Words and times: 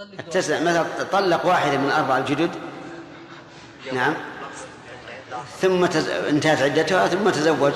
التسع 0.00 0.60
مثلا 0.60 0.84
طلق 1.12 1.46
واحدة 1.46 1.76
من 1.76 1.90
أربع 1.90 2.18
الجدد؟ 2.18 2.50
نعم. 3.92 4.14
ثم 5.60 5.86
تز... 5.86 6.08
انتهت 6.08 6.62
عدتها 6.62 7.08
ثم 7.08 7.30
تزوج 7.30 7.72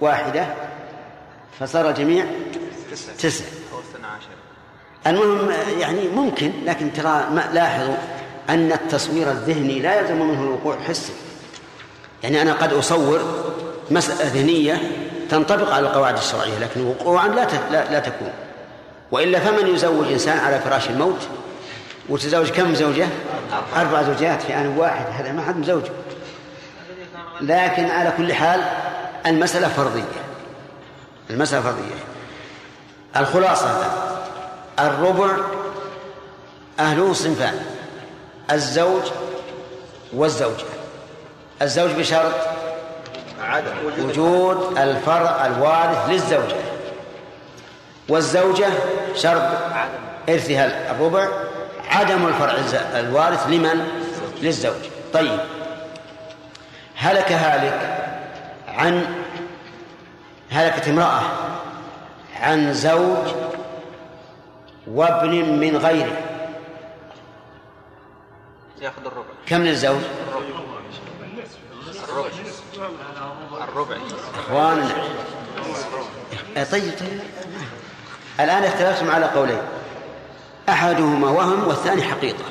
واحدة 0.00 0.46
فصار 1.60 1.88
الجميع 1.88 2.24
تسع 3.18 3.44
المهم 5.06 5.50
يعني 5.78 6.08
ممكن 6.08 6.52
لكن 6.64 6.92
ترى 6.92 7.26
لاحظوا 7.52 7.96
أن 8.48 8.72
التصوير 8.72 9.30
الذهني 9.30 9.78
لا 9.78 10.00
يلزم 10.00 10.22
منه 10.22 10.42
الوقوع 10.42 10.76
حسي 10.88 11.12
يعني 12.22 12.42
أنا 12.42 12.52
قد 12.52 12.72
أصور 12.72 13.20
مسألة 13.90 14.30
ذهنية 14.34 14.80
تنطبق 15.30 15.72
على 15.72 15.86
القواعد 15.86 16.16
الشرعية 16.16 16.58
لكن 16.58 16.86
وقوعا 16.86 17.28
لا 17.28 17.46
لا, 17.70 17.90
لا 17.90 17.98
تكون. 17.98 18.32
وإلا 19.10 19.38
فمن 19.38 19.74
يزوج 19.74 20.12
إنسان 20.12 20.38
على 20.38 20.60
فراش 20.60 20.90
الموت؟ 20.90 21.28
وتزوج 22.08 22.50
كم 22.50 22.74
زوجة؟ 22.74 23.06
أربع 23.76 24.02
زوجات 24.02 24.42
في 24.42 24.54
آن 24.54 24.66
واحد 24.78 25.04
هذا 25.12 25.32
ما 25.32 25.42
حد 25.42 25.56
مزوج 25.56 25.82
لكن 27.40 27.84
على 27.84 28.12
كل 28.16 28.32
حال 28.32 28.60
المسألة 29.26 29.68
فرضية. 29.68 30.02
المسألة 31.30 31.62
فرضية. 31.62 31.94
الخلاصة 33.16 33.84
الربع 34.78 35.30
أهله 36.80 37.12
صنفان 37.12 37.60
الزوج 38.52 39.02
والزوجة. 40.12 40.64
الزوج 41.62 41.90
بشرط 41.90 42.32
وجود 43.98 44.78
الفرع 44.78 45.46
الوارث 45.46 46.08
للزوجة. 46.08 46.56
والزوجة 48.10 48.68
شرط 49.14 49.42
إرثها 50.28 50.90
الربع 50.90 51.28
عدم 51.88 52.26
الفرع 52.26 52.54
الوارث 53.00 53.46
لمن؟ 53.46 53.88
للزوج. 54.40 54.82
طيب. 55.12 55.40
هلك 56.96 57.32
هالك 57.32 58.08
عن 58.68 59.06
هلكت 60.50 60.88
امرأة 60.88 61.22
عن 62.40 62.74
زوج 62.74 63.34
وابن 64.86 65.30
من 65.60 65.76
غيره. 65.76 66.16
ياخذ 68.80 69.06
الربع. 69.06 69.26
كم 69.46 69.62
للزوج؟ 69.62 70.00
الربع. 72.08 72.28
الربع. 73.68 73.96
إخواننا. 74.34 74.94
طيب 76.56 76.92
طيب. 77.00 77.20
الآن 78.44 78.64
اختلفتم 78.64 79.10
على 79.10 79.26
قولين 79.26 79.58
أحدهما 80.68 81.30
وهم 81.30 81.68
والثاني 81.68 82.02
حقيقة 82.02 82.44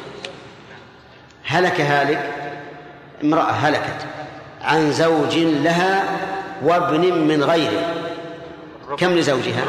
هلك 1.46 1.82
هالك 1.82 2.32
امرأة 3.24 3.52
هلكت 3.52 4.06
عن 4.62 4.92
زوج 4.92 5.38
لها 5.38 6.04
وابن 6.64 7.14
من 7.14 7.44
غيره 7.44 7.94
كم 8.98 9.12
لزوجها؟ 9.12 9.64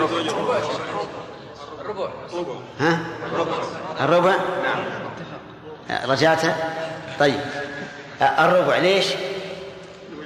الربع 1.80 2.08
ها؟ 2.80 2.98
الربع؟ 4.00 4.34
نعم؟ 4.62 4.84
طيب 7.20 7.40
الربع 8.22 8.76
ليش؟ 8.76 9.06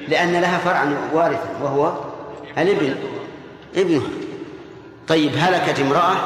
لأن 0.09 0.41
لها 0.41 0.59
فرعا 0.59 0.97
وارثا 1.13 1.49
وهو 1.63 1.93
الابن 2.59 2.95
ابنه 3.77 4.03
طيب 5.09 5.33
هلكت 5.37 5.81
امرأة 5.81 6.17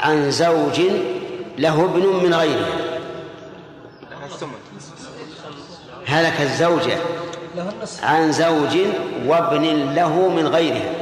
عن 0.00 0.30
زوج 0.30 0.80
له 1.58 1.84
ابن 1.84 2.06
من 2.06 2.34
غيره. 2.34 2.66
هلك 6.06 6.40
الزوجة 6.40 6.98
عن 8.02 8.32
زوج 8.32 8.78
وابن 9.26 9.94
له 9.94 10.28
من 10.28 10.46
غيره. 10.46 10.94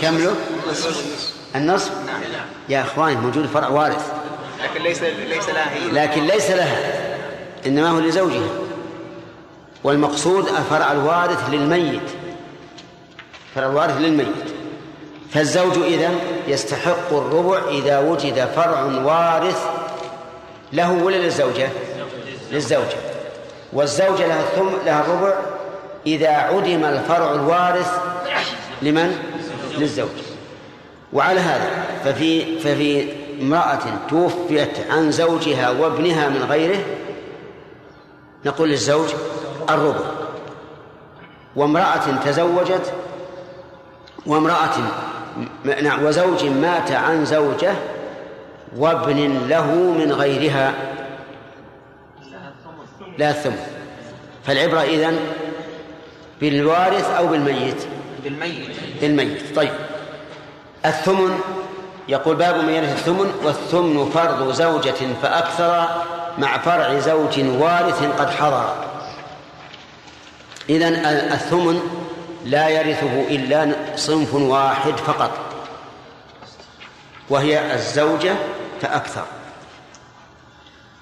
كم 0.00 0.18
له؟ 0.18 0.34
النصف؟ 1.56 1.92
يا 2.68 2.80
إخوان 2.80 3.16
موجود 3.16 3.46
فرع 3.46 3.68
وارث. 3.68 4.12
لكن 4.62 4.82
ليس 4.82 5.02
ليس 5.02 5.48
لها 5.48 5.74
هي. 5.74 5.90
لكن 5.90 6.26
ليس 6.26 6.50
لها 6.50 6.78
إنما 7.66 7.90
هو 7.90 7.98
لزوجها. 7.98 8.48
والمقصود 9.84 10.48
الفرع 10.48 10.92
الوارث 10.92 11.50
للميت. 11.50 12.10
فرع 13.54 13.66
الوارث 13.66 13.96
للميت. 13.96 14.54
فالزوج 15.34 15.78
إذا 15.78 16.10
يستحق 16.48 17.12
الربع 17.12 17.60
إذا 17.68 17.98
وجد 17.98 18.48
فرع 18.56 18.82
وارث 18.82 19.66
له 20.72 20.92
ولا 20.92 21.16
للزوجة؟ 21.16 21.68
للزوجة 22.52 22.96
والزوجة 23.72 24.26
لها 24.26 24.40
الثم 24.40 24.68
لها 24.86 25.00
الربع 25.00 25.34
إذا 26.06 26.28
عدم 26.28 26.84
الفرع 26.84 27.32
الوارث 27.32 27.98
لمن؟ 28.82 29.18
للزوج 29.78 30.08
وعلى 31.12 31.40
هذا 31.40 31.70
ففي 32.04 32.58
ففي 32.58 33.08
امرأة 33.40 33.82
توفيت 34.08 34.90
عن 34.90 35.10
زوجها 35.10 35.70
وابنها 35.70 36.28
من 36.28 36.42
غيره 36.42 36.84
نقول 38.44 38.68
للزوج 38.68 39.08
الربع 39.70 40.04
وامرأة 41.56 42.24
تزوجت 42.24 42.92
وامرأة 44.26 44.76
نعم 45.82 46.04
وزوج 46.04 46.44
مات 46.44 46.92
عن 46.92 47.24
زوجة 47.24 47.74
وابن 48.76 49.48
له 49.48 49.74
من 49.74 50.12
غيرها. 50.12 50.74
لا 53.18 53.30
الثمن. 53.30 53.58
فالعبرة 54.46 54.80
إذن 54.80 55.18
بالوارث 56.40 57.10
أو 57.10 57.26
بالميت. 57.26 57.86
بالميت. 58.24 58.68
بالميت. 59.00 59.56
طيب. 59.56 59.72
الثمن 60.86 61.38
يقول 62.08 62.36
باب 62.36 62.56
من 62.56 62.72
يرث 62.72 62.92
الثمن 62.92 63.32
والثمن 63.44 64.10
فرض 64.14 64.52
زوجة 64.52 65.14
فأكثر 65.22 65.88
مع 66.38 66.58
فرع 66.58 66.98
زوج 66.98 67.40
وارث 67.40 68.02
قد 68.18 68.30
حضر. 68.30 68.74
إذن 70.70 70.94
الثمن 71.32 72.03
لا 72.44 72.68
يرثه 72.68 73.20
إلا 73.28 73.76
صنف 73.96 74.34
واحد 74.34 74.96
فقط 74.96 75.30
وهي 77.30 77.74
الزوجة 77.74 78.34
فأكثر 78.82 79.24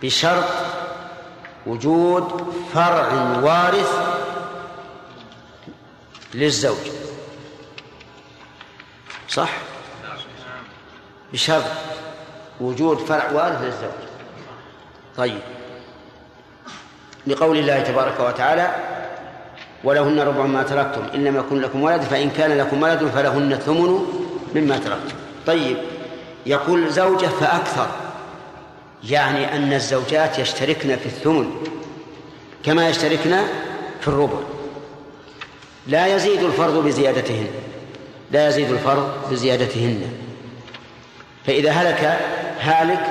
بشرط 0.02 0.44
وجود 1.66 2.54
فرع 2.74 3.12
وارث 3.42 3.90
للزوج 6.34 6.86
صح؟ 9.28 9.50
بشرط 11.32 11.64
وجود 12.60 12.98
فرع 12.98 13.30
وارث 13.30 13.62
للزوج 13.62 14.08
طيب 15.16 15.40
لقول 17.26 17.58
الله 17.58 17.80
تبارك 17.80 18.20
وتعالى 18.20 18.91
ولهن 19.84 20.20
ربع 20.20 20.46
ما 20.46 20.62
تركتم. 20.62 21.02
إن 21.14 21.24
لم 21.24 21.36
يكن 21.36 21.60
لكم 21.60 21.82
ولد 21.82 22.02
فإن 22.02 22.30
كان 22.30 22.58
لكم 22.58 22.82
ولد 22.82 23.04
فلهن 23.14 23.52
الثمن 23.52 23.98
مما 24.54 24.78
تركتم. 24.78 25.16
طيب 25.46 25.76
يقول 26.46 26.90
زوجة 26.90 27.26
فأكثر 27.26 27.86
يعني 29.04 29.56
أن 29.56 29.72
الزوجات 29.72 30.38
يشتركن 30.38 30.96
في 30.96 31.06
الثمن 31.06 31.50
كما 32.64 32.88
يشتركن 32.88 33.36
في 34.00 34.08
الربع. 34.08 34.38
لا 35.86 36.06
يزيد 36.06 36.42
الفرض 36.42 36.84
بزيادتهن 36.84 37.46
لا 38.30 38.48
يزيد 38.48 38.70
الفرض 38.70 39.08
بزيادتهن. 39.30 40.02
فإذا 41.46 41.70
هلك 41.70 42.20
هالك 42.60 43.04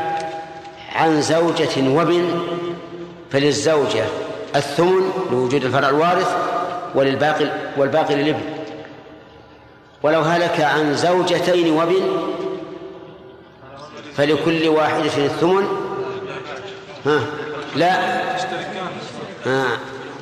عن 0.95 1.21
زوجة 1.21 1.89
وبن 1.89 2.41
فللزوجة 3.31 4.05
الثمن 4.55 5.11
لوجود 5.31 5.65
الفرع 5.65 5.89
الوارث 5.89 6.35
وللباقي 6.95 7.51
والباقي 7.77 8.15
للابن. 8.15 8.41
ولو 10.03 10.21
هلك 10.21 10.61
عن 10.61 10.95
زوجتين 10.95 11.73
وبن 11.73 12.33
فلكل 14.15 14.67
واحدة 14.67 15.25
الثمن. 15.25 15.67
ها 17.05 17.19
لا. 17.75 18.21
ها 19.45 19.65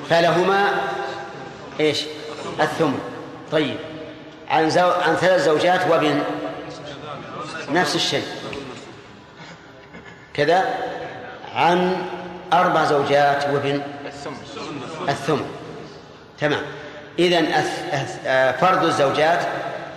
فلهما 0.09 0.67
إيش؟ 1.79 2.03
الثمن. 2.61 2.99
طيب. 3.51 3.77
عن 4.49 4.69
زو... 4.69 4.89
عن 4.89 5.15
ثلاث 5.15 5.45
زوجات 5.45 5.81
وبن 5.91 6.21
نفس 7.71 7.95
الشيء. 7.95 8.25
كذا. 10.33 10.63
عن 11.55 11.97
أربع 12.53 12.85
زوجات 12.85 13.43
وابن. 13.53 13.81
الثمن. 15.09 15.58
تمام. 16.39 16.61
إذن 17.19 17.63
فرض 18.61 18.85
الزوجات 18.85 19.39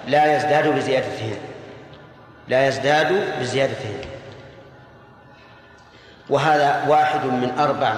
لا 0.09 0.37
يزداد 0.37 0.69
بزيادتهن. 0.69 1.37
لا 2.49 2.69
يزداد 2.69 3.41
بزيادتهن. 3.41 4.01
وهذا 6.31 6.85
واحد 6.89 7.25
من 7.25 7.59
أربع 7.59 7.95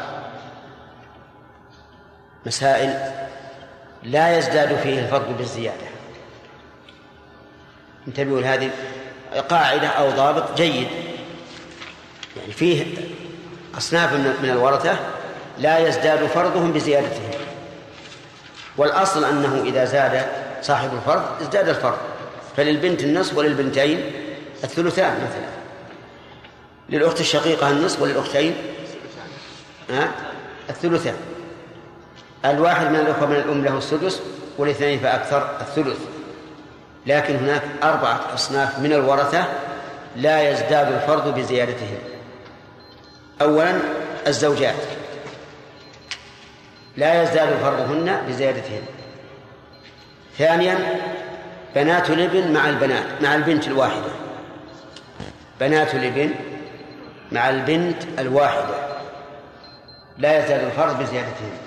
مسائل 2.46 3.12
لا 4.02 4.38
يزداد 4.38 4.76
فيه 4.76 5.00
الفرد 5.00 5.36
بالزيادة. 5.38 5.86
انتبهوا 8.08 8.40
لهذه 8.40 8.70
قاعدة 9.48 9.88
أو 9.88 10.10
ضابط 10.10 10.56
جيد. 10.56 10.88
يعني 12.36 12.52
فيه 12.52 12.86
أصناف 13.78 14.12
من 14.12 14.50
الورثة 14.50 14.96
لا 15.58 15.78
يزداد 15.78 16.26
فرضهم 16.26 16.72
بزيادتهم 16.72 17.30
والأصل 18.76 19.24
أنه 19.24 19.62
إذا 19.64 19.84
زاد 19.84 20.26
صاحب 20.62 20.90
الفرض 20.94 21.22
ازداد 21.40 21.68
الفرض. 21.68 21.98
فللبنت 22.56 23.02
النصف 23.02 23.38
وللبنتين 23.38 24.12
الثلثان 24.64 25.14
مثلا. 25.14 25.54
للأخت 26.88 27.20
الشقيقة 27.20 27.70
النصف 27.70 28.02
وللأختين 28.02 28.54
الثلثان. 30.70 31.16
الواحد 32.44 32.90
من 32.90 32.96
الأخوة 32.96 33.26
من 33.26 33.36
الأم 33.36 33.64
له 33.64 33.78
السدس 33.78 34.20
والاثنين 34.58 34.98
فأكثر 34.98 35.56
الثلث. 35.60 35.98
لكن 37.06 37.36
هناك 37.36 37.62
أربعة 37.82 38.20
أصناف 38.34 38.78
من 38.78 38.92
الورثة 38.92 39.44
لا 40.16 40.50
يزداد 40.50 40.92
الفرض 40.92 41.34
بزيادتهم. 41.34 41.98
أولا 43.42 43.74
الزوجات. 44.26 44.74
لا 46.96 47.22
يزداد 47.22 47.58
فرضهن 47.62 48.26
بزيادتهن. 48.28 48.82
ثانيا 50.38 51.00
بنات 51.74 52.10
الابن 52.10 52.52
مع 52.52 52.68
البنات 52.68 53.22
مع 53.22 53.34
البنت 53.34 53.66
الواحدة. 53.66 54.12
بنات 55.60 55.94
الابن 55.94 56.30
مع 57.32 57.50
البنت 57.50 58.02
الواحدة. 58.18 58.84
لا 60.18 60.38
يزداد 60.38 60.64
الفرض 60.64 61.02
بزيادتهن. 61.02 61.58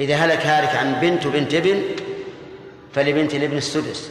إذا 0.00 0.16
هلك 0.16 0.46
هالك 0.46 0.76
عن 0.76 1.00
بنت 1.00 1.26
وبنت 1.26 1.54
ابن 1.54 1.82
فلبنت 2.94 3.34
الابن 3.34 3.56
السدس. 3.56 4.10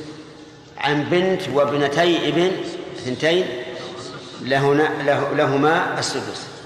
عن 0.78 1.04
بنت 1.04 1.42
وابنتي 1.54 2.30
ابن 2.30 2.52
اثنتين 2.98 3.46
له 4.42 4.74
لهما 5.36 6.00
السدس. 6.00 6.57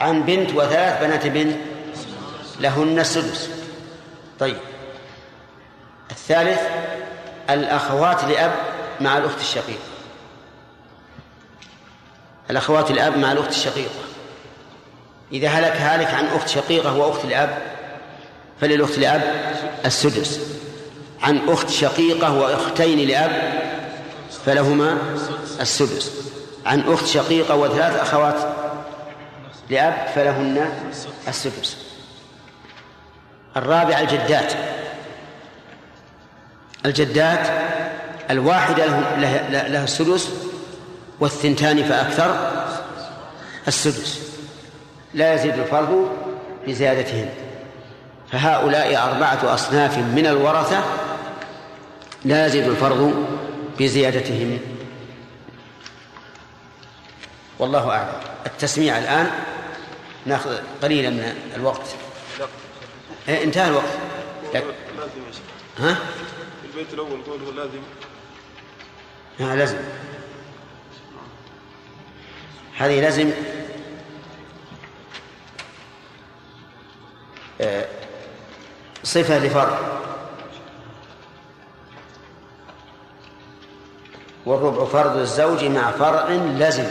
عن 0.00 0.22
بنت 0.22 0.50
وثلاث 0.54 1.02
بنات 1.02 1.26
بنت 1.26 1.56
لهن 2.60 2.98
السدس. 2.98 3.50
طيب. 4.38 4.56
الثالث 6.10 6.60
الأخوات 7.50 8.24
لأب 8.24 8.52
مع 9.00 9.18
الأخت 9.18 9.40
الشقيقة. 9.40 9.90
الأخوات 12.50 12.90
الأب 12.90 13.18
مع 13.18 13.32
الأخت 13.32 13.50
الشقيقة. 13.50 14.00
إذا 15.32 15.48
هلك 15.48 15.76
هالك 15.76 16.14
عن 16.14 16.26
أخت 16.26 16.48
شقيقة 16.48 16.96
وأخت 16.96 17.24
الأب 17.24 17.58
فللأخت 18.60 18.98
لأب 18.98 19.54
السدس. 19.84 20.40
عن 21.22 21.40
أخت 21.48 21.70
شقيقة 21.70 22.38
وأختين 22.38 23.08
لأب 23.08 23.60
فلهما 24.46 24.98
السدس. 25.60 26.12
عن 26.66 26.80
أخت 26.80 27.06
شقيقة 27.06 27.56
وثلاث 27.56 28.00
أخوات 28.00 28.59
لأب 29.70 30.08
فلهن 30.14 30.72
السدس. 31.28 31.76
الرابع 33.56 34.00
الجدات. 34.00 34.52
الجدات 36.86 37.48
الواحدة 38.30 38.86
له, 38.86 39.48
له 39.68 39.84
السدس 39.84 40.30
والثنتان 41.20 41.84
فأكثر 41.84 42.52
السدس. 43.68 44.30
لا 45.14 45.34
يزيد 45.34 45.58
الفرض 45.58 46.10
بزيادتهن 46.66 47.28
فهؤلاء 48.32 49.08
أربعة 49.08 49.54
أصناف 49.54 49.98
من 49.98 50.26
الورثة 50.26 50.84
لا 52.24 52.46
يزيد 52.46 52.68
الفرض 52.68 53.26
بزيادتهم 53.78 54.58
والله 57.58 57.90
أعلم. 57.90 58.12
التسميع 58.46 58.98
الآن 58.98 59.30
ناخذ 60.26 60.58
قليلا 60.82 61.10
من 61.10 61.52
الوقت. 61.56 61.96
إيه 63.28 63.44
انتهى 63.44 63.68
الوقت. 63.68 63.98
لك. 64.54 64.64
ها؟ 65.78 65.96
البيت 66.64 66.94
الأول 66.94 67.22
قوله 67.26 67.52
لازم. 67.52 67.80
ها 69.40 69.56
لازم. 69.56 69.78
هذه 72.76 73.00
لازم. 73.00 73.30
آه، 77.60 77.88
صفة 79.04 79.38
لفرع 79.38 79.78
والربع 84.46 84.84
فرض 84.84 85.16
الزوج 85.16 85.64
مع 85.64 85.90
فرع 85.90 86.28
لزم 86.30 86.86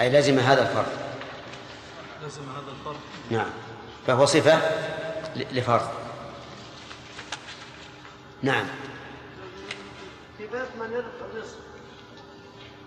أي 0.00 0.10
لزم 0.10 0.38
هذا 0.38 0.62
الفرض. 0.62 1.07
نعم. 3.30 3.50
فهو 4.06 4.26
صفة 4.26 4.60
لفرض. 5.36 5.88
نعم. 8.42 8.64
في 10.38 10.46
باب 10.46 10.68
من 10.80 10.92
يرث 10.92 11.34
النصف 11.34 11.56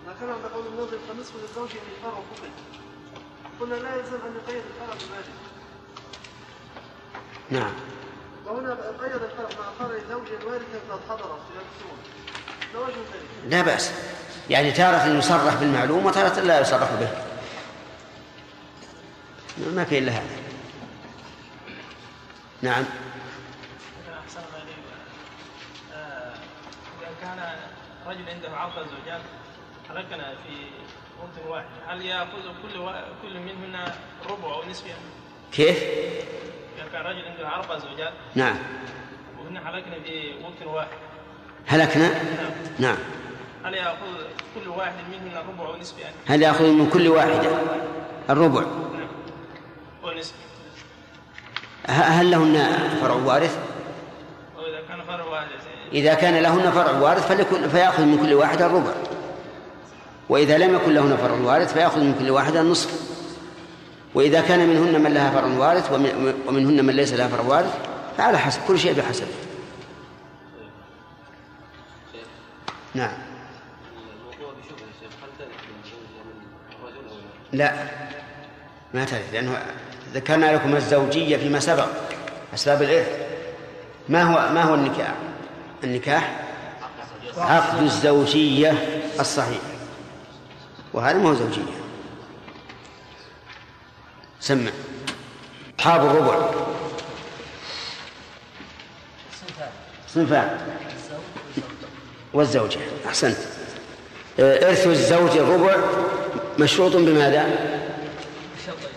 ذكرنا 0.08 0.36
بقول 0.48 0.66
النظر 0.66 0.98
فالنصف 1.08 1.32
للزوج 1.42 1.70
ان 1.70 2.02
فقد 2.02 2.50
قلنا 3.60 3.74
لا 3.74 3.96
يلزم 3.96 4.14
أن 4.14 4.34
يقيد 4.36 4.62
الفرع 4.70 4.94
بذلك 4.94 5.34
نعم. 7.50 7.72
وهنا 8.46 8.74
قيد 8.74 9.12
الفرع 9.12 9.48
مع 9.60 9.86
فرع 9.86 9.98
زوج 10.10 10.26
وارثا 10.46 10.78
قد 10.90 11.00
حضر 11.08 11.38
في 11.48 11.62
لا 13.48 13.62
بأس. 13.62 13.90
يعني 14.50 14.72
تارة 14.72 15.06
يصرح 15.06 15.54
بالمعلوم 15.54 16.06
وتارة 16.06 16.40
لا 16.40 16.60
يصرح 16.60 16.90
به. 17.00 17.31
ما 19.58 19.84
في 19.84 19.98
إلا 19.98 20.12
هذا. 20.12 20.36
نعم. 22.62 22.84
كان 27.22 27.38
رجل 28.06 28.28
عنده 28.28 28.56
عقد 28.56 28.82
زوجات 28.82 29.20
هلكنا 29.90 30.34
في 30.34 30.66
وقت 31.20 31.48
واحد. 31.48 31.66
هل 31.86 32.06
يأخذ 32.06 32.42
كل 32.62 32.78
وا... 32.78 32.92
كل 33.22 33.40
منهن 33.40 33.92
ربع 34.30 34.54
أو 34.54 34.70
نصف 34.70 34.86
يعني؟ 34.86 35.00
كيف؟ 35.52 35.82
إذا 36.76 36.88
كان 36.92 37.02
رجل 37.02 37.24
عنده 37.28 37.48
أربع 37.48 37.78
زوجات 37.78 38.12
نعم. 38.34 38.56
وهن 39.38 39.56
هلكنا 39.56 40.00
في 40.04 40.32
وقت 40.42 40.66
واحد. 40.66 40.88
هلكنا؟ 41.66 42.08
نعم. 42.08 42.52
نعم. 42.78 42.96
هل 43.64 43.74
يأخذ 43.74 44.16
كل 44.54 44.68
واحد 44.68 44.94
منهن 45.10 45.36
ربع 45.48 45.66
أو 45.66 45.76
نصف 45.76 45.98
يعني؟ 45.98 46.14
هل 46.26 46.42
يأخذ 46.42 46.72
من 46.72 46.90
كل 46.90 47.08
واحدة؟ 47.08 47.50
الربع. 48.30 48.64
هل 51.88 52.30
لهن 52.30 52.78
فرع 53.00 53.14
وارث؟ 53.14 53.58
وإذا 54.56 54.80
كان 54.88 55.02
فرع 55.06 55.24
واحد 55.24 55.46
إذا 55.92 56.14
كان 56.14 56.34
لهن 56.42 56.70
فرع 56.70 56.90
وارث 56.98 57.28
فليكن 57.28 57.68
فيأخذ 57.68 58.02
من 58.04 58.18
كل 58.26 58.34
واحدة 58.34 58.66
الربع. 58.66 58.92
وإذا 60.28 60.58
لم 60.58 60.74
يكن 60.74 60.94
لهن 60.94 61.16
فرع 61.16 61.34
وارث 61.34 61.72
فيأخذ 61.72 62.00
من 62.00 62.14
كل 62.18 62.30
واحدة 62.30 62.60
النصف. 62.60 63.12
وإذا 64.14 64.40
كان 64.40 64.68
منهن 64.68 65.00
من 65.02 65.14
لها 65.14 65.30
فرع 65.30 65.46
وارث 65.46 65.92
ومن- 65.92 66.34
ومنهن 66.46 66.84
من 66.84 66.94
ليس 66.94 67.12
لها 67.12 67.28
فرع 67.28 67.40
وارث 67.44 67.74
فعلى 68.18 68.38
حسب 68.38 68.60
كل 68.68 68.78
شيء 68.78 68.92
بحسبه 68.92 69.26
نعم. 72.94 73.12
لا؟ 77.52 77.72
لا 77.72 77.86
ما 78.94 79.04
ترث 79.04 79.28
لأنه 79.32 79.58
ذكرنا 80.14 80.54
لكم 80.54 80.76
الزوجية 80.76 81.36
فيما 81.36 81.60
سبق 81.60 81.88
أسباب 82.54 82.82
الإرث. 82.82 83.08
ما 84.08 84.22
هو 84.22 84.54
ما 84.54 84.62
هو 84.62 84.74
النكاح؟ 84.74 85.14
النكاح 85.84 86.40
عقد 87.36 87.82
الزوجية 87.82 89.02
الصحيح. 89.20 89.60
وهذا 90.92 91.18
ما 91.18 91.30
هو 91.30 91.34
زوجية. 91.34 91.62
سمع. 94.40 94.70
أصحاب 95.78 96.06
الربع. 96.06 96.50
صنفان. 100.08 100.58
والزوجة. 102.34 102.78
أحسنت. 103.06 103.36
آه، 104.40 104.68
إرث 104.68 104.86
الزوج 104.86 105.30
الربع 105.30 105.76
مشروط 106.58 106.96
بماذا؟ 106.96 107.42
بشرطين 108.56 108.88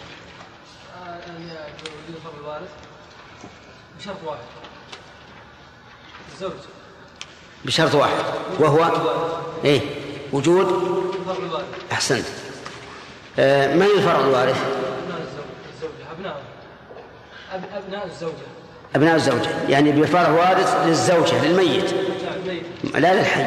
أن 1.28 1.42
يوجد 1.42 2.20
فرع 2.24 2.34
الوارث 2.40 2.70
بشرط 4.06 4.18
واحد. 4.26 4.40
الزوج. 6.34 6.52
بشرط 7.66 7.96
واحد. 7.96 8.14
وهو 8.60 8.92
إيه؟ 9.66 9.82
وجود 10.34 10.68
أحسنت. 11.92 12.26
آه، 13.40 13.76
من 13.76 13.82
الفرع 13.82 14.20
الوارث؟ 14.20 14.64
الزوجة. 15.74 16.12
أبناء. 16.12 16.42
أب- 17.52 17.76
أبناء 17.76 18.06
الزوجة. 18.06 18.34
أبناء 18.96 19.16
الزوجة. 19.16 19.50
يعني 19.70 19.92
بفرع 19.92 20.30
وارث 20.30 20.76
للزوجة 20.86 21.46
للميت. 21.46 21.94
لا 22.96 23.14
للحي. 23.14 23.46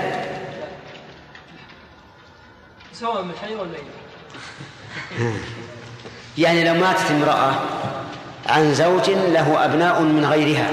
سواء 2.93 3.23
من 3.23 3.31
الحي 3.31 3.55
والميت. 3.55 3.81
يعني 6.39 6.65
لو 6.65 6.75
ماتت 6.75 7.11
امرأة 7.11 7.55
عن 8.49 8.75
زوج 8.75 9.11
له 9.11 9.65
أبناء 9.65 10.03
من 10.03 10.25
غيرها. 10.25 10.71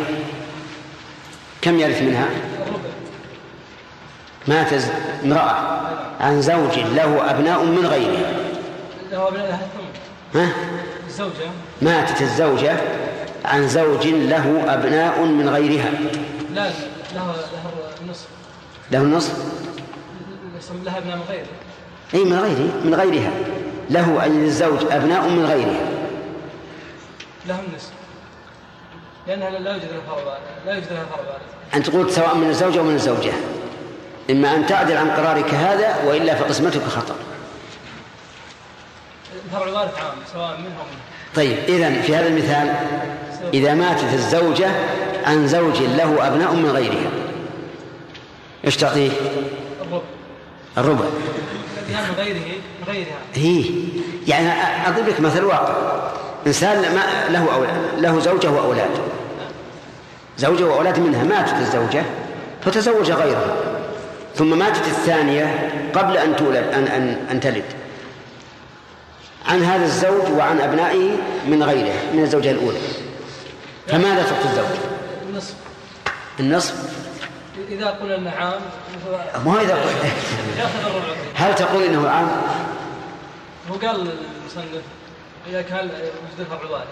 كم 1.62 1.80
يرث 1.80 2.02
منها؟ 2.02 2.26
الربع 2.68 2.90
مات 4.48 4.74
ز- 4.74 4.90
امرأة. 5.24 5.80
عن 6.20 6.42
زوج 6.42 6.80
له 6.80 7.32
أبناء 7.32 7.64
من 7.64 7.86
غيرها. 7.86 8.32
له 9.12 9.28
أبناء 9.28 9.48
لها 9.48 9.68
ها؟ 10.36 10.50
الزوجة. 11.08 11.50
ماتت 11.82 12.22
الزوجة. 12.22 12.78
عن 13.46 13.68
زوج 13.68 14.08
له 14.08 14.64
أبناء 14.68 15.26
من 15.26 15.50
غيرها. 15.50 15.90
لا 16.56 16.70
لها 17.16 17.36
النصف 18.02 18.28
له 18.92 19.02
النصف 19.02 19.34
لها 20.86 20.98
أبناء 20.98 21.16
من 21.18 21.24
غيره 21.30 21.46
أي 22.14 22.24
من 22.24 22.40
غيره 22.40 22.72
من 22.86 22.96
غيرها. 22.96 23.32
له 23.90 24.24
أي 24.24 24.30
للزوج 24.30 24.80
أبناء 24.92 25.30
من 25.30 25.46
غيرها. 25.46 25.95
لهم 27.48 27.66
النصف 27.70 27.92
لأنها 29.28 29.50
لا 29.50 29.72
يوجد 29.72 29.84
لها 29.84 30.14
وارث 30.14 30.40
لا 30.66 30.74
يوجد 30.74 30.92
لها 30.92 31.06
وارث 31.12 31.42
أنت 31.74 31.90
قلت 31.90 32.12
سواء 32.12 32.36
من 32.36 32.50
الزوجة 32.50 32.80
ومن 32.80 32.96
الزوجة. 32.96 33.32
إما 34.32 34.56
أن 34.56 34.66
تعدل 34.66 34.98
عن 34.98 35.10
قرارك 35.10 35.54
هذا 35.54 36.04
وإلا 36.06 36.36
فقسمتك 36.36 36.84
خطأ. 36.84 37.16
الفرع 39.46 39.68
الوارث 39.68 39.98
عام 39.98 40.16
سواء 40.34 40.58
منها 40.58 40.68
ومنها 40.68 41.06
طيب 41.36 41.58
إذا 41.68 42.02
في 42.02 42.16
هذا 42.16 42.28
المثال 42.28 42.76
إذا 43.54 43.74
ماتت 43.74 44.14
الزوجة 44.14 44.70
عن 45.26 45.48
زوج 45.48 45.82
له 45.82 46.28
أبناء 46.28 46.54
من 46.54 46.70
غيرها. 46.70 47.12
إيش 48.66 48.78
تعطيه؟ 48.78 49.12
الربع. 49.82 50.04
الربع. 50.78 51.06
من 51.90 52.16
غيره 52.18 52.40
من 52.40 52.88
غيرها. 52.88 53.18
هي 53.34 53.66
يعني 54.28 54.50
أضرب 54.88 55.08
لك 55.08 55.20
مثل 55.20 55.44
واقع. 55.44 56.15
إنسان 56.48 56.96
ما 56.96 57.30
له 57.30 57.54
أولاد 57.54 57.78
له 57.98 58.20
زوجة 58.20 58.50
وأولاد. 58.50 58.90
زوجة 60.38 60.64
وأولاد 60.64 61.00
منها 61.00 61.24
ماتت 61.24 61.54
الزوجة 61.54 62.04
فتزوج 62.62 63.12
غيرها. 63.12 63.56
ثم 64.36 64.58
ماتت 64.60 64.88
الثانية 64.88 65.72
قبل 65.96 66.18
أن 66.18 66.36
تولد 66.36 66.74
أن 66.74 66.88
أن, 66.88 67.28
أن 67.32 67.40
تلد. 67.40 67.64
عن 69.46 69.64
هذا 69.64 69.86
الزوج 69.86 70.32
وعن 70.38 70.60
أبنائه 70.60 71.18
من 71.48 71.64
غيره 71.64 71.96
من 72.14 72.24
الزوجة 72.24 72.52
الأولى. 72.52 72.80
فماذا 73.88 74.24
تعطي 74.24 74.50
الزوج؟ 74.50 74.78
النصف. 75.30 75.54
النصف؟ 76.40 76.76
إذا 77.72 77.88
قلنا 77.88 78.16
أنه 78.16 78.30
عام 78.30 78.62
ما 79.46 79.62
إذا 79.62 79.74
الربع. 79.74 80.10
هل 81.36 81.56
تقول 81.56 81.84
إنه 81.84 82.10
عام؟ 82.10 82.28
هو 83.72 83.76
قال 83.76 83.96
المصنف 83.96 84.82
إذا 85.50 85.62
كان 85.62 85.86
وجد 85.86 86.40
الفرع 86.40 86.62
الوارث. 86.62 86.88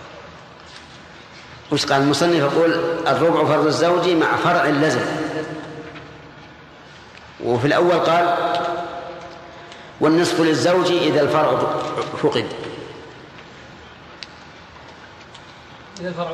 وش 1.71 1.85
قال 1.85 2.01
المصنف 2.01 2.35
يقول 2.35 2.73
الربع 3.07 3.45
فرض 3.45 3.65
الزوج 3.65 4.09
مع 4.09 4.35
فرع 4.35 4.65
لزم. 4.65 5.05
وفي 7.43 7.67
الأول 7.67 7.99
قال 7.99 8.35
والنصف 9.99 10.39
للزوج 10.39 10.91
إذا 10.91 11.21
الفرع 11.21 11.57
فقد. 12.23 12.45
إذا 15.99 16.09
الفرع 16.09 16.31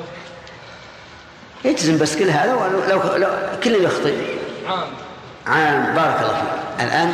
يجزم 1.66 1.98
بس 1.98 2.16
كل 2.18 2.30
هذا 2.30 2.54
ولو 2.54 2.80
لو, 2.86 3.16
لو 3.16 3.30
كل 3.64 3.84
يخطئ. 3.84 4.38
عام. 4.68 4.88
عام. 5.48 5.96
بارك 5.96 6.22
الله 6.22 6.34
فيك. 6.34 6.88
الآن 6.88 7.14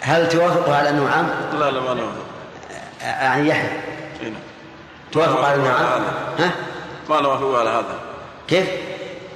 هل 0.00 0.28
توافق 0.28 0.70
على 0.70 0.88
أنه 0.88 1.08
عام؟ 1.08 1.30
لا 1.52 1.70
لا 1.70 1.80
ما 1.80 1.94
نوافق. 1.94 2.27
يعني 3.08 3.48
يحيى 3.48 3.70
هنا 4.22 4.36
توافق 5.12 5.44
على 5.44 5.54
أنه 5.54 5.68
عام؟ 5.68 6.02
ها؟ 6.38 6.50
ما 7.10 7.20
نوافق 7.20 7.58
على 7.58 7.70
هذا 7.70 8.00
كيف؟ 8.48 8.68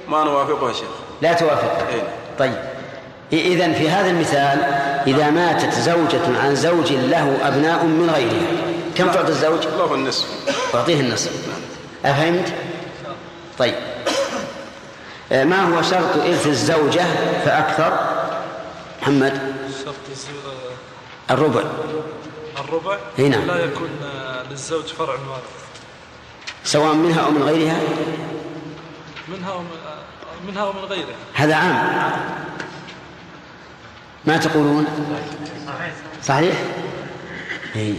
ما 0.07 0.23
نوافقه 0.23 0.67
يا 0.67 0.73
شيخ 0.73 0.87
لا 1.21 1.33
توافق 1.33 1.87
إيه. 1.87 2.01
طيب 2.39 2.55
إذا 3.33 3.73
في 3.73 3.89
هذا 3.89 4.09
المثال 4.09 4.63
إذا 5.07 5.29
ماتت 5.29 5.73
زوجة 5.73 6.39
عن 6.43 6.55
زوج 6.55 6.93
له 6.93 7.47
أبناء 7.47 7.85
من 7.85 8.09
غيرها 8.09 8.47
كم 8.97 9.11
تعطي 9.11 9.29
الزوج؟ 9.29 9.67
له 9.67 9.93
النصف 9.93 10.27
تعطيه 10.73 10.99
النصف 10.99 11.31
أفهمت؟ 12.05 12.53
طيب 13.59 13.75
آه، 15.31 15.43
ما 15.43 15.63
هو 15.63 15.81
شرط 15.81 16.17
إرث 16.17 16.47
الزوجة 16.47 17.03
فأكثر؟ 17.45 17.99
محمد 19.01 19.41
شرط 19.85 19.95
الربع 21.31 21.61
الربع 22.59 22.97
نعم. 23.17 23.47
لا 23.47 23.65
يكون 23.65 23.89
للزوج 24.49 24.85
فرع 24.85 25.13
وارث 25.13 25.63
سواء 26.63 26.93
منها 26.93 27.21
أو 27.21 27.31
من 27.31 27.43
غيرها؟ 27.43 27.79
منها 29.27 29.53
ومن 29.53 29.67
آه، 29.87 30.47
منها 30.47 30.63
ومن 30.63 30.79
غيرها. 30.79 31.15
هذا 31.33 31.55
عام. 31.55 32.11
ما 34.25 34.37
تقولون؟ 34.37 34.87
صحيح. 36.23 36.55
إيه. 37.75 37.93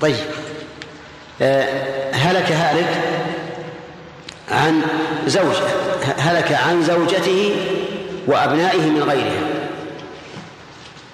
طيب. 0.00 0.16
آه، 1.42 2.12
هلك 2.12 2.52
هالك 2.52 3.02
عن 4.50 4.82
زوج 5.26 5.54
هلك 6.18 6.52
عن 6.52 6.82
زوجته 6.82 7.56
وأبنائه 8.26 8.90
من 8.90 9.02
غيرها. 9.02 9.40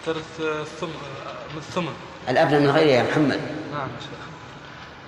من 0.07 1.59
الثمن. 1.59 1.93
الأبناء 2.29 2.61
من 2.61 2.71
غيرها 2.71 2.95
يا 2.95 3.03
محمد. 3.03 3.41
نعم 3.73 3.89
شيخ. 4.01 4.23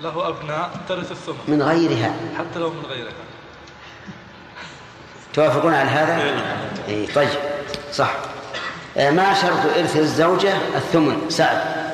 له 0.00 0.28
أبناء 0.28 0.70
ترث 0.88 1.12
الثمن 1.12 1.36
من 1.48 1.62
غيرها. 1.62 2.14
حتى 2.38 2.58
لو 2.58 2.70
من 2.70 2.82
غيرها. 2.88 3.12
توافقون 5.34 5.74
على 5.74 5.90
هذا؟ 5.90 6.32
إيه 6.88 7.14
طيب. 7.14 7.28
صح. 7.92 8.10
آه، 8.96 9.10
ما 9.10 9.34
شرط 9.34 9.66
إرث 9.78 9.96
الزوجة؟ 9.96 10.56
الثمن. 10.76 11.26
سعد 11.28 11.84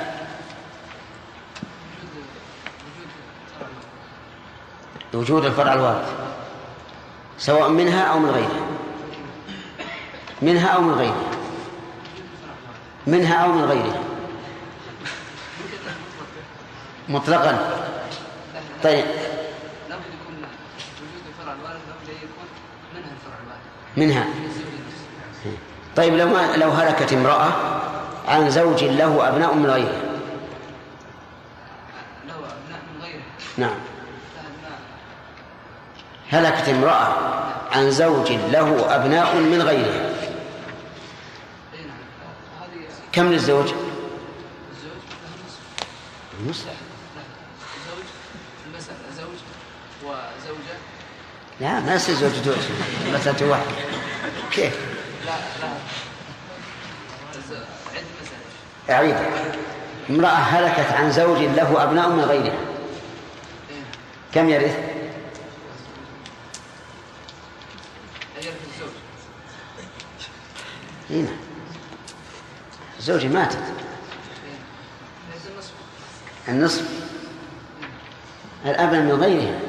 وجود 5.15 5.45
الفرع 5.45 5.73
الوارث 5.73 6.13
سواء 7.39 7.69
منها 7.69 8.03
أو 8.03 8.19
من 8.19 8.31
غيرها. 8.31 8.67
منها 10.43 10.69
أو 10.69 10.81
من 10.81 10.95
غيرها. 10.95 11.31
منها 13.07 13.35
أو 13.35 13.53
من 13.53 13.65
غيرها 13.65 14.01
مطلقا 14.01 14.01
طيب 14.01 14.09
لابد 14.09 14.09
يكون 16.11 16.29
وجود 16.29 16.29
الفرع 16.29 16.29
الوارث 16.29 16.99
لابد 16.99 17.00
أن 19.91 20.01
يكون 20.13 20.35
منها. 23.97 24.27
طيب 25.97 26.15
لو 26.15 26.29
ما 26.29 26.57
لو 26.57 26.71
هلكت 26.71 27.13
امرأة 27.13 27.53
عن 28.29 28.51
زوج 28.51 28.85
له 28.85 29.29
أبناء 29.29 29.55
من 29.55 29.67
غيرها 29.67 30.03
له 32.27 32.35
أبناء 32.35 32.81
من 32.95 33.03
غيره. 33.03 33.23
نعم. 33.57 33.79
هلكت 36.31 36.69
امرأة 36.69 37.17
عن 37.73 37.91
زوج 37.91 38.33
له 38.33 38.97
أبناء 38.97 39.37
من 39.37 39.61
هذه 39.61 40.15
كم 43.13 43.33
للزوج؟ 43.33 43.65
الزوج. 43.67 44.93
نصف 46.49 46.67
نصف 46.67 46.67
زوج 47.87 48.05
المسألة 48.67 48.97
زوج 49.17 49.39
وزوجة 50.05 50.77
لا 51.61 51.81
ما 51.81 51.95
يصير 51.95 52.15
زوجته 52.15 52.57
مسألة 53.13 53.51
واحدة 53.51 53.71
كيف؟ 54.53 54.77
لا 55.27 55.33
لا 55.61 55.71
أعيد. 58.91 59.17
امرأة 60.11 60.29
هلكت 60.29 60.93
عن 60.93 61.13
زوج 61.13 61.39
له 61.39 61.83
أبناء 61.85 62.09
من 62.09 62.21
غيرها. 62.21 62.59
كم 64.35 64.49
يرث؟ 64.49 64.79
هنا 71.11 71.37
زوجي 73.01 73.29
ماتت. 73.29 73.59
النصف. 76.49 76.85
الأبناء 78.65 79.03
من 79.03 79.13
غيرها 79.13 79.61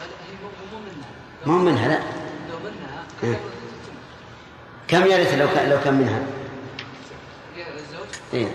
هذه 0.00 0.14
هي 0.28 0.36
مو 0.42 0.48
مو 0.72 0.78
منها 0.84 1.10
ما 1.46 1.54
هو 1.54 1.58
منها 1.58 1.88
لا 1.88 1.98
منها 2.64 3.04
إيه. 3.22 3.40
كم؟ 4.88 5.06
يرث 5.06 5.34
لو 5.34 5.46
كان 5.54 5.70
لو 5.70 5.80
كان 5.84 5.94
منها؟ 5.94 6.20
إيه؟ 8.34 8.46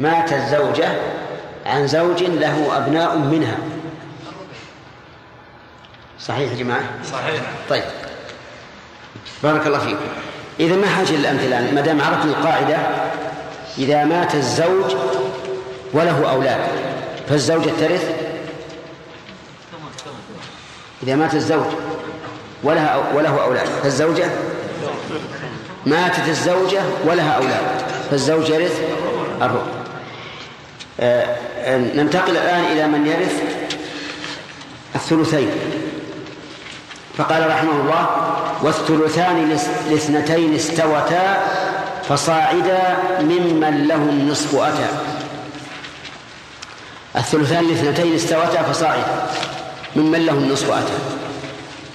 مات 0.00 0.32
الزوجة 0.32 0.88
عن 1.66 1.86
زوج 1.86 2.22
له 2.22 2.76
أبناء 2.76 3.18
منها 3.18 3.58
صحيح 6.20 6.52
يا 6.52 6.56
جماعة؟ 6.56 6.84
صحيح 7.12 7.42
طيب 7.68 7.84
بارك 9.42 9.66
الله 9.66 9.78
فيكم 9.78 9.98
إذا 10.60 10.76
ما 10.76 10.86
حاجة 10.86 11.12
للأمثلة 11.12 11.70
ما 11.74 11.80
دام 11.80 12.00
عرفنا 12.00 12.30
القاعدة 12.30 12.76
إذا 13.78 14.04
مات 14.04 14.34
الزوج 14.34 14.94
وله 15.92 16.30
أولاد 16.30 16.60
فالزوجة 17.28 17.70
ترث 17.80 18.19
إذا 21.02 21.16
مات 21.16 21.34
الزوج 21.34 21.66
ولها 22.62 23.12
وله 23.14 23.42
أولاد 23.44 23.66
فالزوجة؟ 23.82 24.30
ماتت 25.86 26.28
الزوجة 26.28 26.80
ولها 27.04 27.30
أولاد 27.30 27.62
فالزوج 28.10 28.48
يرث 28.48 28.80
الربع 29.42 29.80
آه، 31.00 31.36
آه، 31.58 31.78
ننتقل 31.78 32.32
الآن 32.32 32.64
إلى 32.64 32.88
من 32.88 33.06
يرث 33.06 33.42
الثلثين. 34.94 35.50
فقال 37.18 37.50
رحمه 37.50 37.80
الله 37.80 38.06
والثلثان 38.62 39.58
لاثنتين 39.90 40.54
استوتا 40.54 41.46
فصاعدا 42.08 42.96
ممن 43.20 43.84
له 43.88 43.94
النصف 43.94 44.54
أتى. 44.54 44.88
الثلثان 47.16 47.64
لاثنتين 47.64 48.14
استوتا 48.14 48.62
فصاعدا. 48.62 49.26
ممن 49.96 50.26
له 50.26 50.32
النصف 50.32 50.70
أتى. 50.70 50.92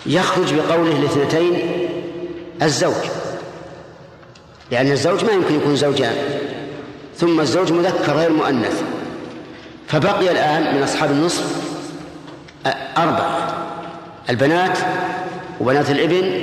يخرج 0.05 0.53
بقوله 0.53 0.99
لاثنتين 0.99 1.87
الزوج. 2.61 3.05
لأن 4.71 4.91
الزوج 4.91 5.25
ما 5.25 5.31
يمكن 5.31 5.55
يكون 5.55 5.75
زوجان. 5.75 6.15
ثم 7.17 7.39
الزوج 7.39 7.71
مذكر 7.71 8.13
غير 8.13 8.29
مؤنث. 8.29 8.83
فبقي 9.87 10.31
الآن 10.31 10.75
من 10.75 10.83
أصحاب 10.83 11.11
النصف 11.11 11.45
أربعة. 12.97 13.53
البنات 14.29 14.77
وبنات 15.61 15.89
الإبن 15.89 16.41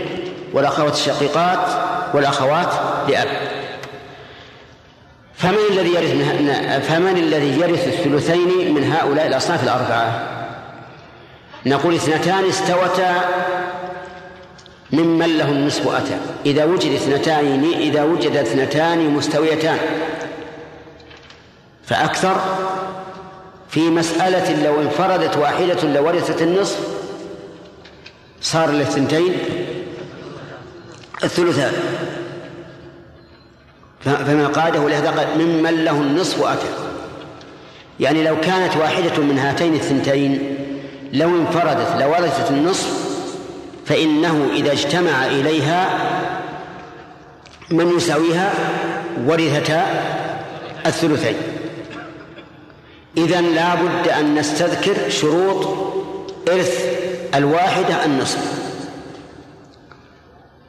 والأخوات 0.52 0.92
الشقيقات 0.92 1.68
والأخوات 2.14 2.72
لأب. 3.08 3.28
فمن 5.34 5.58
الذي 5.70 5.90
يرث 5.94 6.12
فمن 6.88 7.16
الذي 7.16 7.60
يرث 7.60 7.86
الثلثين 7.86 8.74
من 8.74 8.92
هؤلاء 8.92 9.26
الأصناف 9.26 9.64
الأربعة؟ 9.64 10.31
نقول 11.66 11.94
اثنتان 11.94 12.44
استوتا 12.44 13.24
ممن 14.92 15.38
له 15.38 15.48
النصف 15.48 15.88
أتى. 15.88 16.18
إذا 16.46 16.64
وجد 16.64 16.92
اثنتان 16.92 17.72
إذا 17.78 18.02
وجد 18.02 18.36
اثنتان 18.36 19.10
مستويتان. 19.10 19.78
فأكثر 21.84 22.36
في 23.68 23.80
مسألة 23.80 24.64
لو 24.64 24.80
انفردت 24.80 25.36
واحدة 25.36 25.82
لورثت 25.82 26.42
النصف 26.42 26.78
صار 28.40 28.70
للثنتين 28.70 29.34
الثلثان. 31.24 31.72
فما 34.00 34.46
قاده 34.46 34.88
لهذا 34.88 35.10
قال 35.10 35.26
ممن 35.38 35.84
له 35.84 36.00
النصف 36.00 36.42
أتى. 36.42 36.68
يعني 38.00 38.24
لو 38.24 38.40
كانت 38.40 38.76
واحدة 38.76 39.22
من 39.22 39.38
هاتين 39.38 39.74
الثنتين 39.74 40.56
لو 41.12 41.28
انفردت 41.28 42.02
لورثت 42.02 42.50
النصف 42.50 43.12
فإنه 43.86 44.50
إذا 44.54 44.72
اجتمع 44.72 45.26
إليها 45.26 45.88
من 47.70 47.96
يساويها 47.96 48.52
ورثتا 49.26 49.86
الثلثين. 50.86 51.36
إذا 53.16 53.40
لا 53.40 53.74
بد 53.74 54.08
أن 54.08 54.34
نستذكر 54.34 55.10
شروط 55.10 55.66
إرث 56.48 56.86
الواحدة 57.34 58.04
النصف. 58.04 58.62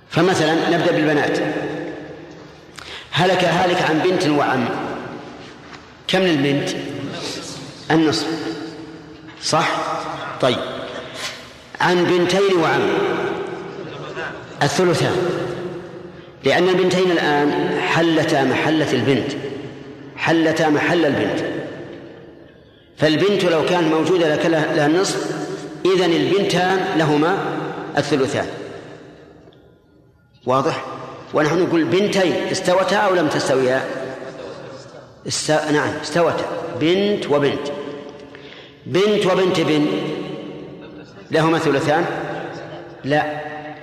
فمثلا 0.10 0.70
نبدأ 0.70 0.92
بالبنات. 0.92 1.38
هلك 3.12 3.44
هالك 3.44 3.82
عن 3.82 4.00
بنت 4.00 4.28
وعم. 4.28 4.66
كم 6.08 6.20
للبنت؟ 6.20 6.70
النصف. 7.92 8.53
صح؟ 9.44 9.70
طيب. 10.42 10.58
عن 11.82 12.04
بنتين 12.04 12.58
وعم. 12.62 12.82
الثلثان. 14.64 15.16
لأن 16.44 16.70
البنتين 16.70 17.12
الآن 17.12 17.80
حلتا 17.80 18.44
محلة 18.44 18.94
البنت. 18.94 19.32
حلتا 20.16 20.70
محل 20.70 21.06
البنت. 21.06 21.40
فالبنت 22.98 23.44
لو 23.46 23.66
كانت 23.66 23.94
موجودة 23.94 24.36
لها 24.36 24.86
النصف 24.86 25.32
إذن 25.86 26.14
البنتان 26.14 26.86
لهما 26.98 27.38
الثلثان. 27.98 28.48
واضح؟ 30.46 30.86
ونحن 31.34 31.64
نقول 31.64 31.84
بنتين 31.84 32.34
استوتا 32.52 32.96
أو 32.96 33.16
لم 33.16 33.28
تستويا؟ 33.28 33.84
است... 35.28 35.52
نعم 35.52 35.94
استوتا. 36.02 36.46
بنت 36.80 37.28
وبنت. 37.32 37.83
بنت 38.86 39.26
وبنت 39.26 39.60
بنت 39.60 39.90
لهما 41.32 41.60
ثلثان؟ 41.60 42.06
لا 43.04 43.24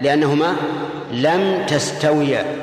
لأنهما 0.01 0.57
لم 1.13 1.67
تستويا. 1.69 2.57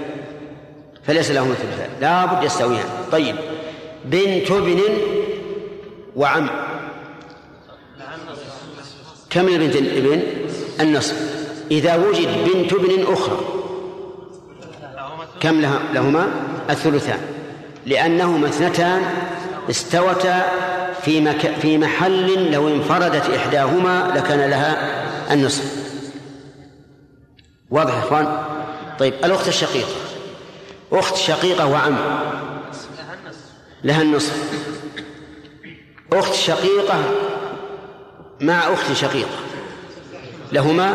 فليس 1.07 1.31
لهما 1.31 1.53
ثلثان. 1.53 1.89
لا 2.01 2.25
بد 2.25 2.43
يستويان. 2.43 2.85
طيب. 3.11 3.35
بنت 4.05 4.51
ابن 4.51 4.79
وعم. 6.15 6.49
كم 9.29 9.47
البنت 9.47 9.75
الابن 9.75 10.21
النصف. 10.79 11.45
إذا 11.71 11.95
وجد 11.95 12.27
بنت 12.27 12.73
ابن 12.73 13.13
أخرى 13.13 13.39
كم 15.39 15.61
لهما؟ 15.93 16.27
الثلثان. 16.69 17.19
لأنهما 17.85 18.47
اثنتان 18.47 19.01
استوتا 19.69 20.66
في 21.01 21.21
مك... 21.21 21.51
في 21.61 21.77
محل 21.77 22.51
لو 22.51 22.67
انفردت 22.67 23.29
إحداهما 23.29 24.11
لكان 24.15 24.49
لها 24.49 25.03
النصف. 25.33 25.87
واضح 27.71 27.93
يا 27.93 27.99
إخوان؟ 27.99 28.43
طيب 28.99 29.13
الأخت 29.25 29.47
الشقيقة. 29.47 29.89
أخت 30.91 31.15
شقيقة 31.15 31.65
وعم. 31.67 31.97
لها 33.83 34.01
النصف. 34.01 34.53
أخت 36.13 36.33
شقيقة 36.33 37.03
مع 38.41 38.73
أخت 38.73 38.93
شقيقة. 38.93 39.29
لهما 40.51 40.93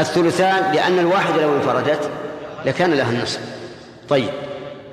الثلثان 0.00 0.72
لأن 0.74 0.98
الواحدة 0.98 1.42
لو 1.42 1.54
انفردت 1.56 2.10
لكان 2.64 2.94
لها 2.94 3.10
النصف. 3.10 3.40
طيب 4.08 4.30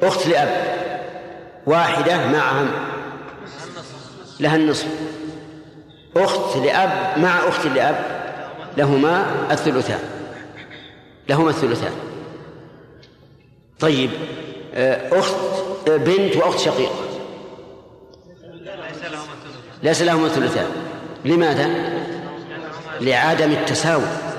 أخت 0.04 0.28
لأب. 0.28 0.80
واحدة 1.66 2.28
مع 2.28 2.42
عم. 2.42 2.70
لها 4.40 4.56
النصف. 4.56 4.88
أخت 6.18 6.58
لأب 6.58 7.18
مع 7.18 7.48
أخت 7.48 7.66
لأب 7.66 8.06
لهما 8.78 9.26
الثلثان. 9.52 10.00
لهما 11.30 11.50
الثلثان. 11.50 11.92
طيب 13.80 14.10
آه، 14.74 15.20
أخت 15.20 15.36
آه، 15.90 15.98
بنت 15.98 16.36
وأخت 16.36 16.60
شقيقة 16.60 16.96
ليس 19.84 20.02
لهما 20.02 20.26
الثلثان. 20.28 20.68
لماذا؟ 21.26 21.70
لعدم 23.02 23.52
التساوي. 23.52 24.30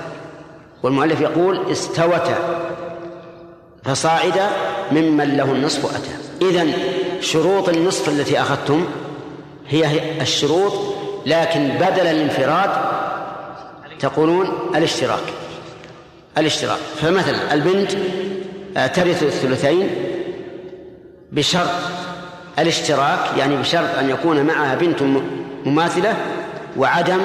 والمؤلف 0.83 1.21
يقول 1.21 1.71
استوتا 1.71 2.67
فصاعدا 3.83 4.49
ممن 4.91 5.37
له 5.37 5.51
النصف 5.51 5.95
أتى 5.95 6.11
إذن 6.41 6.73
شروط 7.21 7.69
النصف 7.69 8.09
التي 8.09 8.41
أخذتم 8.41 8.85
هي 9.71 10.21
الشروط 10.21 10.73
لكن 11.25 11.67
بدل 11.67 12.07
الانفراد 12.07 12.69
تقولون 13.99 14.71
الاشتراك. 14.75 15.23
الاشتراك. 16.37 16.79
فمثلا 17.01 17.53
البنت 17.53 17.91
آه، 18.77 18.87
ترث 18.87 19.23
الثلثين 19.23 19.89
بشرط 21.31 21.69
الاشتراك 22.59 23.37
يعني 23.37 23.55
بشرط 23.55 23.97
أن 23.97 24.09
يكون 24.09 24.43
معها 24.43 24.75
بنت 24.75 25.01
مماثلة 25.65 26.15
وعدم 26.77 27.21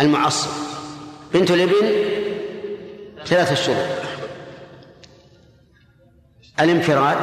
المعصب. 0.00 0.48
بنت 1.34 1.50
الإبن 1.50 1.90
ثلاثة 3.26 3.54
شروط. 3.54 3.76
الانفراد 6.60 7.16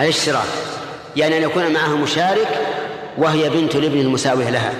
الاشتراك. 0.00 0.48
يعني 1.16 1.36
أن 1.36 1.42
يكون 1.42 1.72
معها 1.72 1.94
مشارك 1.94 2.48
وهي 3.18 3.50
بنت 3.50 3.76
الابن 3.76 4.00
المساوية 4.00 4.50
لها. 4.50 4.72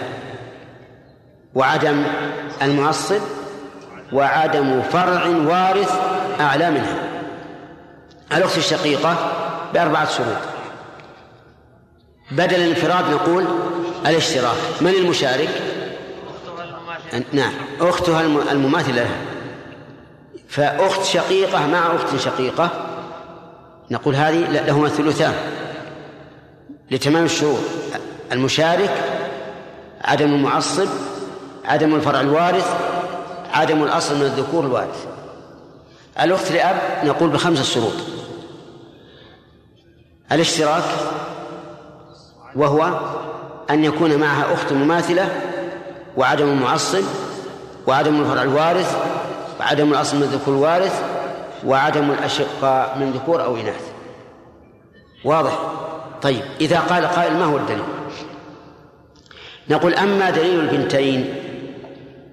وعدم 1.55 2.05
المعصب 2.63 3.21
وعدم 4.13 4.83
فرع 4.83 5.27
وارث 5.27 5.93
أعلى 6.41 6.71
منها. 6.71 6.99
الأخت 8.33 8.59
الشقيقة 8.59 9.17
بأربعة 9.75 10.09
شروط. 10.09 10.37
بدل 12.31 12.55
الانفراد 12.55 13.11
نقول 13.11 13.45
الاشتراك. 14.07 14.57
من 14.81 14.91
المشارك؟ 14.91 15.49
نعم. 17.33 17.53
أختها 17.81 18.21
الم- 18.21 18.49
المماثلة 18.51 18.95
لها. 18.95 19.17
فأخت 20.49 21.05
شقيقة 21.05 21.67
مع 21.67 21.87
أخت 21.97 22.17
شقيقة 22.17 22.71
نقول 23.91 24.15
هذه 24.15 24.37
لهما 24.67 24.87
الثلثان 24.87 25.35
لتمام 26.91 27.25
الشروط. 27.25 27.61
المشارك 28.35 28.91
عدم 30.05 30.35
المعصب 30.35 30.89
عدم 31.65 31.95
الفرع 31.95 32.21
الوارث 32.21 32.75
عدم 33.53 33.83
الأصل 33.83 34.15
من 34.17 34.23
الذكور 34.23 34.65
الوارث. 34.65 35.07
الأخت 36.21 36.53
لأب 36.53 36.77
نقول 37.05 37.31
بخمسة 37.31 37.63
شروط 37.63 37.93
الاشتراك 40.33 40.85
وهو 42.57 43.01
أن 43.71 43.85
يكون 43.85 44.17
معها 44.17 44.55
أخت 44.55 44.73
مماثلة 44.73 45.29
وعدم 46.17 46.49
المعصب 46.49 47.05
وعدم 47.87 48.21
الفرع 48.21 48.43
الوارث 48.43 48.97
وعدم 49.61 49.93
الأصل 49.93 50.17
من 50.17 50.23
الذكور 50.23 50.55
الوارث 50.55 51.03
وعدم 51.67 52.11
الأشقاء 52.11 52.99
من 52.99 53.11
ذكور 53.11 53.45
أو 53.45 53.57
إناث. 53.57 53.91
واضح؟ 55.25 55.59
طيب 56.23 56.43
إذا 56.61 56.81
قال 56.81 57.07
قائل 57.07 57.37
ما 57.37 57.45
هو 57.45 57.57
الدليل؟ 57.57 57.85
نقول 59.71 59.95
أما 59.95 60.31
دليل 60.31 60.61
البنتين 60.61 61.35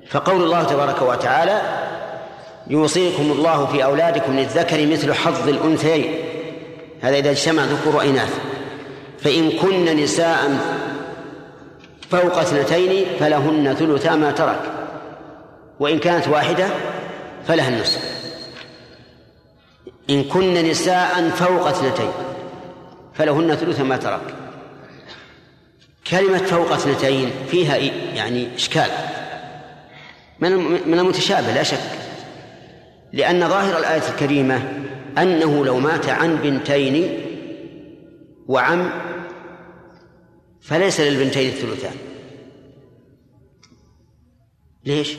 فقول 0.09 0.43
الله 0.43 0.63
تبارك 0.63 1.01
وتعالى 1.01 1.61
يوصيكم 2.67 3.31
الله 3.31 3.65
في 3.65 3.83
أولادكم 3.83 4.39
للذكر 4.39 4.87
مثل 4.87 5.13
حظ 5.13 5.49
الأنثيين. 5.49 6.15
هذا 7.01 7.17
إذا 7.17 7.31
اجتمع 7.31 7.63
ذكور 7.63 7.95
وإناث. 7.95 8.39
فإن 9.19 9.51
كن 9.51 9.85
نساء 9.85 10.57
فوق 12.09 12.37
اثنتين 12.37 13.05
فلهن 13.19 13.75
ثلثا 13.79 14.15
ما 14.15 14.31
ترك 14.31 14.61
وإن 15.79 15.99
كانت 15.99 16.27
واحدة 16.27 16.67
فلها 17.47 17.69
النصف. 17.69 18.21
إن 20.09 20.23
كن 20.23 20.53
نساء 20.53 21.29
فوق 21.29 21.67
اثنتين 21.67 22.11
فلهن 23.13 23.55
ثلث 23.55 23.79
ما 23.81 23.97
ترك. 23.97 24.40
كلمة 26.07 26.37
فوق 26.37 26.71
اثنتين 26.71 27.31
فيها 27.47 27.77
يعني 28.15 28.55
إشكال. 28.55 28.89
من 30.39 30.51
من 30.89 30.99
المتشابه 30.99 31.53
لا 31.53 31.63
شك. 31.63 31.91
لأن 33.13 33.49
ظاهر 33.49 33.77
الآية 33.77 34.09
الكريمة 34.09 34.83
أنه 35.17 35.65
لو 35.65 35.79
مات 35.79 36.09
عن 36.09 36.35
بنتين 36.35 37.23
وعم 38.47 38.91
فليس 40.61 40.99
للبنتين 40.99 41.49
الثلثان. 41.49 41.95
ليش؟ 44.85 45.17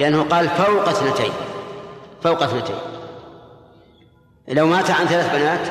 لأنه 0.00 0.22
قال 0.22 0.48
فوق 0.48 0.88
اثنتين. 0.88 1.32
فوق 2.22 2.42
اثنتين. 2.42 2.76
لو 4.48 4.66
مات 4.66 4.90
عن 4.90 5.06
ثلاث 5.06 5.36
بنات 5.36 5.68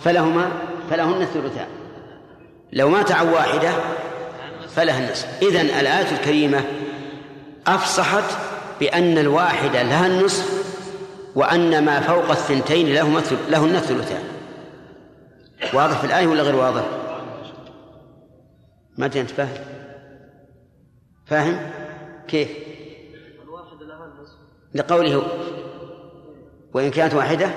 فلهما 0.00 0.52
فلهن 0.90 1.22
الثلثان 1.22 1.66
لو 2.72 2.88
مات 2.88 3.12
عن 3.12 3.28
واحدة 3.28 3.70
فلها 4.68 4.98
النصف 4.98 5.42
إذن 5.42 5.60
الآية 5.60 6.12
الكريمة 6.12 6.64
أفصحت 7.66 8.38
بأن 8.80 9.18
الواحدة 9.18 9.82
لها 9.82 10.06
النصف 10.06 10.64
وأن 11.34 11.84
ما 11.84 12.00
فوق 12.00 12.30
الثنتين 12.30 12.94
لهما 12.94 13.22
لهن 13.48 13.76
الثلثان 13.76 14.22
واضح 15.74 15.98
في 15.98 16.06
الآية 16.06 16.26
ولا 16.26 16.42
غير 16.42 16.56
واضح؟ 16.56 16.84
ما 18.98 19.06
أنت 19.06 19.18
فاهم؟ 19.18 19.64
فاهم؟ 21.26 21.70
كيف؟ 22.28 22.48
الواحدة 23.42 23.86
لها 23.86 24.04
النصف 24.04 24.36
لقوله 24.74 25.22
وإن 26.74 26.90
كانت 26.90 27.14
واحدة 27.14 27.50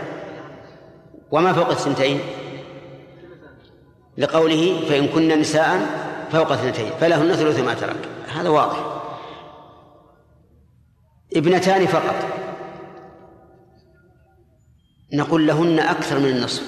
وما 1.31 1.53
فوق 1.53 1.69
الثنتين 1.69 2.19
لقوله 4.17 4.79
فإن 4.89 5.07
كن 5.07 5.39
نساء 5.39 5.79
فوق 6.31 6.51
اثنتين 6.51 6.91
فلهن 7.01 7.33
ثلث 7.33 7.59
ما 7.59 7.73
ترك. 7.73 8.09
هذا 8.35 8.49
واضح. 8.49 8.77
ابنتان 11.35 11.87
فقط. 11.87 12.15
نقول 15.13 15.47
لهن 15.47 15.79
أكثر 15.79 16.19
من 16.19 16.29
النصف. 16.29 16.63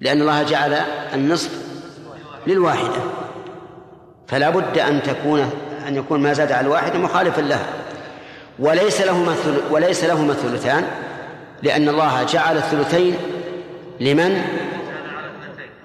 لأن 0.00 0.20
الله 0.20 0.42
جعل 0.42 0.72
النصف 1.14 1.50
للواحدة. 2.46 3.02
فلا 4.28 4.50
بد 4.50 4.78
أن 4.78 5.02
تكون 5.02 5.50
أن 5.88 5.96
يكون 5.96 6.20
ما 6.20 6.32
زاد 6.32 6.52
على 6.52 6.66
الواحدة 6.66 6.98
مخالفا 6.98 7.40
لها. 7.40 7.66
وليس 8.58 9.00
لهما 9.00 9.36
وليس 9.70 10.04
لهما 10.04 10.32
الثلثان 10.32 10.84
لأن 11.62 11.88
الله 11.88 12.22
جعل 12.22 12.56
الثلثين 12.56 13.16
لمن؟ 14.00 14.42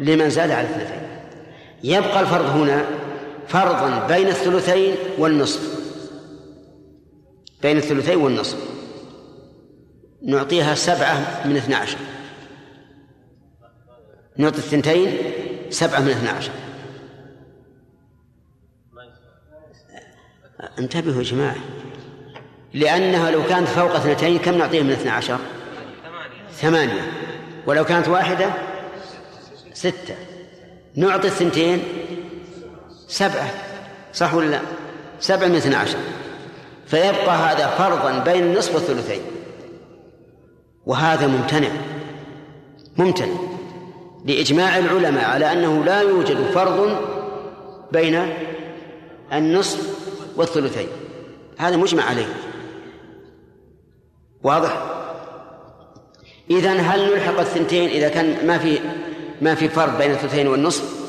لمن 0.01 0.29
زاد 0.29 0.51
على 0.51 0.67
الاثنتين 0.67 1.01
يبقى 1.83 2.19
الفرض 2.19 2.45
هنا 2.45 2.85
فرضا 3.47 4.07
بين 4.07 4.27
الثلثين 4.27 4.95
والنصف. 5.17 5.81
بين 7.61 7.77
الثلثين 7.77 8.17
والنصف. 8.17 8.57
نعطيها 10.23 10.75
سبعة 10.75 11.41
من 11.45 11.57
اثنى 11.57 11.75
عشر. 11.75 11.97
نعطي 14.37 14.57
الثنتين 14.57 15.17
سبعة 15.69 15.99
من 15.99 16.09
اثنى 16.09 16.29
عشر. 16.29 16.51
انتبهوا 20.79 21.17
يا 21.17 21.23
جماعة. 21.23 21.55
لأنها 22.73 23.31
لو 23.31 23.43
كانت 23.43 23.67
فوق 23.67 23.95
اثنتين 23.95 24.39
كم 24.39 24.57
نعطيها 24.57 24.83
من 24.83 24.91
اثنى 24.91 25.09
عشر؟ 25.09 25.37
ثمانية. 26.51 27.11
ولو 27.67 27.85
كانت 27.85 28.07
واحدة 28.07 28.70
ستة. 29.81 30.15
نعطي 30.95 31.27
الثنتين. 31.27 31.83
سبعة. 33.07 33.49
صح 34.13 34.33
ولا 34.33 34.49
لا؟ 34.49 34.61
سبعة 35.19 35.47
من 35.47 35.55
اثنى 35.55 35.75
عشر. 35.75 35.97
فيبقى 36.87 37.35
هذا 37.37 37.67
فرضا 37.67 38.19
بين 38.19 38.43
النصف 38.43 38.75
والثلثين 38.75 39.21
وهذا 40.85 41.27
ممتنع. 41.27 41.69
ممتنع. 42.97 43.35
لإجماع 44.25 44.77
العلماء 44.77 45.25
على 45.25 45.51
أنه 45.51 45.83
لا 45.83 46.01
يوجد 46.01 46.37
فرض 46.53 46.97
بين 47.91 48.33
النصف 49.33 49.99
والثلثين. 50.35 50.87
هذا 51.57 51.77
مجمع 51.77 52.03
عليه. 52.03 52.33
واضح؟ 54.43 54.83
إذن 56.51 56.79
هل 56.79 57.13
نلحق 57.13 57.39
الثنتين 57.39 57.89
إذا 57.89 58.09
كان 58.09 58.47
ما 58.47 58.57
في 58.57 58.79
ما 59.41 59.55
في 59.55 59.69
فرق 59.69 59.97
بين 59.97 60.11
الثلثين 60.11 60.47
والنصف؟ 60.47 61.01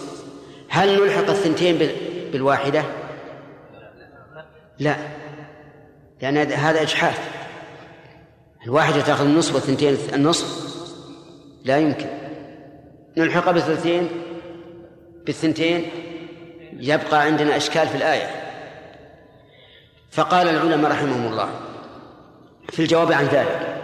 هل 0.68 1.02
نلحق 1.04 1.28
الثنتين 1.30 1.78
بال- 1.78 2.30
بالواحدة؟ 2.32 2.84
لا. 4.78 4.96
لأن 6.22 6.36
هذا 6.52 6.82
إجحاف. 6.82 7.18
الواحدة 8.66 9.00
تأخذ 9.00 9.24
النصف 9.24 9.54
والثنتين 9.54 9.96
النصف؟ 10.14 10.72
لا 11.64 11.78
يمكن. 11.78 12.06
نلحق 13.16 13.50
بالثلثين؟ 13.50 14.08
بالثنتين؟ 15.26 15.86
يبقى 16.80 17.22
عندنا 17.22 17.56
إشكال 17.56 17.88
في 17.88 17.96
الآية. 17.96 18.30
فقال 20.10 20.48
العلماء 20.48 20.90
رحمهم 20.90 21.32
الله 21.32 21.48
في 22.72 22.82
الجواب 22.82 23.12
عن 23.12 23.24
ذلك 23.24 23.76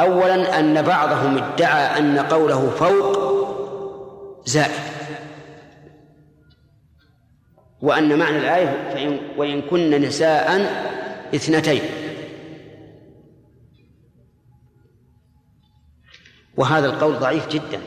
أولا 0.00 0.58
أن 0.60 0.82
بعضهم 0.82 1.38
ادعى 1.38 1.98
أن 1.98 2.18
قوله 2.18 2.70
فوق 2.70 3.23
زائد. 4.44 4.80
وأن 7.80 8.18
معنى 8.18 8.38
الآية 8.38 8.90
فإن 8.94 9.18
وإن 9.36 9.62
كن 9.62 9.90
نساء 9.90 10.60
اثنتين. 11.34 11.82
وهذا 16.56 16.86
القول 16.86 17.18
ضعيف 17.18 17.48
جدا. 17.48 17.80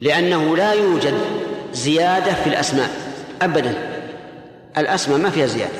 لأنه 0.00 0.56
لا 0.56 0.72
يوجد 0.72 1.14
زيادة 1.72 2.34
في 2.34 2.46
الأسماء. 2.46 2.90
أبدا. 3.42 3.74
الأسماء 4.78 5.18
ما 5.18 5.30
فيها 5.30 5.46
زيادة. 5.46 5.78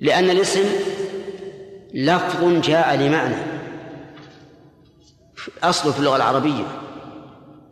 لأن 0.00 0.30
الاسم 0.30 0.64
لفظ 1.94 2.60
جاء 2.60 2.96
لمعنى. 2.96 3.51
أصله 5.62 5.92
في 5.92 5.98
اللغة 5.98 6.16
العربية 6.16 6.64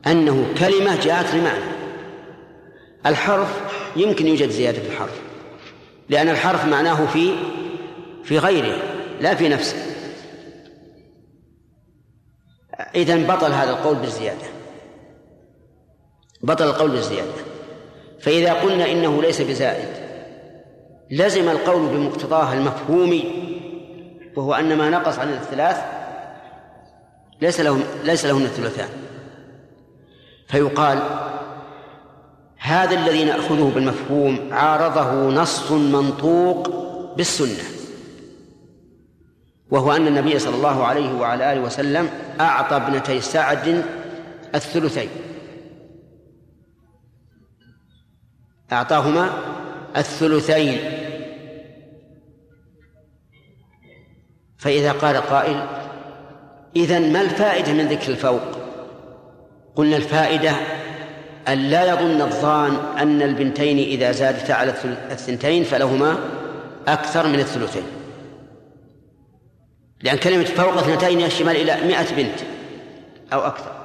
أنه 0.06 0.46
كلمة 0.58 1.00
جاءت 1.00 1.34
لمعنى. 1.34 1.64
الحرف 3.06 3.60
يمكن 3.96 4.26
يوجد 4.26 4.50
زيادة 4.50 4.80
في 4.80 4.88
الحرف 4.88 5.20
لأن 6.08 6.28
الحرف 6.28 6.64
معناه 6.64 7.06
في 7.06 7.34
في 8.24 8.38
غيره 8.38 8.76
لا 9.20 9.34
في 9.34 9.48
نفسه. 9.48 9.76
إذن 12.94 13.26
بطل 13.26 13.52
هذا 13.52 13.70
القول 13.70 13.96
بالزيادة. 13.96 14.46
بطل 16.42 16.64
القول 16.64 16.90
بالزيادة. 16.90 17.32
فإذا 18.20 18.52
قلنا 18.52 18.92
إنه 18.92 19.22
ليس 19.22 19.40
بزائد 19.40 19.88
لزم 21.10 21.48
القول 21.48 21.88
بمقتضاه 21.88 22.52
المفهومي 22.52 23.24
وهو 24.36 24.54
أن 24.54 24.76
ما 24.76 24.90
نقص 24.90 25.18
عن 25.18 25.28
الثلاث 25.28 25.99
ليس 27.42 27.60
له 27.60 27.84
ليس 28.04 28.26
لهن 28.26 28.42
الثلثان. 28.42 28.88
فيقال 30.48 31.02
هذا 32.56 32.94
الذي 32.94 33.24
نأخذه 33.24 33.72
بالمفهوم 33.74 34.48
عارضه 34.52 35.12
نص 35.30 35.72
منطوق 35.72 36.68
بالسنة. 37.16 37.64
وهو 39.70 39.92
أن 39.92 40.06
النبي 40.06 40.38
صلى 40.38 40.54
الله 40.54 40.84
عليه 40.84 41.12
وعلى 41.12 41.52
آله 41.52 41.60
وسلم 41.60 42.10
أعطى 42.40 42.76
ابنتي 42.76 43.20
سعد 43.20 43.84
الثلثين. 44.54 45.08
أعطاهما 48.72 49.30
الثلثين. 49.96 50.78
فإذا 54.58 54.92
قال 54.92 55.16
قائل 55.16 55.79
إذن 56.76 57.12
ما 57.12 57.20
الفائدة 57.20 57.72
من 57.72 57.88
ذكر 57.88 58.12
الفوق؟ 58.12 58.42
قلنا 59.76 59.96
الفائدة 59.96 60.52
أن 61.48 61.58
لا 61.58 61.84
يظن 61.84 62.22
الظان 62.22 62.76
أن 62.98 63.22
البنتين 63.22 63.78
إذا 63.78 64.12
زادتا 64.12 64.52
على 64.52 64.74
الثنتين 65.10 65.64
فلهما 65.64 66.18
أكثر 66.88 67.26
من 67.26 67.40
الثلثين. 67.40 67.86
لأن 70.02 70.16
كلمة 70.16 70.44
فوق 70.44 70.72
اثنتين 70.72 71.20
يشمل 71.20 71.56
إلى 71.56 71.86
مئة 71.86 72.16
بنت 72.16 72.40
أو 73.32 73.40
أكثر. 73.40 73.80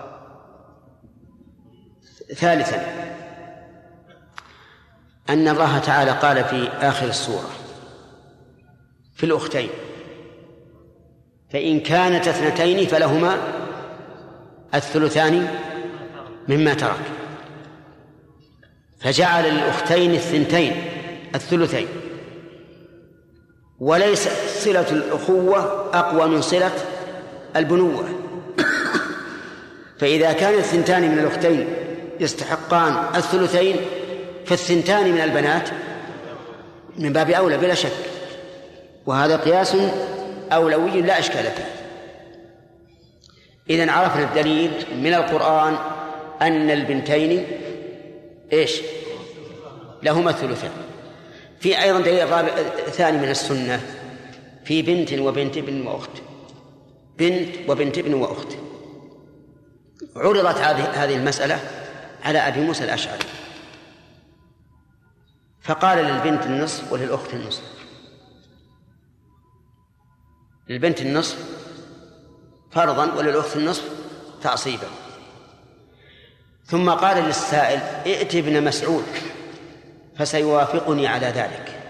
ثالثا 2.36 2.86
أن 5.30 5.48
الله 5.48 5.80
تعالى 5.80 6.12
قال 6.12 6.44
في 6.44 6.68
آخر 6.68 7.08
السورة 7.08 7.50
في 9.16 9.26
الأختين 9.26 9.70
فإن 11.54 11.80
كانت 11.80 12.28
اثنتين 12.28 12.88
فلهما 12.88 13.38
الثلثان 14.76 15.48
مما 16.48 16.74
ترك. 16.74 17.00
فجعل 19.00 19.54
للأختين 19.54 20.12
الثنتين 20.12 20.84
الثلثين. 21.36 21.88
وليس 23.80 24.30
صلة 24.64 24.92
الأخوة 24.92 25.90
أقوى 25.94 26.28
من 26.28 26.42
صلة 26.42 26.72
البنوة. 27.56 28.10
فإذا 30.00 30.34
كان 30.34 30.54
الثنتان 30.54 31.12
من 31.12 31.20
الأختين 31.20 31.68
يستحقان 32.20 33.16
الثلثين 33.16 33.76
فالثنتان 34.46 35.12
من 35.12 35.22
البنات 35.22 35.70
من 36.98 37.14
باب 37.14 37.30
أولى 37.30 37.58
بلا 37.58 37.74
شك. 37.74 37.92
وهذا 39.06 39.38
قياس 39.38 39.76
أولوي 40.52 41.02
لا 41.02 41.20
إشكال 41.20 41.44
فيه. 41.44 41.76
إذا 43.70 43.92
عرفنا 43.92 44.24
الدليل 44.24 44.72
من 44.98 45.14
القرآن 45.14 45.78
أن 46.42 46.72
البنتين 46.72 47.46
إيش؟ 48.54 48.82
لهما 50.04 50.30
الثلثان 50.30 50.72
في 51.60 51.82
أيضا 51.82 52.00
دليل 52.00 52.30
رابع 52.30 52.56
ثاني 52.92 53.18
من 53.18 53.30
السنة. 53.30 53.82
في 54.66 54.82
بنت 54.82 55.14
وبنت 55.14 55.58
ابن 55.58 55.88
وأخت. 55.88 56.10
بنت 57.18 57.70
وبنت 57.70 57.98
ابن 57.98 58.14
وأخت. 58.14 58.48
عرضت 60.16 60.58
هذه 60.58 61.04
هذه 61.04 61.16
المسألة 61.16 61.60
على 62.24 62.40
أبي 62.40 62.60
موسى 62.60 62.84
الأشعري. 62.84 63.26
فقال 65.62 65.98
للبنت 65.98 66.46
النصف 66.46 66.92
وللأخت 66.92 67.34
النصف. 67.34 67.75
للبنت 70.70 71.02
النصف 71.02 71.38
فرضا 72.72 73.14
وللأخت 73.14 73.56
النصف 73.56 73.84
تعصيبا. 74.42 74.88
ثم 76.66 76.90
قال 76.90 77.24
للسائل 77.24 77.80
ائت 77.80 78.36
ابن 78.36 78.64
مسعود 78.64 79.06
فسيوافقني 80.18 81.08
على 81.08 81.28
ذلك. 81.28 81.82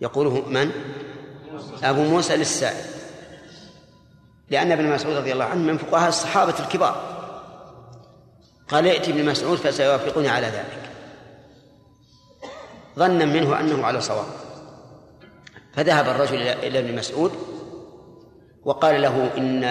يقوله 0.00 0.48
من؟ 0.48 0.70
أبو 1.82 2.02
موسى 2.02 2.36
للسائل. 2.36 2.84
لأن 4.50 4.72
ابن 4.72 4.90
مسعود 4.92 5.16
رضي 5.16 5.32
الله 5.32 5.44
عنه 5.44 5.62
من 5.62 5.78
فقهاء 5.78 6.08
الصحابة 6.08 6.54
الكبار. 6.60 7.16
قال 8.68 8.86
ائت 8.86 9.08
ابن 9.08 9.24
مسعود 9.24 9.58
فسيوافقني 9.58 10.28
على 10.28 10.46
ذلك. 10.46 10.90
ظنا 12.96 13.24
منه 13.24 13.60
أنه 13.60 13.86
على 13.86 14.00
صواب. 14.00 14.45
فذهب 15.76 16.08
الرجل 16.08 16.36
إلى 16.36 16.78
ابن 16.78 16.96
مسعود 16.96 17.32
وقال 18.64 19.02
له 19.02 19.30
إن 19.38 19.64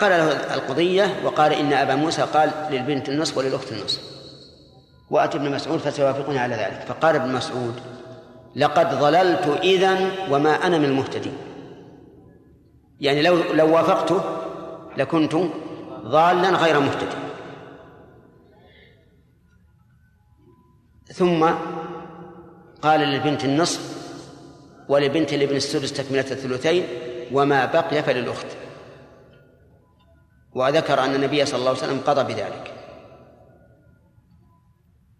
قال 0.00 0.10
له 0.10 0.54
القضية 0.54 1.20
وقال 1.24 1.52
إن 1.52 1.72
أبا 1.72 1.94
موسى 1.94 2.22
قال 2.22 2.50
للبنت 2.70 3.08
النصف 3.08 3.38
وللأخت 3.38 3.72
النصف. 3.72 4.02
وأتى 5.10 5.38
ابن 5.38 5.50
مسعود 5.50 5.78
فسيوافقني 5.78 6.38
على 6.38 6.54
ذلك. 6.54 6.84
فقال 6.88 7.16
ابن 7.16 7.32
مسعود 7.32 7.80
لقد 8.56 8.98
ضللت 8.98 9.58
إذا 9.62 9.98
وما 10.30 10.50
أنا 10.50 10.78
من 10.78 10.84
المهتدين. 10.84 11.36
يعني 13.00 13.22
لو 13.22 13.36
لو 13.52 13.74
وافقته 13.74 14.20
لكنت 14.96 15.36
ضالا 16.04 16.50
غير 16.50 16.80
مهتدي 16.80 17.16
ثم 21.12 21.50
قال 22.82 23.00
للبنت 23.00 23.44
النصف 23.44 23.97
ولبنت 24.88 25.32
الابن 25.32 25.56
السدس 25.56 25.92
تكملة 25.92 26.20
الثلثين 26.20 26.86
وما 27.32 27.64
بقي 27.64 28.02
فللأخت. 28.02 28.46
وذكر 30.54 31.00
أن 31.00 31.14
النبي 31.14 31.44
صلى 31.46 31.58
الله 31.58 31.70
عليه 31.70 31.78
وسلم 31.78 32.00
قضى 32.06 32.34
بذلك. 32.34 32.72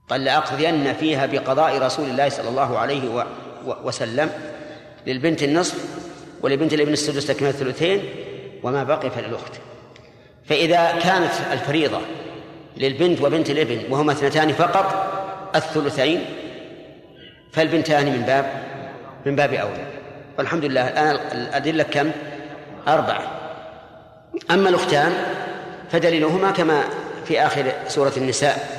قال 0.08 0.24
لأقضين 0.24 0.94
فيها 0.94 1.26
بقضاء 1.26 1.78
رسول 1.78 2.10
الله 2.10 2.28
صلى 2.28 2.48
الله 2.48 2.78
عليه 2.78 3.26
وسلم 3.84 4.30
للبنت 5.06 5.42
النصف 5.42 5.84
ولبنت 6.42 6.72
الابن 6.72 6.92
السدس 6.92 7.26
تكملة 7.26 7.50
الثلثين 7.50 8.02
وما 8.62 8.84
بقي 8.84 9.10
فللأخت. 9.10 9.52
فإذا 10.44 10.98
كانت 11.02 11.32
الفريضة 11.52 12.00
للبنت 12.76 13.20
وبنت 13.22 13.50
الابن 13.50 13.92
وهما 13.92 14.12
اثنتان 14.12 14.52
فقط 14.52 15.12
الثلثين 15.56 16.24
فالبنتان 17.52 18.06
من 18.06 18.22
باب 18.22 18.67
من 19.28 19.36
باب 19.36 19.52
أولى. 19.52 19.86
والحمد 20.38 20.64
لله 20.64 20.88
الآن 20.88 21.18
الأدلة 21.32 21.82
كم؟ 21.82 22.10
أربعة. 22.88 23.22
أما 24.50 24.68
الأختان 24.68 25.12
فدليلهما 25.90 26.50
كما 26.50 26.82
في 27.24 27.40
آخر 27.46 27.72
سورة 27.88 28.12
النساء. 28.16 28.78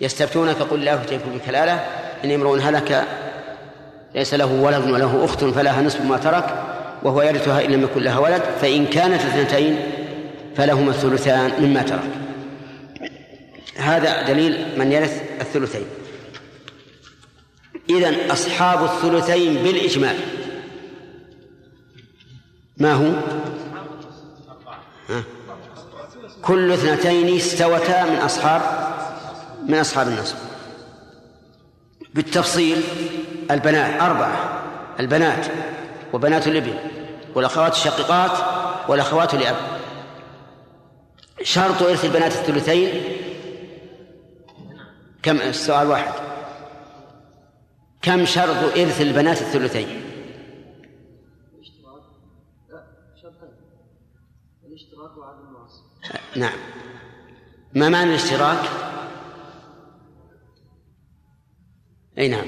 يستفتونك 0.00 0.56
قل 0.56 0.78
الله 0.78 0.92
يفتيكم 0.92 1.38
بكلالة 1.38 1.84
إن 2.24 2.30
امرؤ 2.30 2.58
هلك 2.58 3.04
ليس 4.14 4.34
له 4.34 4.52
ولد 4.52 4.90
وله 4.90 5.24
أخت 5.24 5.44
فلها 5.44 5.82
نصف 5.82 6.00
ما 6.00 6.16
ترك 6.16 6.44
وهو 7.02 7.22
يرثها 7.22 7.64
إن 7.64 7.70
لم 7.70 7.82
يكن 7.82 8.02
لها 8.02 8.18
ولد 8.18 8.42
فإن 8.60 8.86
كانت 8.86 9.20
اثنتين 9.20 9.80
فلهما 10.56 10.90
الثلثان 10.90 11.52
مما 11.60 11.82
ترك. 11.82 12.10
هذا 13.76 14.22
دليل 14.22 14.66
من 14.78 14.92
يرث 14.92 15.22
الثلثين. 15.40 15.84
إذن 17.90 18.30
أصحاب 18.30 18.84
الثلثين 18.84 19.54
بالإجمال 19.54 20.16
ما 22.76 22.92
هو؟ 22.92 23.12
ها؟ 25.08 25.22
كل 26.42 26.72
اثنتين 26.72 27.36
استوتا 27.36 28.04
من 28.04 28.16
أصحاب 28.16 28.62
من 29.68 29.74
أصحاب 29.78 30.08
النصب. 30.08 30.36
بالتفصيل 32.14 32.82
البنات 33.50 34.02
أربعة 34.02 34.62
البنات 35.00 35.46
وبنات 36.12 36.46
الابن 36.46 36.74
والأخوات 37.34 37.72
الشقيقات 37.72 38.30
والأخوات 38.88 39.34
لأب 39.34 39.56
شرط 41.42 41.82
إرث 41.82 42.04
البنات 42.04 42.32
الثلثين؟ 42.32 43.02
كم؟ 45.22 45.36
السؤال 45.36 45.86
واحد. 45.88 46.29
كم 48.02 48.24
شرط 48.24 48.78
إرث 48.78 49.00
البنات 49.00 49.40
الثلثين؟ 49.40 50.02
الاشتراك 54.66 55.16
وعدم 55.16 55.50
نعم. 56.36 56.58
ما 57.74 57.88
معنى 57.88 58.10
الاشتراك؟ 58.10 58.58
أي 62.18 62.28
نعم. 62.28 62.46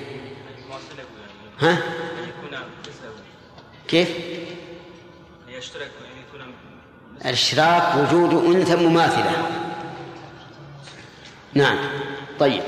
ها؟ 1.58 1.78
كيف؟ 3.88 4.10
يشترك 5.48 5.90
الاشتراك 7.24 7.96
وجود 7.96 8.54
أنثى 8.56 8.76
مماثلة. 8.76 9.32
نعم. 11.54 11.78
طيب. 12.38 12.62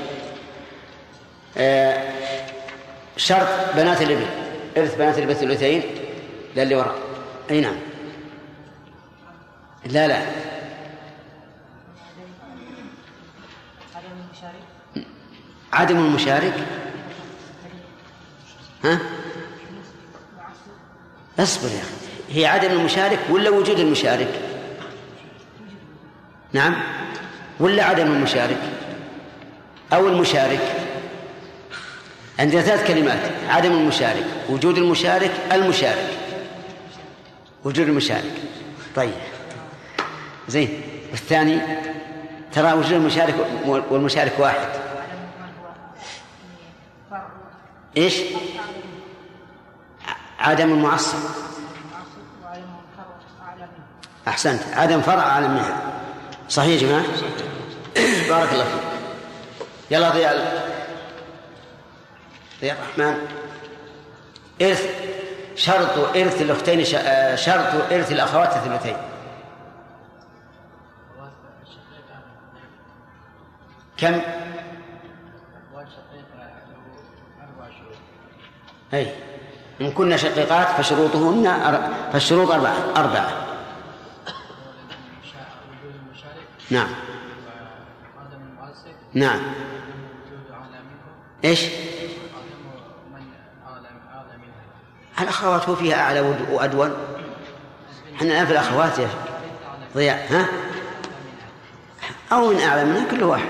آه 1.57 2.44
شرط 3.17 3.47
بنات 3.75 4.01
الابن 4.01 4.25
إرث 4.77 4.95
بنات 4.95 5.17
الابن 5.17 5.31
الثلثين 5.31 5.81
لا 6.55 6.63
اللي 6.63 6.75
وراء. 6.75 6.95
أي 7.51 7.61
نعم. 7.61 7.75
لا 9.85 10.07
لا. 10.07 10.25
عدم 15.73 15.97
المشارك. 15.97 16.53
ها؟ 18.83 18.99
اصبر 21.39 21.67
يا 21.67 21.81
أخي. 21.81 22.39
هي 22.39 22.45
عدم 22.45 22.71
المشارك 22.71 23.19
ولا 23.29 23.49
وجود 23.49 23.79
المشارك؟ 23.79 24.41
نعم. 26.53 26.75
ولا 27.59 27.83
عدم 27.83 28.07
المشارك 28.07 28.61
أو 29.93 30.07
المشارك؟ 30.07 30.84
عندنا 32.39 32.61
ثلاث 32.61 32.87
كلمات. 32.87 33.19
عدم 33.49 33.71
المشارك. 33.71 34.25
وجود 34.49 34.77
المشارك 34.77 35.31
المشارك. 35.51 36.09
وجود 37.63 37.87
المشارك. 37.87 38.33
طيب. 38.95 39.13
زين. 40.47 40.81
والثاني 41.11 41.61
ترى 42.53 42.73
وجود 42.73 42.91
المشارك 42.91 43.35
والمشارك 43.65 44.33
واحد. 44.39 44.67
إيش؟ 47.97 48.15
عدم 50.39 50.73
المعصب. 50.73 51.17
أحسنت. 54.27 54.61
عدم 54.73 55.01
فرع 55.01 55.23
اعلم 55.23 55.51
منها 55.51 55.81
صحيح 56.49 56.81
يا 56.81 56.87
جماعة؟ 56.87 57.03
بارك 58.29 58.53
الله 58.53 58.63
فيك. 58.63 58.81
يلا 59.91 60.09
ضياء 60.09 60.74
ضياء 62.61 62.77
الرحمن 62.77 63.27
إرث 64.61 64.89
شرط 65.55 66.15
إرث 66.15 66.41
الأختين 66.41 66.85
آه، 66.95 67.35
شرط 67.35 67.91
إرث 67.91 68.11
الأخوات 68.11 68.55
الثلثين 68.55 68.97
كم؟ 73.97 74.21
أي 78.93 79.13
إن 79.81 79.91
كنا 79.91 80.17
شقيقات 80.17 80.67
فشروطهن. 80.67 81.45
فالشروط 82.13 82.51
أربعة 82.51 82.75
أربعة 82.95 83.45
نعم 86.71 86.87
نعم 89.13 89.39
إيش؟ 91.43 91.63
عدم 91.63 91.71
من 93.13 93.27
اعلى 93.67 93.87
اعلى 94.13 94.37
منه 94.37 94.55
الأخوات 95.21 95.69
هو 95.69 95.75
فيها 95.75 95.95
أعلى 96.01 96.19
وأدون 96.51 96.93
إحنا 98.15 98.27
الآن 98.27 98.45
في 98.45 98.51
الأخوات 98.51 98.99
يا 98.99 99.09
ضياء 99.95 100.27
ها؟ 100.33 100.45
أو 102.31 102.49
من 102.49 102.59
أعلى 102.61 102.85
منها 102.85 103.11
كل 103.11 103.23
واحد 103.23 103.49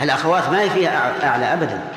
الأخوات 0.00 0.48
ما 0.48 0.62
هي 0.62 0.70
فيها 0.70 0.90
أع- 1.20 1.24
أعلى 1.24 1.52
أبدا 1.52 1.88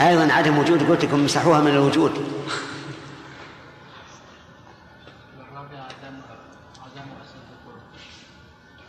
أيضا 0.00 0.32
عدم 0.32 0.58
وجود 0.58 0.90
قلت 0.90 1.04
لكم 1.04 1.24
مسحوها 1.24 1.60
من 1.60 1.70
الوجود 1.70 2.12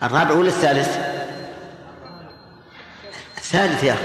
الرابع 0.03 0.31
ولا 0.33 0.47
الثالث؟ 0.47 1.16
الثالث 3.47 3.83
يا 3.83 3.93
أخي. 3.93 4.03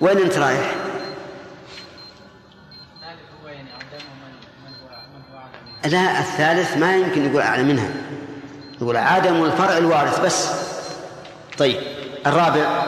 وين 0.00 0.18
أنت 0.18 0.38
رايح؟ 0.38 0.74
يعني 5.84 5.94
لا 5.94 6.18
الثالث 6.20 6.76
ما 6.76 6.96
يمكن 6.96 7.30
يقول 7.30 7.42
أعلى 7.42 7.62
منها. 7.62 7.88
يقول 8.80 8.96
عدم 8.96 9.44
الفرع 9.44 9.76
الوارث 9.76 10.20
بس. 10.20 10.50
طيب 11.58 11.80
الرابع. 12.26 12.82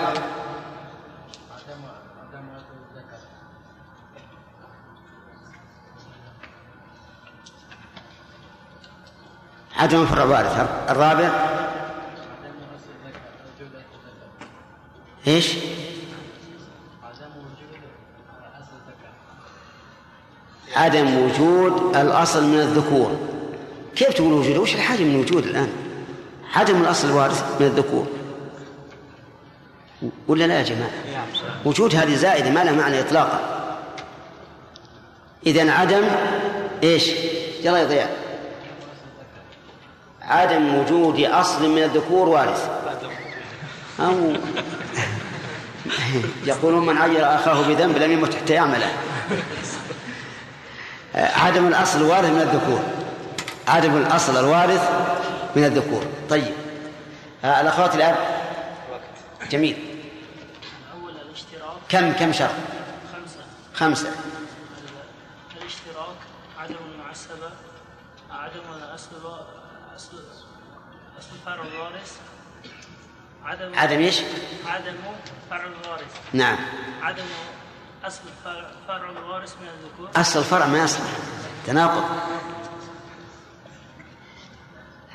عدم 9.77 10.03
الفرع 10.03 10.24
الوارث. 10.24 10.68
الرابع. 10.90 11.59
إيش؟ 15.26 15.54
عدم 20.76 21.18
وجود 21.18 21.96
الأصل 21.96 22.44
من 22.44 22.59
الذكور 22.59 23.16
كيف 23.96 24.09
تقول 24.09 24.33
وجوده؟ 24.33 24.61
وش 24.61 24.74
الحاجة 24.74 25.02
من 25.02 25.16
وجود 25.16 25.46
الآن؟ 25.46 25.68
عدم 26.54 26.81
الأصل 26.81 27.09
الوارث 27.09 27.61
من 27.61 27.66
الذكور 27.66 28.07
ولا 30.28 30.44
لا 30.44 30.59
يا 30.59 30.62
جماعة؟ 30.62 30.90
وجود 31.64 31.94
هذه 31.94 32.14
زائدة 32.14 32.50
ما 32.50 32.64
لها 32.64 32.72
معنى 32.72 33.00
إطلاقا 33.00 33.40
إذا 35.46 35.72
عدم 35.72 36.04
إيش؟ 36.83 37.09
يلا 37.62 37.78
يا 37.78 37.85
ضياء 37.85 38.16
عدم 40.22 40.74
وجود 40.74 41.20
أصل 41.20 41.68
من 41.70 41.83
الذكور 41.83 42.28
وارث 42.28 42.70
أو 44.00 44.37
يقولون 46.44 46.87
من 46.87 46.98
عير 46.98 47.34
أخاه 47.34 47.62
بذنب 47.62 47.96
لم 47.96 48.12
يمت 48.12 48.34
حتى 48.34 48.52
يعمله. 48.52 48.92
عدم 51.14 51.66
الأصل 51.66 52.00
الوارث 52.00 52.30
من 52.30 52.40
الذكور. 52.40 52.80
عدم 53.68 53.96
الأصل 53.96 54.37
الوارث 54.37 54.90
من 55.56 55.64
الذكور. 55.64 56.02
طيب. 56.30 56.54
الأخوات 57.44 57.94
الآن؟ 57.94 58.16
جميل. 59.50 59.76
كم 61.88 62.12
كم 62.12 62.32
شرط؟ 62.32 62.50
خمسة. 63.12 63.40
خمسة 63.74 64.11
الاشتراك 65.61 66.16
عدم 66.58 66.76
المعسبة 66.94 67.50
عدم 68.30 68.61
أصل 68.94 69.16
أصل 69.96 71.37
فرع 71.46 71.54
الوارث 71.54 72.16
عدم 73.48 73.78
عدم 73.78 73.98
إيش؟ 73.98 74.20
عدم 74.66 74.94
فرع 75.50 75.64
الوارث. 75.64 76.16
نعم. 76.32 76.58
عدم 77.02 77.24
أصل 78.04 78.20
فرع, 78.87 79.11
الوارث 79.11 79.54
من 79.61 79.68
الذكور. 79.68 80.20
أصل 80.20 80.38
الفرع 80.38 80.66
ما 80.66 80.78
يصلح. 80.78 81.11
تناقض. 81.66 82.04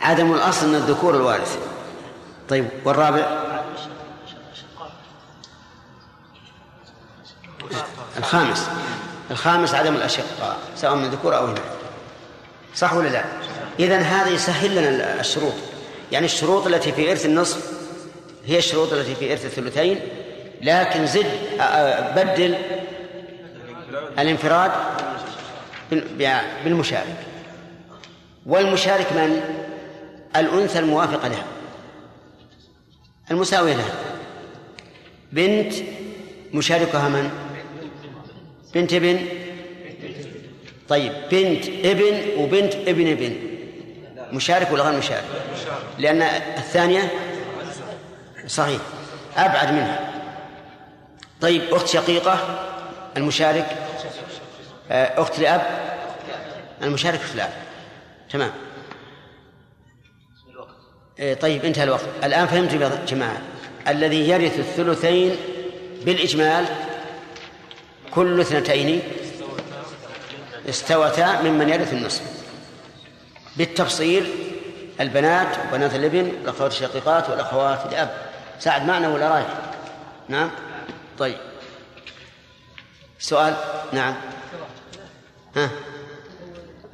عدم 0.01 0.33
الأصل 0.33 0.67
من 0.67 0.75
الذكور 0.75 1.15
الوارث. 1.15 1.57
طيب 2.49 2.69
والرابع؟ 2.85 3.43
الخامس. 8.17 8.69
الخامس 9.31 9.73
عدم 9.73 9.95
الأشقاء 9.95 10.57
سواء 10.75 10.95
من 10.95 11.09
ذكور 11.09 11.38
أو 11.38 11.45
إناث 11.45 11.61
صح 12.75 12.93
ولا 12.93 13.09
لا؟ 13.09 13.25
إذا 13.79 13.99
هذا 13.99 14.29
يسهل 14.29 14.75
لنا 14.75 15.19
الشروط. 15.19 15.53
يعني 16.11 16.25
الشروط 16.25 16.67
التي 16.67 16.91
في 16.91 17.11
إرث 17.11 17.25
النصف 17.25 17.82
هي 18.45 18.57
الشروط 18.57 18.93
التي 18.93 19.15
في 19.15 19.31
إرث 19.31 19.45
الثلثين 19.45 19.99
لكن 20.61 21.05
زد 21.05 21.25
آه، 21.59 21.61
آه، 21.61 22.23
بدل 22.23 22.55
الانفراد 24.19 24.71
بال- 25.91 26.41
بالمشارك 26.63 27.15
والمشارك 28.45 29.13
من؟ 29.13 29.41
الأنثى 30.35 30.79
الموافقة 30.79 31.27
لها 31.27 31.43
المساوية 33.31 33.73
لها 33.73 33.93
بنت 35.31 35.73
مشاركها 36.53 37.09
من؟ 37.09 37.29
بنت 38.73 38.93
ابن 38.93 39.19
طيب 40.89 41.11
بنت 41.31 41.65
ابن 41.85 42.17
وبنت 42.37 42.73
ابن 42.75 43.07
ابن 43.11 43.35
مشارك 44.31 44.71
ولا 44.71 44.83
غير 44.83 44.97
مشارك؟ 44.99 45.23
لأن 45.99 46.21
الثانية 46.57 47.11
صحيح. 48.47 48.81
أبعد 49.37 49.71
منها. 49.71 50.11
طيب 51.41 51.73
أخت 51.73 51.87
شقيقة 51.87 52.59
المشارك. 53.17 53.77
آه، 54.91 55.21
أخت 55.21 55.39
لأب 55.39 55.61
المشارك 56.81 57.19
في 57.19 57.35
الأب 57.35 57.53
تمام. 58.31 58.51
إيه، 61.19 61.33
طيب 61.33 61.65
انتهى 61.65 61.83
الوقت. 61.83 62.05
الآن 62.23 62.47
فهمت 62.47 62.73
يا 62.73 63.05
جماعة. 63.07 63.41
الذي 63.87 64.29
يرث 64.29 64.59
الثلثين 64.59 65.35
بالإجمال 66.05 66.65
كل 68.11 68.39
اثنتين 68.39 69.01
استوتا 70.69 71.41
ممن 71.41 71.69
يرث 71.69 71.93
النصف. 71.93 72.21
بالتفصيل 73.57 74.29
البنات 74.99 75.47
وبنات 75.67 75.95
الابن 75.95 76.19
الأخوات 76.19 76.71
الشقيقات 76.71 77.29
والأخوات 77.29 77.85
الأب 77.85 78.32
ساعد 78.64 78.86
معنا 78.86 79.09
ولا 79.09 79.30
رايح؟ 79.30 79.47
نعم؟ 80.30 80.49
طيب. 81.20 81.36
سؤال؟ 83.20 83.55
نعم. 83.93 84.16
ها. 85.55 85.70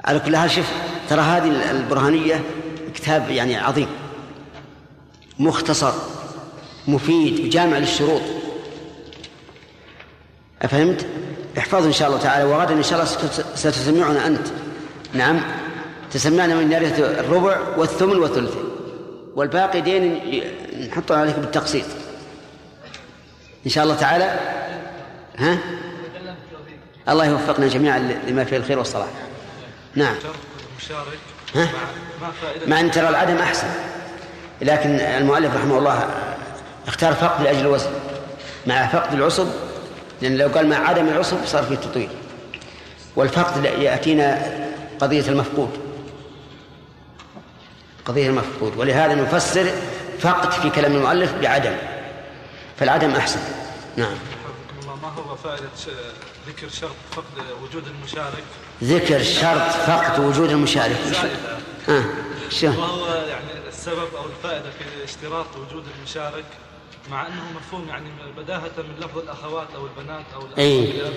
على 0.04 0.20
كل 0.20 0.36
حال 0.36 0.50
شوف 0.50 0.66
ترى 1.08 1.20
هذه 1.20 1.70
البرهانية 1.70 2.44
كتاب 2.94 3.30
يعني 3.30 3.56
عظيم. 3.56 3.88
مختصر 5.38 5.92
مفيد 6.88 7.50
جامع 7.50 7.78
للشروط. 7.78 8.22
أفهمت؟ 10.62 11.06
احفظه 11.58 11.86
إن 11.86 11.92
شاء 11.92 12.08
الله 12.08 12.20
تعالى 12.20 12.44
وغدا 12.44 12.74
إن 12.74 12.82
شاء 12.82 13.02
الله 13.02 13.10
ستسمعنا 13.54 14.26
أنت. 14.26 14.46
نعم. 15.12 15.40
تسمعنا 16.10 16.54
من 16.54 16.72
يرث 16.72 17.00
الربع 17.00 17.58
والثمن 17.76 18.16
والثلثين. 18.16 18.64
والباقي 19.34 19.80
دين 19.80 20.20
نحطه 20.88 21.16
عليك 21.16 21.36
بالتقسيط. 21.36 21.84
إن 23.66 23.70
شاء 23.70 23.84
الله 23.84 23.96
تعالى 23.96 24.38
ها؟ 25.38 25.58
الله 27.08 27.26
يوفقنا 27.26 27.68
جميعا 27.68 27.98
لما 28.28 28.44
فيه 28.44 28.56
الخير 28.56 28.78
والصلاح. 28.78 29.08
نعم. 29.94 30.14
ها؟ 31.54 31.68
مع 32.66 32.80
أن 32.80 32.90
ترى 32.90 33.08
العدم 33.08 33.36
أحسن. 33.36 33.68
لكن 34.62 34.90
المؤلف 35.00 35.56
رحمه 35.56 35.78
الله 35.78 36.08
اختار 36.86 37.14
فقد 37.14 37.42
لأجل 37.42 37.60
الوزن. 37.60 37.90
مع 38.66 38.86
فقد 38.86 39.14
العصب 39.14 39.46
لأن 40.22 40.36
لو 40.36 40.48
قال 40.48 40.68
مع 40.68 40.88
عدم 40.88 41.08
العصب 41.08 41.36
صار 41.46 41.62
فيه 41.62 41.74
تطويل. 41.74 42.08
والفقد 43.16 43.64
يأتينا 43.64 44.42
قضية 45.00 45.28
المفقود. 45.28 45.70
قضية 48.04 48.26
المفقود. 48.26 48.76
ولهذا 48.76 49.14
نفسر 49.14 49.66
فقد 50.20 50.52
في 50.52 50.70
كلام 50.70 50.96
المؤلف 50.96 51.34
بعدم. 51.34 51.76
فالعدم 52.78 53.10
أحسن. 53.10 53.40
نعم. 53.96 54.14
ما 55.02 55.08
هو 55.08 55.36
فائدة 55.36 55.66
ذكر 56.48 56.68
شرط 56.68 56.90
فقد 57.12 57.24
وجود 57.62 57.84
المشارك؟ 57.86 58.44
ذكر 58.84 59.22
شرط 59.22 59.70
فقد 59.86 60.20
وجود 60.20 60.50
المشارك. 60.50 60.96
آه. 61.88 62.02
شو؟ 62.50 62.66
وهو 62.66 63.06
يعني 63.06 63.68
السبب 63.68 64.08
أو 64.18 64.24
الفائدة 64.26 64.70
في 64.70 65.04
اشتراط 65.04 65.46
وجود 65.56 65.84
المشارك 65.98 66.44
مع 67.10 67.26
أنه 67.26 67.42
مفهوم 67.56 67.88
يعني 67.88 68.08
بداهة 68.36 68.70
من 68.78 68.94
لفظ 69.04 69.18
الأخوات 69.18 69.66
أو 69.76 69.86
البنات 69.86 70.20
الأخوات. 70.32 70.58
أي 70.58 70.84
الأب. 70.90 71.12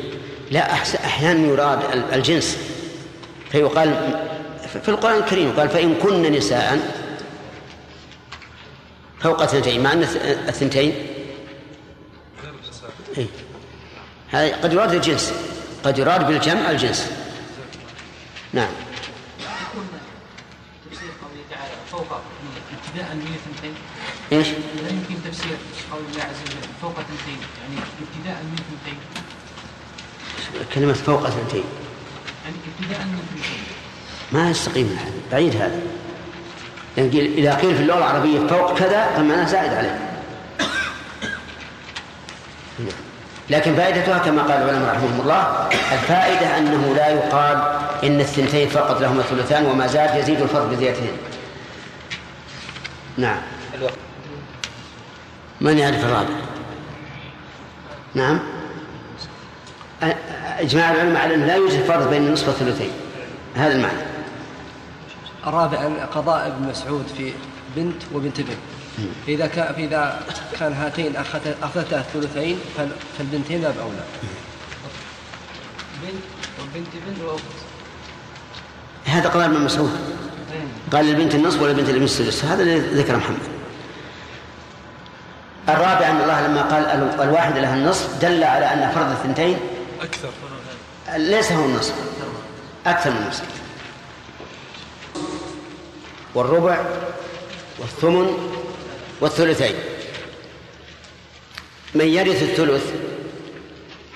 لا 0.51 0.73
أحيانا 1.05 1.47
يراد 1.47 1.83
ال- 1.93 2.13
الجنس. 2.13 2.57
فيقال 3.51 4.19
في 4.83 4.89
القرآن 4.89 5.15
الكريم 5.17 5.51
قال 5.57 5.69
فإن 5.69 5.95
كن 5.95 6.21
نساء 6.21 6.79
فوق 9.23 9.41
اثنتين 9.41 9.83
مع 9.83 9.93
أن 9.93 10.03
الث- 10.05 10.47
الثنتين 10.47 10.93
إيه. 13.17 13.25
هذا 14.31 14.55
قد 14.55 14.73
يراد 14.73 14.93
الجنس 14.93 15.33
قد 15.83 15.97
يراد 15.97 16.27
بالجمع 16.27 16.71
الجنس. 16.71 17.11
نعم. 18.53 18.69
تفسير 20.91 21.09
قوله 21.21 21.41
تعالى 21.51 21.71
فوق 21.91 22.07
ابتداء 22.73 23.15
من 23.15 23.35
اثنتين 23.35 23.73
إيش؟ 24.31 24.47
لا 24.83 24.89
يمكن 24.89 25.29
تفسير 25.31 25.57
قول 25.91 26.01
الله 26.11 26.23
عز 26.23 26.41
وجل 26.45 26.67
فوق 26.81 26.99
اثنتين 26.99 27.37
يعني 27.61 27.81
ابتداء 28.01 28.43
من 28.43 28.53
اثنتين 28.53 28.97
كلمة 30.73 30.93
فوق 30.93 31.25
اثنتين. 31.27 31.63
يعني 32.45 32.55
ابتداء 32.79 33.05
من 33.05 33.19
اثنتين. 33.29 33.63
ما 34.31 34.49
يستقيم 34.49 34.97
هذا 34.99 35.11
بعيد 35.31 35.55
هذا. 35.55 35.81
يعني 36.97 37.19
إذا 37.19 37.53
قيل 37.55 37.75
في 37.75 37.81
اللغة 37.81 37.97
العربية 37.97 38.47
فوق 38.47 38.79
كذا 38.79 39.07
فمعناه 39.15 39.45
زائد 39.45 39.73
عليه. 39.73 39.99
لكن 43.49 43.75
فائدتها 43.75 44.17
كما 44.17 44.41
قال 44.41 44.51
العلماء 44.51 44.95
رحمهم 44.95 45.21
الله 45.21 45.69
الفائدة 45.71 46.57
أنه 46.57 46.93
لا 46.95 47.09
يقال 47.09 47.57
إن 48.03 48.19
الثنتين 48.19 48.69
فقط 48.69 49.01
لهما 49.01 49.21
الثلثان 49.21 49.65
وما 49.65 49.87
زاد 49.87 50.15
يزيد 50.15 50.41
الفرق 50.41 50.65
بزيادتين. 50.65 51.11
نعم. 53.17 53.37
الوقت. 53.77 53.93
من 55.61 55.77
يعرف 55.77 56.05
الرابع؟ 56.05 56.35
نعم. 58.15 58.39
إجماع 60.59 60.91
العلماء 60.91 61.21
على 61.21 61.35
أنه 61.35 61.45
لا 61.45 61.55
يوجد 61.55 61.83
فرق 61.83 62.09
بين 62.09 62.27
النصف 62.27 62.47
والثلثين 62.47 62.91
هذا 63.55 63.75
المعنى. 63.75 64.12
الرابع 65.47 65.87
أن 65.87 65.97
قضاء 66.15 66.47
ابن 66.47 66.69
مسعود 66.69 67.05
في 67.17 67.33
بنت 67.75 68.01
وبنت 68.13 68.41
بنت 68.41 68.57
إذا 69.27 69.47
كان 69.47 69.73
إذا 69.77 70.19
كان 70.59 70.73
هاتين 70.73 71.13
أخذت- 71.15 71.63
أخذتا 71.63 71.99
الثلثين 71.99 72.59
فال- 72.77 72.91
فالبنتين 73.17 73.61
باب 73.61 73.75
أولى 73.81 74.03
بنت 76.03 76.13
وبنت 76.61 76.87
بنت 77.07 77.21
وأخت. 77.29 77.43
هذا 79.05 79.29
قال 79.29 79.41
ابن 79.43 79.61
مسعود. 79.61 79.91
قال 80.91 81.05
للبنت 81.05 81.35
النصف 81.35 81.61
وللبنت 81.61 81.89
الابن 81.89 82.03
السدس. 82.03 82.45
هذا 82.45 82.61
اللي 82.63 82.79
ذكر 82.79 83.15
محمد. 83.17 83.37
الرابع 85.69 86.09
أن 86.09 86.21
الله 86.21 86.47
لما 86.47 86.61
قال 86.61 86.85
ال- 86.85 87.21
الواحدة 87.21 87.61
لها 87.61 87.75
النصف 87.75 88.21
دل 88.21 88.43
على 88.43 88.65
أن 88.73 88.91
فرض 88.95 89.09
الثنتين 89.11 89.57
أكثر. 90.01 90.29
ليس 91.17 91.51
هو 91.51 91.65
النصف. 91.65 91.93
أكثر 92.85 93.09
من 93.11 93.17
النصف. 93.17 93.43
والربع 96.35 96.85
والثمن 97.79 98.49
والثلثين. 99.21 99.75
من 101.95 102.07
يرث 102.07 102.43
الثلث 102.43 102.93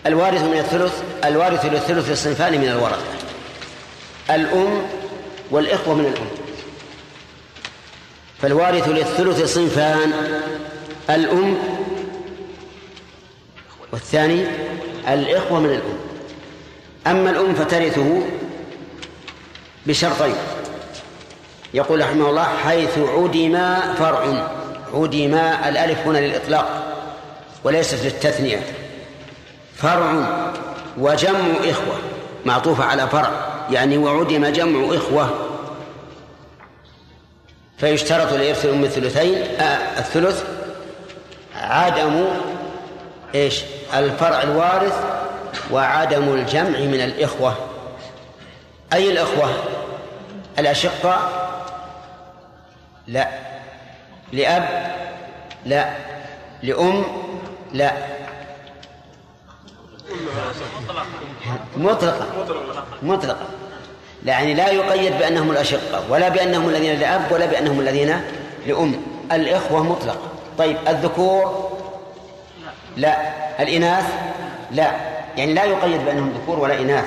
الوارث 0.05 0.43
من 0.43 0.57
الثلث 0.57 1.03
الوارث 1.25 1.65
للثلث 1.65 2.23
صنفان 2.23 2.61
من 2.61 2.67
الورثة. 2.67 3.17
الأم 4.29 4.81
والإخوة 5.51 5.95
من 5.95 6.05
الأم. 6.05 6.27
فالوارث 8.41 8.87
للثلث 8.87 9.53
صنفان 9.53 10.13
الأم 11.09 11.57
والثاني 13.93 14.45
الإخوة 15.07 15.59
من 15.59 15.69
الأم. 15.69 15.97
أما 17.07 17.29
الأم 17.29 17.53
فترثه 17.53 18.21
بشرطين. 19.85 20.35
يقول 21.73 22.01
رحمه 22.01 22.29
الله 22.29 22.43
حيث 22.43 22.97
عدم 22.97 23.79
فرع 23.99 24.47
عدم 24.93 25.69
الألف 25.69 25.99
هنا 26.07 26.17
للإطلاق 26.17 26.83
وليست 27.63 28.05
للتثنية 28.05 28.61
فرع 29.75 30.13
وجمع 30.97 31.39
إخوة 31.63 31.95
معطوفة 32.45 32.83
على 32.83 33.07
فرع 33.07 33.31
يعني 33.71 33.97
وعدم 33.97 34.45
جمع 34.45 34.95
إخوة. 34.95 35.29
فيشترط 37.77 38.33
لإرث 38.33 38.65
الأم 38.65 38.83
الثلثين 38.83 39.37
آه 39.59 39.99
الثلث 39.99 40.43
عدم 41.55 42.25
إيش؟ 43.35 43.61
الفرع 43.93 44.41
الوارث 44.41 45.03
وعدم 45.71 46.33
الجمع 46.33 46.79
من 46.79 47.01
الإخوة. 47.01 47.55
أي 48.93 49.11
الإخوة؟ 49.11 49.49
الأشقة 50.59 51.46
لا. 53.07 53.27
لأب 54.33 54.93
لا. 55.65 55.89
لأم 56.63 57.03
لا. 57.73 57.91
مطلقة. 61.77 62.25
مطلقة. 63.03 63.45
يعني 64.25 64.53
لا 64.53 64.69
يقيد 64.69 65.17
بأنهم 65.17 65.51
الأشقة 65.51 66.03
ولا 66.09 66.29
بأنهم 66.29 66.69
الذين 66.69 66.99
لأب 66.99 67.31
ولا 67.31 67.45
بأنهم 67.45 67.79
الذين 67.79 68.21
لأم. 68.67 69.01
الإخوة 69.31 69.83
مطلقة. 69.83 70.31
طيب 70.57 70.77
الذكور؟ 70.87 71.69
لا. 72.97 73.17
الإناث؟ 73.59 74.05
لا. 74.71 74.91
يعني 75.37 75.53
لا 75.53 75.63
يقيد 75.63 76.05
بأنهم 76.05 76.33
ذكور 76.41 76.59
ولا 76.59 76.79
إناث. 76.81 77.05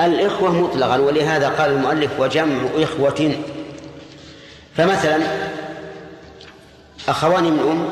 الإخوة 0.00 0.50
مطلقا 0.52 0.98
ولهذا 0.98 1.48
قال 1.48 1.70
المؤلف 1.70 2.20
وجمع 2.20 2.62
إخوة 2.76 3.32
فمثلا 4.76 5.18
أخوان 7.08 7.44
من 7.44 7.58
أم 7.58 7.88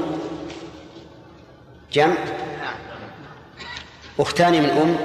جمع 1.93 2.15
أختان 4.21 4.53
من 4.53 4.71
أم 4.71 4.97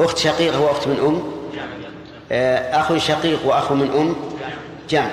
أخت 0.00 0.18
شقيقة 0.18 0.60
وأخت 0.60 0.88
من 0.88 0.98
أم 1.06 1.42
أخ 2.72 2.96
شقيق 2.96 3.46
وأخ 3.46 3.72
من 3.72 3.90
أم 3.90 4.16
جمع 4.90 5.10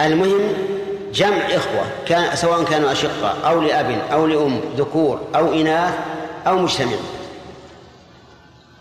المهم 0.00 0.40
جمع 1.14 1.36
إخوة 1.36 1.86
كان 2.06 2.36
سواء 2.36 2.64
كانوا 2.64 2.92
أشقاء 2.92 3.36
أو 3.44 3.60
لأب 3.60 4.02
أو 4.12 4.26
لأم 4.26 4.60
ذكور 4.76 5.20
أو 5.34 5.52
إناث 5.52 5.94
أو 6.46 6.58
مجتمع. 6.58 6.96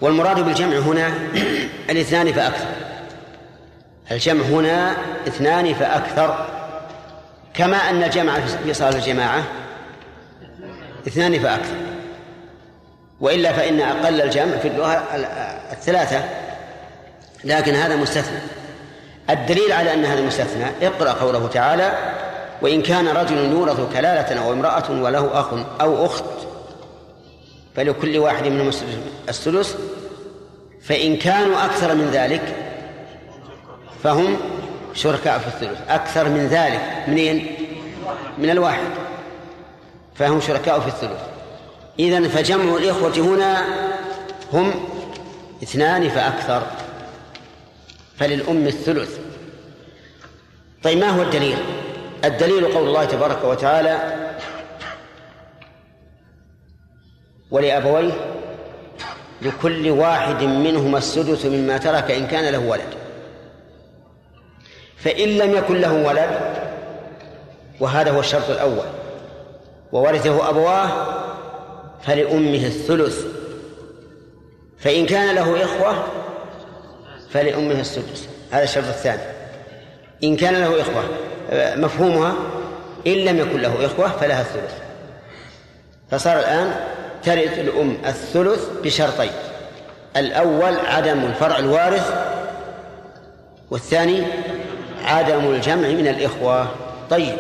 والمراد 0.02 0.40
بالجمع 0.40 0.78
هنا 0.78 1.14
الاثنان 1.90 2.34
فأكثر. 2.34 2.66
الجمع 4.12 4.46
هنا 4.46 4.96
اثنان 5.28 5.74
فأكثر 5.74 6.46
كما 7.54 7.78
أن 7.78 8.04
الجمع 8.04 8.40
في 8.40 8.74
صلاة 8.74 8.96
الجماعة 8.96 9.44
اثنان 11.08 11.40
فأكثر 11.40 11.76
وإلا 13.20 13.54
فإن 13.54 13.80
أقل 13.80 14.22
الجمع 14.22 14.58
في 14.58 14.68
اللغة 14.68 15.04
الثلاثة 15.72 16.24
لكن 17.44 17.74
هذا 17.74 17.96
مستثنى. 17.96 18.40
الدليل 19.30 19.72
على 19.72 19.94
أن 19.94 20.06
هذا 20.06 20.22
مستثنى 20.22 20.66
اقرأ 20.88 21.12
قوله 21.12 21.48
تعالى 21.48 21.92
وإن 22.62 22.82
كان 22.82 23.08
رجل 23.08 23.38
يورث 23.38 23.94
كلالة 23.94 24.44
أو 24.44 24.54
امرأة 24.54 24.92
وله 24.92 25.40
أخ 25.40 25.48
أو 25.82 26.06
أخت 26.06 26.24
فلكل 27.76 28.18
واحد 28.18 28.48
منهم 28.48 28.72
السدس 29.30 29.76
فإن 30.82 31.18
كانوا 31.18 31.66
أكثر 31.66 31.96
من 31.96 32.10
ذلك 32.14 32.63
فهم 34.04 34.38
شركاء 34.94 35.40
في 35.40 35.48
الثلث. 35.48 35.80
أكثر 35.90 36.30
من 36.30 36.48
ذلك. 36.48 37.04
منين؟ 37.08 37.56
من 38.38 38.50
الواحد. 38.50 38.88
فهم 40.16 40.42
شركاء 40.42 40.80
في 40.80 40.88
الثلث. 40.88 41.20
إذن 42.00 42.28
فجمع 42.28 42.78
الإخوة 42.78 43.18
هنا 43.18 43.66
هم 44.54 44.74
اثنان 45.64 46.10
فأكثر. 46.10 46.64
فللأم 48.18 48.68
الثلث. 48.68 49.18
طيب 50.84 50.98
ما 50.98 51.10
هو 51.10 51.22
الدليل؟ 51.22 51.58
الدليل 52.26 52.66
قول 52.66 52.88
الله 52.88 53.06
تبارك 53.06 53.44
وتعالى 53.44 53.98
ولأبويه 57.52 58.12
لكل 59.42 59.90
واحد 59.90 60.44
منهما 60.44 60.98
السدس 60.98 61.46
مما 61.46 61.78
ترك 61.78 62.12
إن 62.12 62.28
كان 62.28 62.52
له 62.52 62.60
ولد. 62.60 63.03
فإن 65.04 65.30
لم 65.38 65.56
يكن 65.58 65.82
له 65.82 65.94
ولد 65.94 66.30
وهذا 67.80 68.12
هو 68.12 68.20
الشرط 68.20 68.50
الأول. 68.50 68.86
وورثه 69.92 70.50
أبواه 70.50 70.90
فلأمه 72.02 72.66
الثلث. 72.66 73.26
فإن 74.80 75.06
كان 75.06 75.36
له 75.36 75.64
إخوة 75.64 76.04
فلأمه 77.30 77.80
السدس. 77.80 78.28
هذا 78.52 78.64
الشرط 78.64 78.86
الثاني. 78.86 79.22
إن 80.24 80.36
كان 80.36 80.54
له 80.54 80.82
إخوة 80.82 81.04
مفهومها 81.76 82.34
إن 83.08 83.14
لم 83.14 83.40
يكن 83.40 83.62
له 83.62 83.86
إخوة 83.86 84.08
فلها 84.08 84.42
الثلث. 84.42 84.74
فصار 86.12 86.40
الآن 86.40 86.76
ترث 87.24 87.60
الأم 87.60 87.98
الثلث 88.06 88.70
بشرطين. 88.84 89.32
الأول 90.18 90.76
عدم 90.86 91.26
الفرع 91.26 91.58
الوارث 91.58 92.14
والثاني 93.72 94.24
عدم 95.06 95.46
الجمع 95.46 95.88
من 95.88 96.08
الإخوة. 96.08 96.68
طيب. 97.10 97.38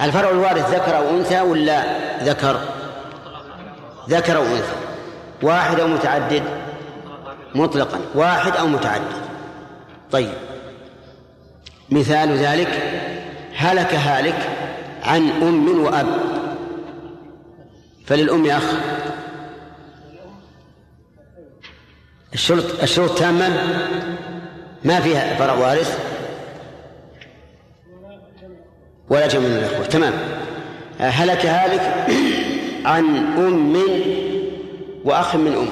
الفرع 0.00 0.30
الوارث 0.30 0.74
ذكر 0.74 0.96
أو 0.96 1.10
أنثى 1.10 1.40
ولا 1.40 1.84
ذكر؟ 2.24 2.60
ذكر 4.08 4.36
أو 4.36 4.42
أنثى. 4.42 4.74
واحد 5.42 5.80
أو 5.80 5.88
متعدد؟ 5.88 6.42
مطلقا. 7.54 8.00
واحد 8.14 8.56
أو 8.56 8.66
متعدد. 8.66 9.20
طيب. 10.12 10.32
مثال 11.90 12.36
ذلك 12.36 12.82
هلك 13.56 13.94
هالك 13.94 14.48
عن 15.02 15.30
أم 15.30 15.84
وأب. 15.84 16.06
فللأم 18.06 18.50
أخ. 18.50 18.64
الشروط 22.34 22.64
الشروط 22.82 23.18
تامة. 23.18 23.48
ما 24.84 25.00
فيها 25.00 25.34
فرع 25.34 25.52
وارث. 25.52 26.09
ولا 29.10 29.26
جمع 29.26 29.48
من 29.48 29.56
الإخوة. 29.56 29.86
تمام. 29.86 30.12
هلك 30.98 31.46
هالك 31.46 32.06
عن 32.92 33.16
أم 33.16 33.76
وأخ 35.04 35.36
من 35.36 35.52
أم. 35.52 35.70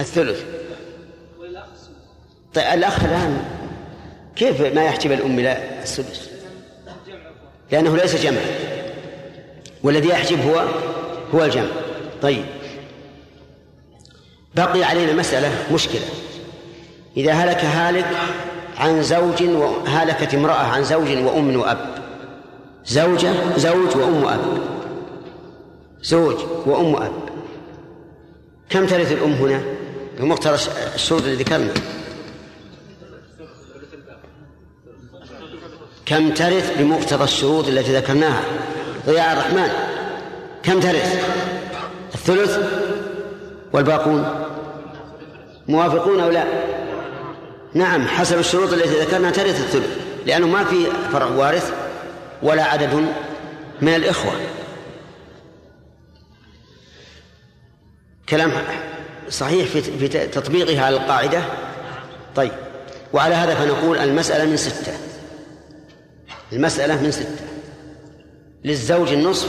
الثلث. 0.00 0.44
طيب 2.54 2.66
الأخ 2.66 3.04
الآن 3.04 3.44
كيف 4.36 4.60
ما 4.60 4.84
يحجب 4.84 5.12
الأم 5.12 5.40
لا 5.40 5.82
السدس؟ 5.82 6.30
لأنه 7.72 7.96
ليس 7.96 8.16
جمع. 8.16 8.40
والذي 9.82 10.08
يحجب 10.08 10.40
هو 10.40 10.64
هو 11.34 11.44
الجمع. 11.44 11.68
طيب. 12.22 12.44
بقي 14.54 14.84
علينا 14.84 15.12
مسألة 15.12 15.50
مشكلة. 15.72 16.27
إذا 17.16 17.32
هلك 17.32 17.64
هالك 17.64 18.06
عن 18.78 19.02
زوج 19.02 19.42
وهلكت 19.42 20.34
امرأة 20.34 20.54
عن 20.54 20.84
زوج 20.84 21.08
وأم 21.08 21.56
وأب. 21.56 21.78
زوجة 22.86 23.32
زوج 23.56 23.96
وأم 23.96 24.24
وأب. 24.24 24.58
زوج 26.02 26.36
وأم 26.66 26.94
وأب. 26.94 27.12
كم 28.70 28.86
ترث 28.86 29.12
الأم 29.12 29.32
هنا؟ 29.32 29.62
بمقتضى 30.20 30.54
الشروط 30.94 31.22
اللي 31.22 31.34
ذكرنا. 31.34 31.74
كم 36.06 36.30
ترث 36.30 36.78
بمقتضى 36.78 37.24
الشروط 37.24 37.68
التي 37.68 37.96
ذكرناها؟ 37.96 38.42
ضياء 39.06 39.32
الرحمن. 39.32 39.68
كم 40.62 40.80
ترث؟ 40.80 41.24
الثلث 42.14 42.58
والباقون. 43.72 44.24
موافقون 45.68 46.20
أو 46.20 46.30
لا؟ 46.30 46.44
نعم 47.74 48.08
حسب 48.08 48.38
الشروط 48.38 48.72
التي 48.72 49.00
ذكرنا 49.00 49.30
ترث 49.30 49.60
الثلث 49.60 49.98
لأنه 50.26 50.46
ما 50.46 50.64
في 50.64 50.86
فرع 51.12 51.26
وارث 51.26 51.72
ولا 52.42 52.64
عدد 52.64 52.94
من 53.82 53.94
الإخوة. 53.94 54.32
كلام 58.28 58.52
صحيح 59.28 59.68
في 59.68 60.08
تطبيقها 60.08 60.84
على 60.84 60.96
القاعدة؟ 60.96 61.42
طيب 62.36 62.52
وعلى 63.12 63.34
هذا 63.34 63.54
فنقول 63.54 63.98
المسألة 63.98 64.50
من 64.50 64.56
ستة. 64.56 64.92
المسألة 66.52 67.02
من 67.02 67.10
ستة. 67.10 67.46
للزوج 68.64 69.12
النصف؟ 69.12 69.48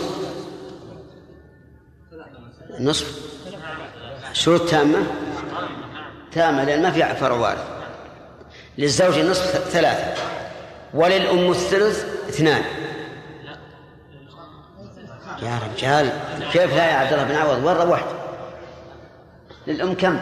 النصف 2.79 3.19
شروط 4.33 4.69
تامة؟ 4.69 5.03
تامة 6.31 6.63
لأن 6.63 6.81
ما 6.81 6.91
في 6.91 7.15
فرع 7.15 7.35
وارث. 7.35 7.78
للزوج 8.79 9.17
النصف 9.17 9.69
ثلاثة. 9.69 10.21
وللأم 10.93 11.51
الثلث 11.51 12.05
اثنان. 12.29 12.63
يا 15.41 15.59
رجال 15.67 16.11
كيف 16.51 16.75
لا 16.75 16.91
يا 16.91 16.93
عبد 16.93 17.13
الله 17.13 17.23
بن 17.23 17.35
عوض؟ 17.35 17.63
وين 17.65 17.75
روحت؟ 17.75 18.05
للأم 19.67 19.93
كم؟ 19.93 20.19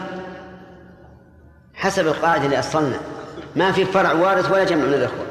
حسب 1.74 2.06
القاعدة 2.06 2.44
اللي 2.44 2.58
أصلنا. 2.58 3.00
ما 3.56 3.72
في 3.72 3.84
فرع 3.84 4.12
وارث 4.12 4.50
ولا 4.50 4.64
جمع 4.64 4.84
من 4.84 4.94
الإخوة. 4.94 5.26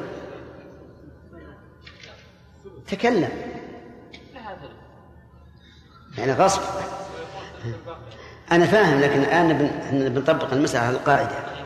تكلم. 2.88 3.30
يعني 6.18 6.34
غصب. 6.34 6.62
أنا 8.52 8.66
فاهم 8.66 9.02
لكن 9.02 9.20
الآن 9.20 9.72
بنطبق 9.92 10.54
المسألة 10.54 10.84
على 10.84 10.96
القاعدة. 10.96 11.57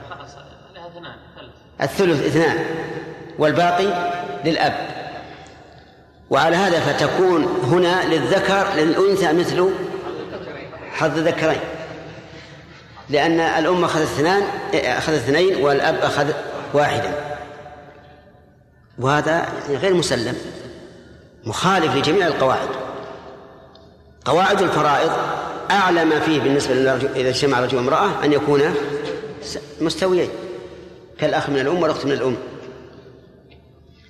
الثلث 1.82 2.26
اثنان 2.26 2.66
والباقي 3.40 4.12
للأب. 4.46 4.88
وعلى 6.30 6.56
هذا 6.56 6.80
فتكون 6.80 7.44
هنا 7.64 8.06
للذكر 8.06 8.68
للأنثى 8.76 9.34
مثل 9.34 9.70
حظ 10.92 11.18
الذكرين. 11.18 11.60
لأن 13.10 13.40
الأم 13.40 13.84
أخذت 13.84 14.04
اثنان 14.04 14.44
أخذت 14.74 15.16
اثنين 15.16 15.56
والأب 15.56 15.96
أخذ 15.96 16.28
واحدا. 16.74 17.14
وهذا 19.00 19.50
غير 19.70 19.94
مسلم 19.94 20.36
مخالف 21.44 21.96
لجميع 21.96 22.28
القواعد. 22.28 22.70
قواعد 24.26 24.62
الفرائض 24.62 25.12
أعلى 25.72 26.06
ما 26.06 26.20
فيه 26.20 26.40
بالنسبة 26.40 26.74
إذا 27.16 27.30
اجتمع 27.30 27.60
رجل 27.60 27.78
وامرأة 27.78 28.10
أن 28.24 28.34
يكونا 28.34 28.74
مستويين. 29.82 30.30
كالأخ 31.22 31.50
من 31.50 31.60
الأم 31.60 31.82
والأخت 31.82 32.06
من 32.06 32.12
الأم. 32.12 32.38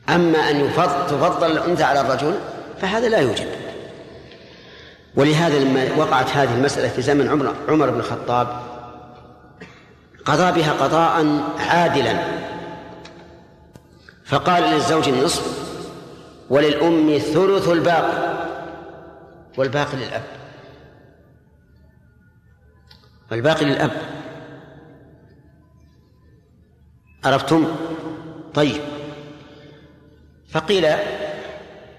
أما 0.09 0.38
أن 0.38 0.70
تفضل 1.07 1.51
الأنثى 1.51 1.84
على 1.84 2.01
الرجل 2.01 2.39
فهذا 2.82 3.09
لا 3.09 3.18
يوجد 3.18 3.47
ولهذا 5.16 5.59
لما 5.59 5.95
وقعت 5.97 6.30
هذه 6.30 6.55
المسألة 6.55 6.88
في 6.88 7.01
زمن 7.01 7.28
عمر 7.28 7.55
عمر 7.68 7.89
بن 7.89 7.99
الخطاب 7.99 8.47
قضى 10.26 10.62
بها 10.62 10.74
قضاء 10.74 11.43
عادلا. 11.59 12.18
فقال 14.26 14.64
للزوج 14.64 15.09
النصف 15.09 15.72
وللأم 16.49 17.18
ثلث 17.18 17.70
الباقي 17.70 18.47
والباقي 19.57 19.97
للأب. 19.97 20.24
والباقي 23.32 23.66
للأب. 23.66 23.91
عرفتم؟ 27.24 27.76
طيب. 28.53 28.82
فقيل 30.49 30.86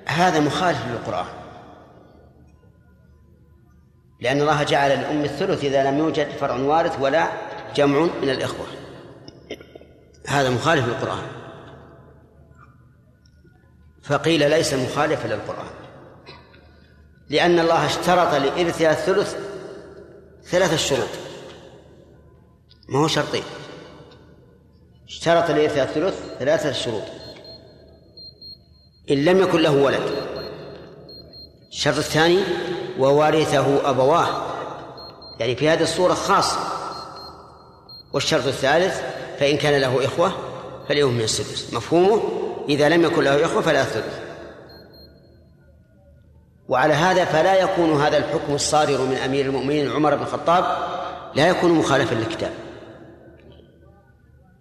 هذا 0.06 0.40
مخالف 0.40 0.86
للقرآن. 0.86 1.26
لأن 4.20 4.40
الله 4.40 4.62
جعل 4.62 4.90
للأم 4.90 5.24
الثلث 5.24 5.64
إذا 5.64 5.90
لم 5.90 5.98
يوجد 5.98 6.30
فرع 6.30 6.56
وارث 6.56 7.00
ولا 7.00 7.28
جمع 7.74 8.08
من 8.22 8.30
الإخوة. 8.30 8.66
هذا 10.26 10.50
مخالف 10.50 10.86
للقرآن. 10.86 11.26
فقيل 14.02 14.50
ليس 14.50 14.74
مخالفا 14.74 15.28
للقرآن. 15.28 15.82
لأن 17.30 17.58
الله 17.58 17.86
اشترط 17.86 18.34
لإرثها 18.34 18.90
الثلث 18.90 19.36
ثلاثة 20.44 20.76
شروط 20.76 21.08
ما 22.88 22.98
هو 22.98 23.08
شرطين 23.08 23.42
اشترط 25.08 25.50
لإرثها 25.50 25.84
الثلث 25.84 26.14
ثلاثة 26.38 26.72
شروط. 26.72 27.02
إن 29.10 29.24
لم 29.24 29.42
يكن 29.42 29.60
له 29.60 29.70
ولد. 29.70 30.02
الشرط 31.70 31.96
الثاني 31.96 32.38
ووارثه 32.98 33.90
أبواه. 33.90 34.26
يعني 35.40 35.56
في 35.56 35.68
هذه 35.68 35.82
الصورة 35.82 36.14
خاصة 36.14 36.58
والشرط 38.12 38.46
الثالث 38.46 39.00
فإن 39.38 39.56
كان 39.56 39.80
له 39.80 40.04
إخوة 40.04 40.32
فليهم 40.88 41.14
من 41.14 41.24
السدس. 41.24 41.74
مفهومه؟ 41.74 42.22
إذا 42.68 42.88
لم 42.88 43.04
يكن 43.04 43.24
له 43.24 43.44
إخوة 43.44 43.62
فلا 43.62 43.84
ثلث. 43.84 44.18
وعلى 46.68 46.94
هذا 46.94 47.24
فلا 47.24 47.60
يكون 47.60 48.02
هذا 48.02 48.18
الحكم 48.18 48.54
الصادر 48.54 49.00
من 49.00 49.16
أمير 49.16 49.46
المؤمنين 49.46 49.90
عمر 49.90 50.14
بن 50.14 50.22
الخطاب 50.22 50.64
لا 51.34 51.48
يكون 51.48 51.70
مخالفا 51.70 52.14
للكتاب. 52.14 52.52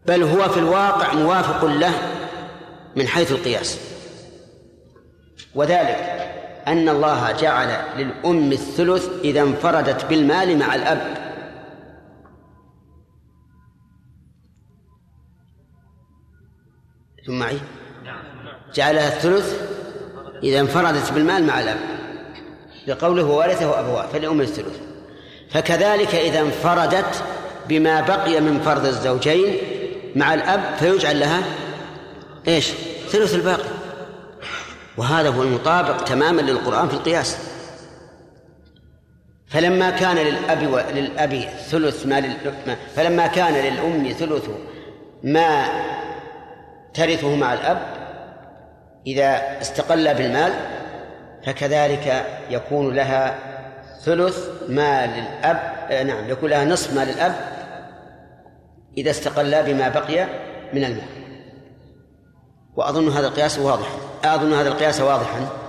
بل 0.06 0.24
هو 0.24 0.50
في 0.50 0.60
الواقع 0.60 1.14
موافق 1.14 1.66
له 1.66 1.94
من 2.96 3.08
حيث 3.08 3.32
القياس. 3.32 3.80
وذلك 5.56 6.22
أن 6.68 6.90
الله 6.90 7.32
جعل 7.32 7.98
للأم 7.98 8.52
الثلث 8.52 9.10
إذا 9.24 9.42
انفردت 9.42 10.06
بالمال 10.06 10.60
مع 10.60 10.76
الأب. 10.76 11.18
ثم 17.28 17.40
معي. 17.40 17.60
جعلها 18.74 19.08
الثلث 19.08 19.62
إذا 20.44 20.60
انفردت 20.60 21.12
بالمال 21.12 21.48
مع 21.48 21.60
الأب. 21.60 21.80
لقوله 22.88 23.26
وورثه 23.26 23.80
أبواه 23.80 24.08
فلأم 24.08 24.42
الثلث. 24.42 24.80
فكذلك 25.50 26.16
إذا 26.16 26.40
انفردت 26.42 27.24
بما 27.70 28.02
بقي 28.02 28.42
من 28.42 28.60
فرض 28.60 28.86
الزوجين 28.86 29.58
مع 30.16 30.34
الأب 30.34 30.62
فيجعل 30.80 31.20
لها 31.20 31.44
إيش؟ 32.48 32.72
ثلث 33.10 33.36
الباقي. 33.36 33.70
وهذا 34.98 35.30
هو 35.30 35.44
المطابق 35.44 36.04
تماما 36.04 36.42
للقرآن 36.42 36.88
في 36.88 36.94
القياس. 36.94 37.38
فلما 39.48 39.90
كان 39.90 40.16
للأب 40.16 40.68
و... 40.68 40.80
للأب 40.94 41.44
ثلث 41.70 42.06
ما 42.06 42.20
لل... 42.20 42.36
فلما 42.96 43.28
كان 43.28 43.54
للأم 43.54 44.12
ثلث 44.12 44.50
ما 45.24 45.66
ترثه 46.94 47.36
مع 47.36 47.54
الأب 47.54 47.78
إذا 49.08 49.62
استقل 49.62 50.14
بالمال 50.14 50.54
فكذلك 51.46 52.26
يكون 52.50 52.96
لها 52.96 53.36
ثلث 54.04 54.48
ما 54.70 55.06
للأب 55.06 55.74
آه، 55.90 56.04
نعم 56.04 56.30
يكون 56.30 56.50
لها 56.50 56.66
نصف 56.66 56.94
ما 56.94 57.06
للأب 57.06 57.36
إذا 58.98 59.12
استقل 59.12 59.64
بما 59.64 59.90
بقي 59.90 60.28
من 60.74 60.84
المال 60.84 61.22
وأظن 62.76 63.10
هذا 63.10 63.28
القياس 63.28 63.60
واضح 63.60 63.88
أظن 64.24 64.54
هذا 64.54 64.70
القياس 64.70 65.02
واضحا. 65.02 65.62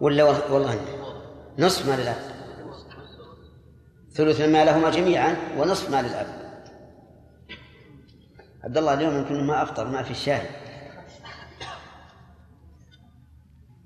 ولا 0.00 0.24
والله 0.24 0.80
نصف 1.58 1.88
ما 1.88 1.96
للأب 1.96 2.16
ثلث 4.12 4.40
ما 4.40 4.64
لهما 4.64 4.90
جميعا 4.90 5.36
ونصف 5.58 5.90
ما 5.90 6.02
للأب 6.02 6.40
عبد 8.64 8.78
الله 8.78 8.94
اليوم 8.94 9.16
يمكن 9.16 9.46
ما 9.46 9.62
أفطر 9.62 9.88
ما 9.88 10.02
في 10.02 10.10
الشاي 10.10 10.42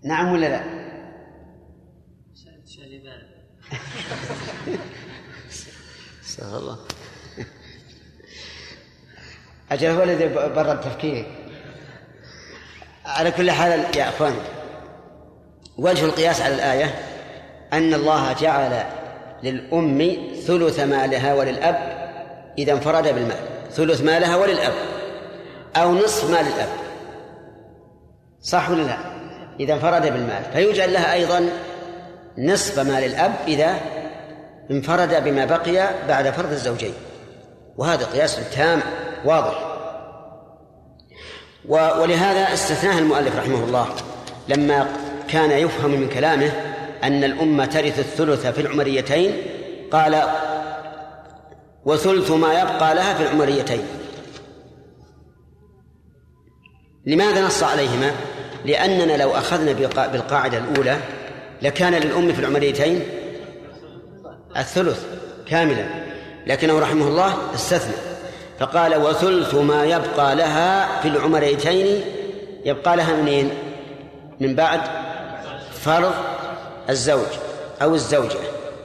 نعم 0.05 0.33
ولا 0.33 0.47
لا؟ 0.47 0.85
الله. 6.43 6.79
أجل 9.73 9.89
هو 9.89 10.03
الذي 10.03 10.29
برد 10.29 10.81
تفكيري 10.81 11.27
على 13.07 13.31
كل 13.31 13.51
حال 13.51 13.97
يا 13.97 14.09
أخوان 14.09 14.35
وجه 15.79 16.05
القياس 16.05 16.41
على 16.41 16.55
الآية 16.55 16.95
أن 17.73 17.95
الله 17.95 18.33
جعل 18.33 18.85
للأم 19.43 20.17
ثلث 20.47 20.81
مالها 20.81 21.35
وللأب 21.35 22.11
إذا 22.59 22.73
انفرد 22.73 23.05
بالمال. 23.05 23.39
ثلث 23.73 24.01
مالها 24.01 24.37
وللأب 24.37 24.73
أو 25.77 25.95
نصف 25.95 26.31
مال 26.31 26.47
الأب. 26.47 26.69
صح 28.43 28.71
ولا 28.71 28.83
لا؟ 28.83 28.99
إذا 29.61 29.75
انفرد 29.75 30.03
بالمال. 30.03 30.43
فيجعل 30.53 30.93
لها 30.93 31.13
أيضا 31.13 31.49
نصف 32.39 32.79
مال 32.79 33.05
الأب 33.05 33.35
إذا 33.49 33.81
انفرد 34.71 35.25
بما 35.25 35.45
بقي 35.45 35.89
بعد 36.09 36.31
فرض 36.31 36.51
الزوجين. 36.53 36.95
وهذا 37.77 38.07
قياس 38.07 38.51
تام 38.55 38.81
واضح. 39.25 39.71
ولهذا 41.69 42.55
استثناه 42.55 42.99
المؤلف 42.99 43.37
رحمه 43.37 43.65
الله 43.65 43.89
لما 44.49 44.89
كان 45.29 45.51
يفهم 45.51 45.91
من 45.91 46.09
كلامه 46.09 46.51
أن 47.03 47.25
الأمة 47.25 47.65
ترث 47.65 47.99
الثلث 47.99 48.47
في 48.47 48.61
العمريتين 48.61 49.33
قال 49.93 50.23
وثلث 51.85 52.31
ما 52.31 52.61
يبقى 52.61 52.95
لها 52.95 53.15
في 53.15 53.23
العمريتين. 53.23 53.83
لماذا 57.07 57.47
نص 57.47 57.63
عليهما؟ 57.63 58.13
لأننا 58.65 59.17
لو 59.17 59.31
أخذنا 59.31 59.73
بالقاعدة 60.07 60.59
الأولى 60.59 60.99
لكان 61.63 61.95
للأم 61.95 62.33
في 62.33 62.41
العمريتين 62.41 63.03
الثلث 64.57 65.05
كاملا 65.47 65.87
لكنه 66.47 66.79
رحمه 66.79 67.09
الله 67.09 67.35
استثنى 67.55 67.95
فقال 68.59 68.95
وثلث 68.97 69.55
ما 69.55 69.85
يبقى 69.85 70.37
لها 70.37 71.01
في 71.01 71.09
العمريتين 71.09 72.05
يبقى 72.65 72.97
لها 72.97 73.17
منين؟ 73.17 73.51
من 74.41 74.55
بعد 74.55 74.81
فرض 75.73 76.15
الزوج 76.91 77.27
أو 77.83 77.95
الزوجة 77.95 78.39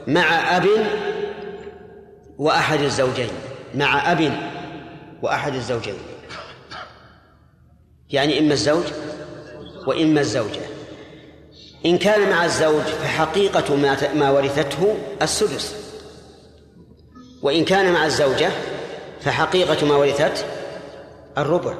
مع 0.06 0.56
أب 0.56 0.66
وأحد 2.38 2.80
الزوجين 2.80 3.30
مع 3.74 4.12
أب 4.12 4.32
وأحد 5.22 5.54
الزوجين 5.54 5.94
يعني 8.10 8.38
إما 8.38 8.52
الزوج 8.52 8.84
وإما 9.86 10.20
الزوجة 10.20 10.60
إن 11.86 11.98
كان 11.98 12.30
مع 12.30 12.44
الزوج 12.44 12.82
فحقيقة 12.82 13.76
ما 13.76 14.14
ما 14.14 14.30
ورثته 14.30 14.96
السدس. 15.22 15.74
وإن 17.42 17.64
كان 17.64 17.92
مع 17.92 18.06
الزوجة 18.06 18.50
فحقيقة 19.20 19.86
ما 19.86 19.94
ورثت 19.94 20.46
الربع. 21.38 21.74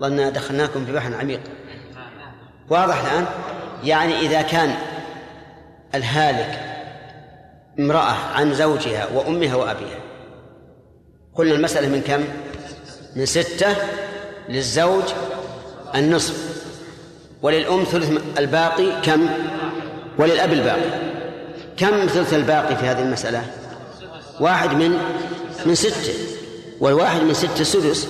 ظن 0.00 0.32
دخلناكم 0.32 0.84
في 0.84 0.92
بحر 0.92 1.14
عميق. 1.14 1.40
واضح 2.70 3.04
الآن؟ 3.04 3.26
يعني 3.84 4.20
إذا 4.20 4.42
كان 4.42 4.76
الهالك 5.94 6.60
امرأة 7.78 8.12
عن 8.34 8.54
زوجها 8.54 9.08
وأمها 9.14 9.54
وأبيها 9.54 9.98
قلنا 11.34 11.54
المسألة 11.54 11.88
من 11.88 12.00
كم؟ 12.00 12.24
من 13.16 13.26
ستة 13.26 13.76
للزوج 14.48 15.04
النصف. 15.96 16.64
وللأم 17.42 17.84
ثلث 17.84 18.20
الباقي 18.38 19.00
كم؟ 19.02 19.28
وللأب 20.18 20.52
الباقي. 20.52 20.90
كم 21.76 22.06
ثلث 22.06 22.34
الباقي 22.34 22.76
في 22.76 22.86
هذه 22.86 23.02
المسألة؟ 23.02 23.42
واحد 24.40 24.70
من 24.74 24.98
من 25.66 25.74
ستة. 25.74 26.12
والواحد 26.80 27.22
من 27.22 27.34
ستة 27.34 27.64
سدس. 27.64 28.08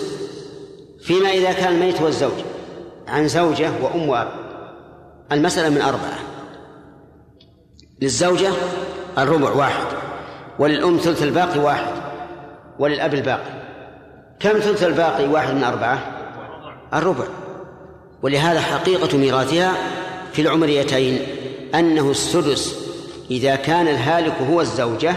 فيما 1.03 1.31
إذا 1.31 1.53
كان 1.53 1.73
الميت 1.73 2.01
هو 2.01 2.09
الزوج 2.09 2.33
عن 3.09 3.29
زوجة 3.29 3.71
وأم 3.83 4.09
وأب. 4.09 4.29
المسألة 5.33 5.69
من 5.69 5.81
أربعة. 5.81 6.19
للزوجة 8.03 8.51
الربع 9.19 9.51
واحد. 9.51 9.87
وللأم 10.59 10.97
ثلث 10.99 11.23
الباقي 11.23 11.59
واحد. 11.59 11.93
وللأب 12.79 13.15
الباقي. 13.15 13.65
كم 14.41 14.59
ثلث 14.59 14.83
الباقي؟ 14.83 15.27
واحد 15.27 15.55
من 15.55 15.65
أربعة. 15.65 15.99
الربع. 16.95 17.25
ولهذا 18.25 18.61
حقيقة 18.61 19.19
ميراثها 19.19 19.73
في 20.33 20.43
العمريتين 20.43 21.19
أنه 21.75 22.11
السدس 22.11 22.77
إذا 23.31 23.57
كان 23.57 23.89
الهالك 23.89 24.33
هو 24.33 24.61
الزوجة 24.61 25.15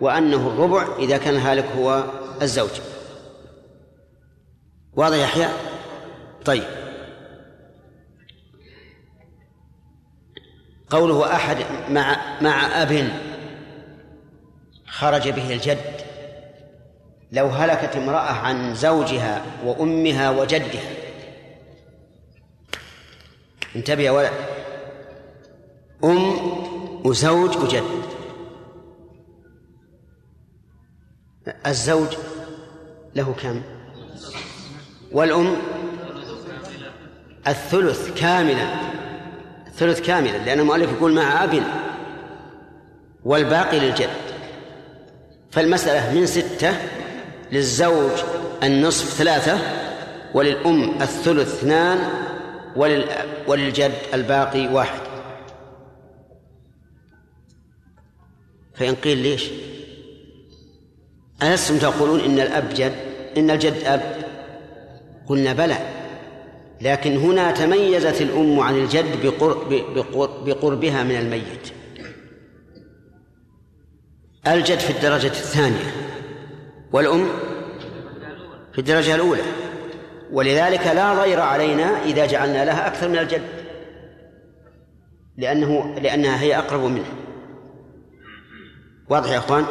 وأنه 0.00 0.36
الربع 0.36 0.86
إذا 0.98 1.16
كان 1.18 1.34
الهالك 1.34 1.64
هو 1.78 2.04
الزوج. 2.42 2.70
واضح 4.96 5.16
يحيى 5.16 5.48
طيب. 6.44 6.64
قوله 10.90 11.34
أحد 11.34 11.56
مع 11.90 12.16
مع 12.40 12.82
أب 12.82 13.08
خرج 14.86 15.28
به 15.28 15.52
الجد. 15.52 16.00
لو 17.32 17.46
هلكت 17.46 17.96
امرأة 17.96 18.32
عن 18.32 18.74
زوجها 18.74 19.42
وأمها 19.64 20.30
وجدها 20.30 21.05
انتبه 23.76 24.02
يا 24.02 24.10
ولد 24.10 24.30
أم 26.04 26.36
وزوج 27.04 27.56
وجد. 27.56 27.82
الزوج 31.66 32.16
له 33.14 33.34
كم؟ 33.42 33.62
والأم 35.12 35.56
الثلث 37.46 38.20
كاملا 38.20 38.66
الثلث 39.66 40.00
كاملا 40.00 40.38
لأن 40.38 40.60
المؤلف 40.60 40.92
يقول 40.92 41.14
مع 41.14 41.44
أب 41.44 41.62
والباقي 43.24 43.80
للجد. 43.80 44.10
فالمسألة 45.50 46.20
من 46.20 46.26
ستة 46.26 46.76
للزوج 47.52 48.12
النصف 48.62 49.14
ثلاثة 49.14 49.58
وللأم 50.34 51.02
الثلث 51.02 51.54
اثنان 51.54 51.98
وللجد 53.48 53.92
الباقي 54.14 54.66
واحد. 54.66 55.00
فإن 58.74 58.94
قيل 58.94 59.18
ليش؟ 59.18 59.50
ألستم 61.42 61.78
تقولون 61.78 62.20
إن 62.20 62.40
الأب 62.40 62.68
جد 62.74 62.94
إن 63.36 63.50
الجد 63.50 63.84
أب. 63.84 64.16
قلنا 65.26 65.52
بلى. 65.52 65.78
لكن 66.80 67.16
هنا 67.16 67.50
تميزت 67.50 68.22
الأم 68.22 68.60
عن 68.60 68.74
الجد 68.74 69.26
بقربها 70.44 71.02
من 71.02 71.16
الميت. 71.16 71.72
الجد 74.46 74.78
في 74.78 74.90
الدرجة 74.90 75.26
الثانية 75.26 75.92
والأم 76.92 77.28
في 78.72 78.78
الدرجة 78.78 79.14
الأولى. 79.14 79.42
ولذلك 80.32 80.86
لا 80.86 81.14
ضير 81.14 81.40
علينا 81.40 82.02
إذا 82.04 82.26
جعلنا 82.26 82.64
لها 82.64 82.86
أكثر 82.86 83.08
من 83.08 83.18
الجد 83.18 83.42
لأنه 85.36 85.94
لأنها 85.94 86.40
هي 86.40 86.58
أقرب 86.58 86.80
منه. 86.80 87.12
واضح 89.08 89.30
يا 89.30 89.38
أخوان؟ 89.38 89.64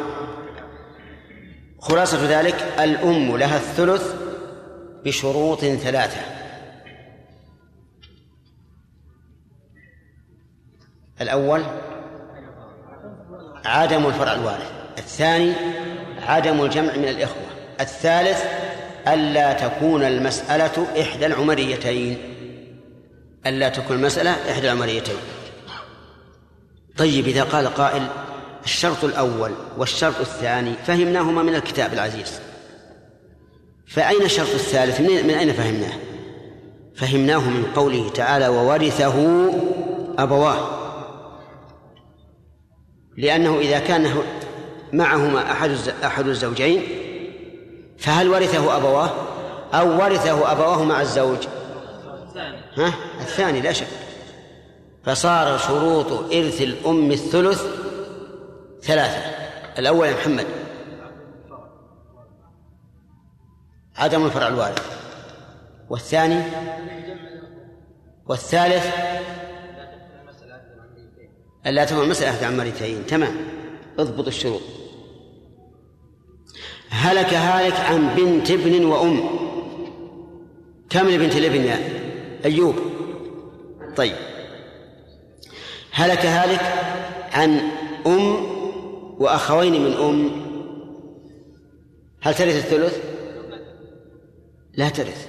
خلاصة 1.78 2.40
ذلك 2.40 2.54
الأم 2.78 3.36
لها 3.36 3.56
الثلث 3.56 4.14
بشروط 5.04 5.60
ثلاثة. 5.60 6.20
الأول 11.20 11.62
عدم 13.64 14.06
الفرع 14.06 14.32
الوارث 14.32 14.72
الثاني 14.98 15.52
عدم 16.26 16.64
الجمع 16.64 16.96
من 16.96 17.08
الإخوة 17.08 17.42
الثالث 17.80 18.44
ألا 19.08 19.52
تكون 19.52 20.02
المسألة 20.02 20.86
إحدى 21.00 21.26
العمريتين. 21.26 22.18
ألا 23.46 23.68
تكون 23.68 23.96
المسألة 23.96 24.30
إحدى 24.30 24.66
العمريتين. 24.72 25.16
طيب 26.96 27.26
إذا 27.26 27.42
قال 27.42 27.66
قائل 27.66 28.06
الشرط 28.64 29.04
الأول 29.04 29.52
والشرط 29.78 30.20
الثاني 30.20 30.72
فهمناهما 30.86 31.42
من 31.42 31.54
الكتاب 31.54 31.92
العزيز. 31.92 32.40
فأين 33.86 34.22
الشرط 34.22 34.50
الثالث؟ 34.54 35.00
من, 35.00 35.30
أين 35.30 35.52
فهمناه؟ 35.52 35.92
فهمناه 36.94 37.50
من 37.50 37.64
قوله 37.76 38.08
تعالى 38.08 38.48
وورثه 38.48 39.48
أبواه. 40.18 40.86
لأنه 43.16 43.58
إذا 43.58 43.78
كان 43.78 44.14
معهما 44.92 45.52
أحد 45.52 45.70
أحد 46.04 46.26
الزوجين 46.26 46.82
فهل 47.98 48.28
ورثه 48.28 48.76
أبواه؟ 48.76 49.10
أو 49.74 50.02
ورثه 50.02 50.52
أبواه 50.52 50.84
مع 50.84 51.00
الزوج؟ 51.00 51.46
ها؟ 52.76 52.92
الثاني 53.20 53.60
لا 53.60 53.72
شك. 53.72 53.86
فصار 55.04 55.58
شروط 55.58 56.12
إرث 56.12 56.62
الأم 56.62 57.10
الثلث 57.10 57.62
ثلاثة. 58.82 59.18
الأول 59.78 60.06
يا 60.06 60.14
محمد. 60.14 60.46
عدم 63.96 64.26
الفرع 64.26 64.48
الوارث. 64.48 64.96
والثاني؟ 65.90 66.42
والثالث؟ 68.26 68.86
ألا 71.66 71.84
تكون 71.84 72.02
المسألة 72.04 72.30
أحد 72.30 72.44
عمرتين 72.44 73.06
تمام. 73.06 73.36
اضبط 73.98 74.26
الشروط. 74.26 74.62
هلك 76.96 77.34
هالك 77.34 77.80
عن 77.80 78.14
بنت 78.16 78.50
ابن 78.50 78.84
وأم. 78.84 79.20
كم 80.90 81.08
لبنت 81.08 81.36
الابن 81.36 81.64
يا 81.64 81.78
أيوب؟ 82.44 82.74
طيب. 83.96 84.16
هلك 85.90 86.26
هالك 86.26 86.60
عن 87.32 87.60
أم 88.06 88.36
وأخوين 89.18 89.84
من 89.84 89.92
أم. 89.92 90.30
هل 92.20 92.34
ترث 92.34 92.56
الثلث؟ 92.56 92.98
لا 94.74 94.88
ترث. 94.88 95.28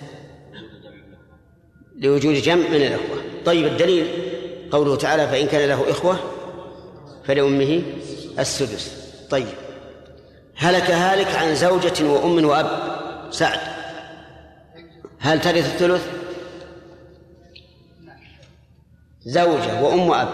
لوجود 1.99 2.33
جمع 2.33 2.69
من 2.69 2.75
الإخوة. 2.75 3.17
طيب 3.45 3.65
الدليل 3.65 4.07
قوله 4.71 4.95
تعالى 4.95 5.27
فإن 5.27 5.47
كان 5.47 5.69
له 5.69 5.91
إخوة 5.91 6.19
فلأمه 7.25 7.81
السدس. 8.39 9.11
طيب. 9.29 9.66
هلك 10.57 10.91
هالك 10.91 11.35
عن 11.35 11.55
زوجة 11.55 12.09
وأم 12.09 12.45
وأب 12.45 12.97
سعد 13.31 13.59
هل 15.19 15.41
ترث 15.41 15.73
الثلث؟ 15.73 16.07
زوجة 19.21 19.81
وأم 19.81 20.07
وأب 20.07 20.29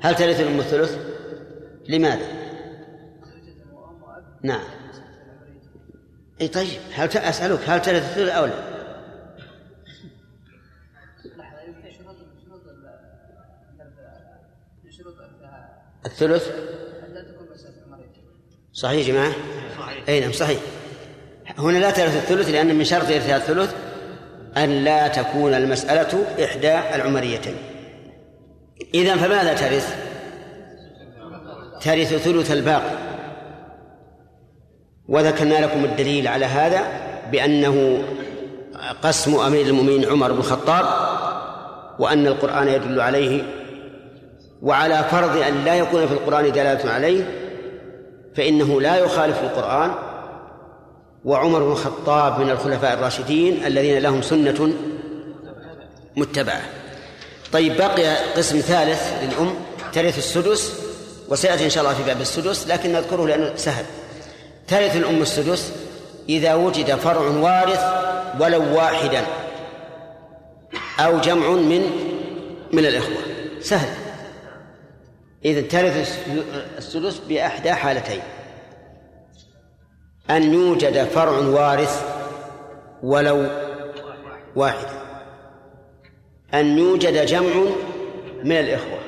هل 0.00 0.16
ترث 0.16 0.40
الأم 0.40 0.58
الثلث؟ 0.58 0.98
لماذا؟ 1.88 2.26
نعم 4.42 4.64
اي 6.40 6.48
طيب 6.48 6.80
هل 6.94 7.16
أسألك 7.18 7.60
هل 7.66 7.82
ترث 7.82 8.02
الثلث 8.02 8.30
أو 8.30 8.44
لا؟ 8.44 8.76
الثلث 16.06 16.75
صحيح 18.76 19.06
يا 19.06 19.12
جماعة؟ 19.12 19.32
أي 20.08 20.20
نعم 20.20 20.32
صحيح 20.32 20.58
هنا 21.58 21.78
لا 21.78 21.90
ترث 21.90 22.16
الثلث 22.16 22.50
لأن 22.50 22.74
من 22.74 22.84
شرط 22.84 23.04
إرثها 23.04 23.36
الثلث 23.36 23.74
أن 24.56 24.84
لا 24.84 25.08
تكون 25.08 25.54
المسألة 25.54 26.24
إحدى 26.44 26.78
العمريتين 26.94 27.56
إذا 28.94 29.16
فماذا 29.16 29.54
ترث؟ 29.54 29.96
ترث 31.80 32.14
ثلث 32.14 32.52
الباقي 32.52 32.96
وذكرنا 35.08 35.64
لكم 35.64 35.84
الدليل 35.84 36.28
على 36.28 36.46
هذا 36.46 36.82
بأنه 37.32 38.02
قسم 39.02 39.34
أمير 39.34 39.66
المؤمنين 39.66 40.04
عمر 40.04 40.32
بن 40.32 40.38
الخطاب 40.38 40.84
وأن 41.98 42.26
القرآن 42.26 42.68
يدل 42.68 43.00
عليه 43.00 43.42
وعلى 44.62 45.04
فرض 45.10 45.36
أن 45.36 45.64
لا 45.64 45.74
يكون 45.74 46.06
في 46.06 46.12
القرآن 46.12 46.52
دلالة 46.52 46.90
عليه 46.90 47.45
فإنه 48.36 48.80
لا 48.80 48.96
يخالف 48.96 49.38
القرآن 49.42 49.94
وعمر 51.24 51.58
بن 51.58 51.72
الخطاب 51.72 52.40
من 52.40 52.50
الخلفاء 52.50 52.94
الراشدين 52.94 53.66
الذين 53.66 53.98
لهم 53.98 54.22
سنة 54.22 54.72
متبعة. 56.16 56.62
طيب 57.52 57.76
بقي 57.76 58.16
قسم 58.36 58.60
ثالث 58.60 59.12
للأم 59.22 59.54
ترث 59.92 60.18
السدس 60.18 60.80
وسيأتي 61.28 61.64
إن 61.64 61.70
شاء 61.70 61.84
الله 61.84 61.94
في 61.94 62.02
باب 62.02 62.20
السدس 62.20 62.66
لكن 62.68 62.92
نذكره 62.92 63.26
لأنه 63.26 63.52
سهل. 63.56 63.84
ترث 64.68 64.96
الأم 64.96 65.22
السدس 65.22 65.72
إذا 66.28 66.54
وجد 66.54 66.94
فرع 66.94 67.20
وارث 67.20 67.80
ولو 68.40 68.76
واحدا 68.76 69.24
أو 71.00 71.18
جمع 71.18 71.50
من 71.50 71.90
من 72.72 72.86
الإخوة. 72.86 73.16
سهل. 73.60 74.05
إذا 75.46 75.60
ترث 75.60 76.26
السدس 76.78 77.18
بإحدى 77.18 77.72
حالتين. 77.72 78.20
أن 80.30 80.54
يوجد 80.54 81.04
فرع 81.04 81.38
وارث 81.38 82.04
ولو 83.02 83.46
واحد. 84.56 84.86
أن 86.54 86.78
يوجد 86.78 87.26
جمع 87.26 87.64
من 88.44 88.52
الإخوة. 88.52 88.98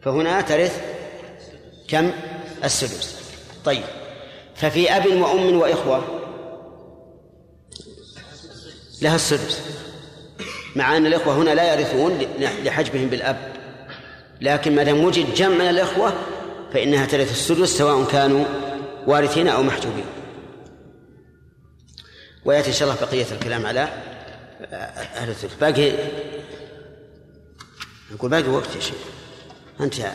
فهنا 0.00 0.40
ترث 0.40 0.82
كم؟ 1.88 2.12
السدس 2.64 3.20
طيب. 3.64 3.84
ففي 4.54 4.96
أب 4.96 5.06
وأم 5.06 5.58
وإخوة 5.58 6.04
لها 9.02 9.14
السدس. 9.14 9.62
مع 10.76 10.96
أن 10.96 11.06
الإخوة 11.06 11.34
هنا 11.34 11.50
لا 11.50 11.74
يرثون 11.74 12.18
لحجبهم 12.64 13.06
بالأب. 13.06 13.59
لكن 14.40 14.74
ما 14.74 14.82
دام 14.82 15.04
وجد 15.04 15.34
جمع 15.34 15.54
من 15.54 15.60
الإخوة 15.60 16.12
فإنها 16.72 17.06
ترث 17.06 17.30
السدس 17.30 17.68
سواء 17.78 18.04
كانوا 18.04 18.44
وارثين 19.06 19.48
أو 19.48 19.62
محجوبين. 19.62 20.04
ويأتي 22.44 22.68
إن 22.68 22.74
شاء 22.74 22.88
الله 22.88 23.00
بقية 23.00 23.26
الكلام 23.32 23.66
على 23.66 23.80
أهل 25.16 25.28
الثلث 25.28 25.54
باقي 25.54 25.92
نقول 28.12 28.30
باقي 28.30 28.48
وقت 28.48 28.76
يا 28.76 28.80
شيخ. 28.80 28.96
انتهى 29.80 30.12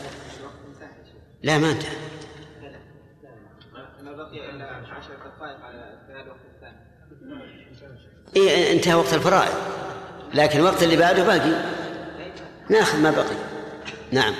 لا 1.42 1.58
ما 1.58 1.70
انتهى 1.70 1.96
إيه 8.36 8.72
انتهى 8.72 8.94
وقت 8.94 9.14
الفرائض. 9.14 9.54
لكن 10.34 10.58
الوقت 10.58 10.82
اللي 10.82 10.96
بعده 10.96 11.24
باقي. 11.24 11.64
ناخذ 12.70 12.98
ما 12.98 13.10
بقي. 13.10 13.55
نعم. 14.12 14.34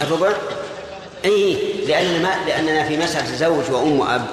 الربع؟ 0.00 0.32
اي 1.24 1.56
لاننا 1.86 2.18
ما 2.18 2.46
لأننا 2.46 2.88
في 2.88 2.96
مسألة 2.96 3.36
زوج 3.36 3.70
وأم 3.70 4.00
وأب. 4.00 4.26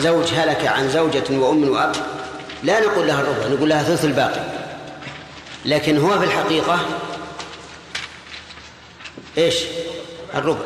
زوج 0.00 0.26
هلك 0.34 0.66
عن 0.66 0.88
زوجة 0.90 1.24
وأم 1.30 1.68
وأب. 1.68 1.96
لا 2.62 2.80
نقول 2.80 3.06
لها 3.06 3.20
الربع 3.20 3.46
نقول 3.46 3.68
لها 3.68 3.82
ثلث 3.82 4.04
الباقي. 4.04 4.40
لكن 5.64 5.98
هو 5.98 6.18
في 6.18 6.24
الحقيقة 6.24 6.80
إيش؟ 9.38 9.56
الربع. 10.34 10.64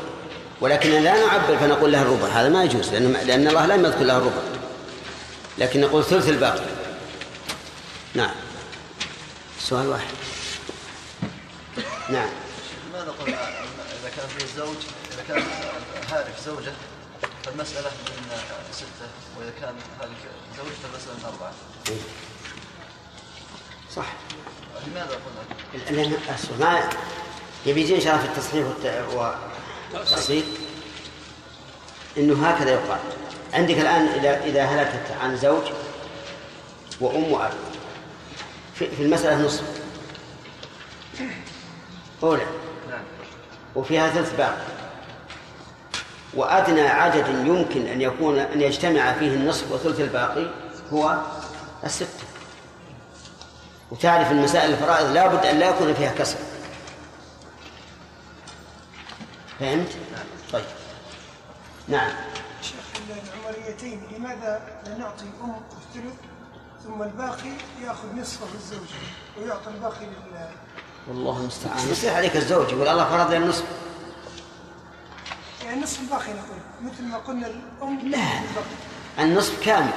ولكننا 0.60 0.98
لا 0.98 1.26
نعبر 1.26 1.56
فنقول 1.60 1.92
لها 1.92 2.02
الربع 2.02 2.28
هذا 2.28 2.48
ما 2.48 2.64
يجوز 2.64 2.92
لأن 2.92 3.16
لأن 3.26 3.48
الله 3.48 3.66
لم 3.66 3.84
يذكر 3.84 4.04
لها 4.04 4.16
الربع. 4.16 4.51
لكن 5.58 5.80
نقول 5.80 6.04
ثلث 6.04 6.28
الباقي. 6.28 6.64
نعم. 8.14 8.34
سؤال 9.58 9.86
واحد. 9.86 10.14
نعم. 12.08 12.28
ما 12.92 13.04
نقول 13.04 13.28
إذا 13.28 14.10
كان 14.16 14.28
في 14.38 14.44
الزوج 14.44 14.76
إذا 15.12 15.22
كان 15.28 15.42
هارك 16.12 16.34
زوجة 16.44 16.72
فالمسألة 17.44 17.90
من 17.90 18.38
ستة 18.72 19.08
وإذا 19.38 19.52
كان 19.60 19.74
هارك 20.00 20.16
زوج 20.56 20.72
فالمسألة 20.82 21.14
من 21.14 21.24
أربعة. 21.24 21.52
صح. 23.96 24.06
لماذا 24.86 25.10
قلنا؟ 25.10 26.02
لأن 26.02 26.16
أصل 26.34 26.58
ما 26.60 26.90
يبي 27.66 27.80
يجي 27.80 27.96
إن 27.96 28.00
شاء 28.00 28.14
الله 28.14 28.26
في 28.26 28.32
التصحيح 28.32 28.66
والتأصيل 29.94 30.44
إنه 32.16 32.48
هكذا 32.48 32.70
يقال. 32.70 33.00
عندك 33.52 33.78
الآن 33.78 34.06
إذا 34.06 34.44
إذا 34.44 34.64
هلكت 34.64 35.12
عن 35.22 35.36
زوج 35.36 35.62
وأم 37.00 37.32
وأب. 37.32 37.52
في, 38.74 39.02
المسألة 39.02 39.46
نصف. 39.46 39.62
أولى. 42.22 42.46
وفيها 43.74 44.10
ثلث 44.10 44.36
باقي 44.36 44.72
وأدنى 46.34 46.88
عدد 46.88 47.28
يمكن 47.28 47.86
أن 47.86 48.00
يكون 48.00 48.38
أن 48.38 48.60
يجتمع 48.60 49.12
فيه 49.12 49.34
النصف 49.34 49.72
وثلث 49.72 50.00
الباقي 50.00 50.50
هو 50.92 51.18
الستة. 51.84 52.24
وتعرف 53.90 54.30
المسائل 54.30 54.70
الفرائض 54.70 55.10
لا 55.10 55.26
بد 55.26 55.46
أن 55.46 55.58
لا 55.58 55.68
يكون 55.68 55.94
فيها 55.94 56.12
كسر. 56.12 56.38
فهمت؟ 59.60 59.88
طيب. 60.52 60.64
نعم. 61.88 62.10
شيخ 63.72 63.82
العمريتين 63.82 64.02
لماذا 64.16 64.62
لا 64.86 64.98
نعطي 64.98 65.24
أم 65.44 65.54
الثلث 65.72 66.14
ثم 66.84 67.02
الباقي 67.02 67.52
يأخذ 67.82 68.20
نصفه 68.20 68.46
الزوج 68.54 68.88
ويعطي 69.38 69.70
الباقي 69.70 70.06
لل 70.06 70.48
والله 71.08 71.40
المستعان. 71.40 71.88
يصيح 71.90 72.16
عليك 72.16 72.36
الزوج؟ 72.36 72.72
يقول 72.72 72.88
الله 72.88 73.04
فرض 73.04 73.30
لي 73.30 73.36
النصف. 73.36 73.64
يعني 75.64 75.80
نصف 75.80 76.00
الباقي 76.00 76.32
نقول 76.32 76.92
مثل 76.92 77.02
ما 77.04 77.18
قلنا 77.18 77.46
الأم 77.46 77.98
لا. 77.98 78.18
الباقي. 78.18 78.76
النصف 79.18 79.64
كامل. 79.64 79.92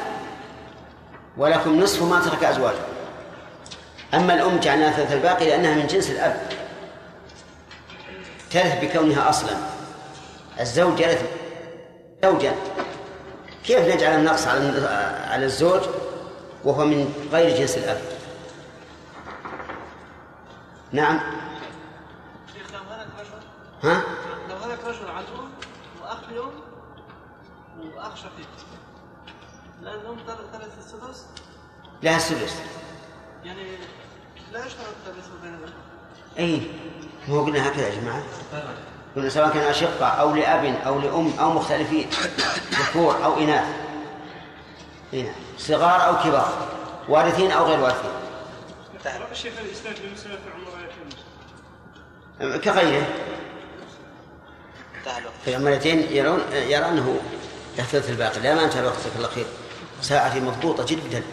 ولكم 1.38 1.80
نصف 1.80 2.04
ما 2.04 2.20
ترك 2.20 2.44
أزواجه 2.44 2.86
أما 4.14 4.34
الأم 4.34 4.60
جعلناها 4.60 4.92
ثلث 4.92 5.12
الباقي 5.12 5.46
لأنها 5.46 5.76
من 5.76 5.88
جنس 5.88 6.10
الأب. 6.10 6.50
ترث 8.52 8.84
بكونها 8.84 9.30
أصلا. 9.30 9.58
الزوج 10.60 11.00
يرث 11.00 11.24
زوجا. 12.24 12.56
كيف 13.68 13.96
نجعل 13.96 14.20
النقص 14.20 14.48
على 14.48 14.88
على 15.28 15.46
الزوج 15.46 15.82
وهو 16.64 16.86
من 16.86 17.30
غير 17.32 17.58
جنس 17.58 17.78
الأب؟ 17.78 18.02
نعم. 20.92 21.20
شيخ 22.54 22.72
لو 22.74 22.80
هلك 22.80 23.08
رجل 23.20 23.48
ها؟ 23.84 24.04
لو 24.50 24.56
هلك 24.56 24.80
رجل 24.86 25.10
أم 25.10 25.52
وأخ 26.02 26.30
لأم 26.30 26.52
وأخ 27.96 28.16
شقيق 28.16 28.50
لأن 29.82 30.00
الأم 30.00 30.18
ثلاث 30.28 30.72
السدس؟ 30.80 31.26
لها 32.04 32.18
السدس. 32.18 32.56
يعني 33.44 33.78
لا 34.54 34.66
يشترط 34.66 34.86
التمييز 35.08 35.26
بين 35.44 35.60
اي 36.40 36.72
مو 37.28 37.44
قلنا 37.44 37.68
هكذا 37.68 37.88
يا 37.88 38.02
جماعة. 38.02 38.24
قلنا 39.16 39.30
سواء 39.30 39.54
كانوا 39.54 39.70
أشقة 39.70 40.06
أو 40.08 40.36
لأب 40.36 40.66
أو 40.86 41.00
لأم 41.00 41.34
أو 41.40 41.54
مختلفين 41.54 42.10
ذكور 42.72 43.26
أو 43.26 43.38
إناث. 43.38 43.66
هنا 45.14 45.32
صغار 45.58 46.08
أو 46.08 46.24
كبار 46.24 46.68
وارثين 47.10 47.52
أو 47.52 47.66
غير 47.66 47.80
وارثين. 47.80 48.12
الشيخ 49.32 49.54
في 49.54 49.62
كغيره. 52.60 53.08
انتهى 54.98 55.18
الوقت 55.18 55.34
في 55.46 55.52
العمليتين 55.52 56.08
يرون 56.12 56.40
يرى 56.54 56.86
أنه 56.86 57.20
يحتث 57.78 58.10
الباقي. 58.10 58.40
لا 58.40 58.56
ما 58.56 58.64
انتهى 58.64 58.80
الوقت 58.80 58.98
جزاك 58.98 59.16
الله 59.16 59.28
خير. 59.28 59.46
ساعتي 60.02 60.40
مضبوطة 60.40 60.86
جدا. 60.86 61.24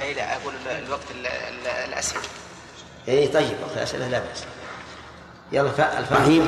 أي 0.00 0.14
لا 0.14 0.36
أقول 0.36 0.54
ال- 0.54 0.84
الوقت 0.84 1.10
ال- 1.10 1.26
ال- 1.26 1.66
الأسئلة. 1.66 2.22
اي 3.08 3.28
طيب 3.28 3.56
وقت 3.62 3.76
الأسئلة 3.76 4.08
لا 4.08 4.18
بأس. 4.18 4.44
يلا 5.52 5.98
الفهيم 5.98 6.46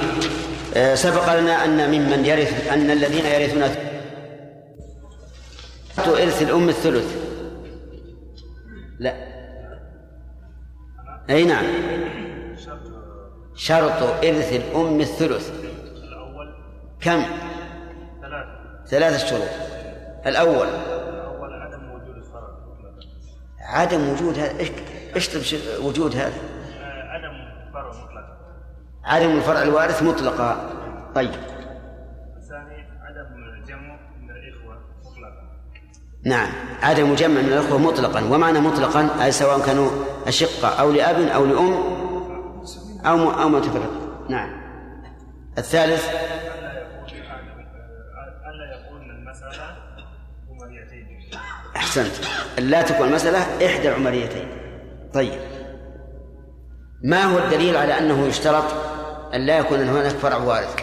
آه، 0.77 0.95
سبق 0.95 1.41
لنا 1.41 1.65
أن 1.65 1.91
ممن 1.91 2.25
يرث 2.25 2.73
أن 2.73 2.91
الذين 2.91 3.27
يرثون 3.27 3.63
إرث 5.99 6.43
الأم 6.43 6.69
الثلث. 6.69 7.17
لا. 8.99 9.15
أي 11.31 11.45
نعم. 11.45 11.65
شرط 13.55 14.03
إرث 14.03 14.53
الأم 14.53 15.01
الثلث. 15.01 15.51
كم؟ 17.01 17.25
ثلاثة 18.87 19.27
شروط. 19.27 19.49
الأول. 20.27 20.69
عدم 23.61 24.09
وجود 24.09 24.39
هذا 24.39 24.65
اشطب 25.17 25.41
وجود 25.83 26.17
هذا 26.17 26.35
آه، 26.81 27.03
عدم 27.03 27.33
فرع 27.73 27.89
مطلقا 27.89 28.37
عدم 29.05 29.31
الفرع 29.37 29.63
الوارث 29.63 30.03
مطلقا. 30.03 30.71
طيب. 31.15 31.31
الثاني 32.37 32.85
عدم 33.03 33.65
جمع 33.69 33.99
من 34.21 34.31
الإخوة 34.31 34.79
مطلقا. 35.05 35.51
نعم. 36.27 36.49
عدم 36.83 37.15
جمع 37.15 37.41
من 37.41 37.49
الأخوة 37.49 37.79
مطلقا. 37.79 38.25
ومعنى 38.35 38.61
مطلقا 38.61 39.25
أي 39.25 39.33
سواء 39.33 39.67
كانوا 39.67 39.91
أشقة 40.27 40.69
أو 40.69 40.91
لأب 40.91 41.17
أو 41.21 41.45
لأم 41.47 41.73
أو 43.07 43.17
م- 43.17 43.29
أو 43.41 43.49
متفرق 43.49 43.91
نعم. 44.29 44.51
الثالث. 45.59 46.09
الا 48.47 48.77
يكون 48.77 49.11
المسألة 49.11 49.77
عمريتين 50.51 51.07
أحسنت. 51.77 52.13
لا 52.59 52.83
تكون 52.83 53.09
المسألة 53.09 53.39
إحدى 53.67 53.89
العمريتين 53.89 54.49
طيب. 55.15 55.60
ما 57.03 57.25
هو 57.25 57.39
الدليل 57.39 57.77
على 57.77 57.99
أنه 57.99 58.27
يشترط 58.27 58.65
أن 59.35 59.47
لا 59.47 59.59
يكون 59.59 59.79
هناك 59.79 60.07
فرع 60.07 60.37
وارث؟ 60.37 60.77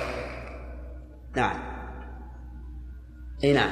نعم. 1.35 1.59
أي 3.43 3.53
نعم. 3.53 3.69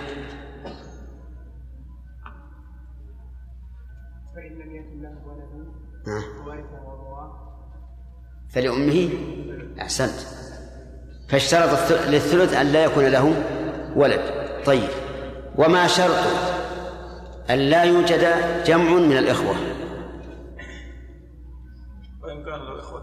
فإن 4.36 4.52
لم 4.52 4.76
يكن 4.76 5.02
له 5.02 5.10
ولد 5.28 5.68
ها. 6.08 6.44
وورثه 6.46 6.78
أبواه 6.94 7.58
فلأمه؟ 8.50 9.10
أحسنت. 9.82 10.20
فاشترط 11.30 11.92
للثلث 12.08 12.54
أن 12.54 12.66
لا 12.66 12.84
يكون 12.84 13.06
له 13.06 13.44
ولد. 13.96 14.22
طيب. 14.66 14.90
وما 15.56 15.88
شرط 15.88 16.26
أن 17.50 17.58
لا 17.58 17.84
يوجد 17.84 18.26
جمع 18.66 18.92
من 18.92 19.18
الإخوة؟ 19.18 19.75
كان 22.46 22.60
له 22.60 22.80
إخوة 22.80 23.02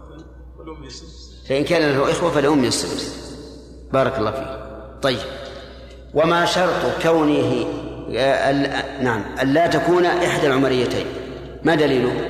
فالأم 0.57 0.83
يسدس 0.83 1.45
فإن 1.49 1.63
كان 1.63 1.91
له 1.91 2.11
إخوة 2.11 2.31
فلأم 2.31 2.63
السدس 2.63 3.33
بارك 3.93 4.17
الله 4.17 4.31
فيك. 4.31 4.47
طيب. 5.01 5.19
وما 6.13 6.45
شرط 6.45 7.01
كونه 7.03 7.65
نعم 9.01 9.23
أن 9.41 9.53
لا 9.53 9.67
تكون 9.67 10.05
إحدى 10.05 10.47
العمريتين. 10.47 11.05
ما 11.63 11.75
دليله؟ 11.75 12.29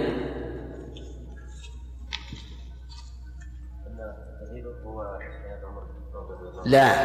لا. 6.66 6.95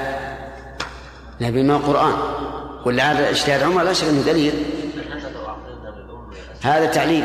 لا 1.40 1.50
بما 1.50 1.76
القرآن 1.76 2.14
هذا 3.00 3.30
اجتهاد 3.30 3.62
عمر 3.62 3.82
لا 3.82 3.92
شك 3.92 4.06
إنه 4.06 4.22
دليل. 4.22 4.54
هذا 6.62 6.86
تعليل 6.86 7.24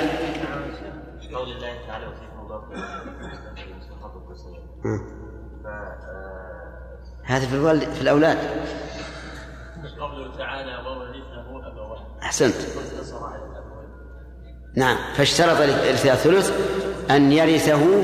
قول 1.33 1.51
الله 1.51 1.87
تعالى 1.87 2.07
وفيكم 2.07 2.45
مضاف 2.45 2.63
مم. 2.63 3.33
ف 4.33 4.72
هذا 7.23 7.45
في 7.45 7.55
الوالد 7.55 7.93
في 7.93 8.01
الأولاد. 8.01 8.37
قوله 9.99 10.37
تعالى 10.37 10.75
وورثه 10.87 11.67
أبواه 11.67 11.99
أحسنت. 12.23 12.55
نعم 14.75 14.97
فاشترط 15.15 15.57
الثلث 15.61 16.51
أن 17.11 17.31
يرثه 17.31 18.03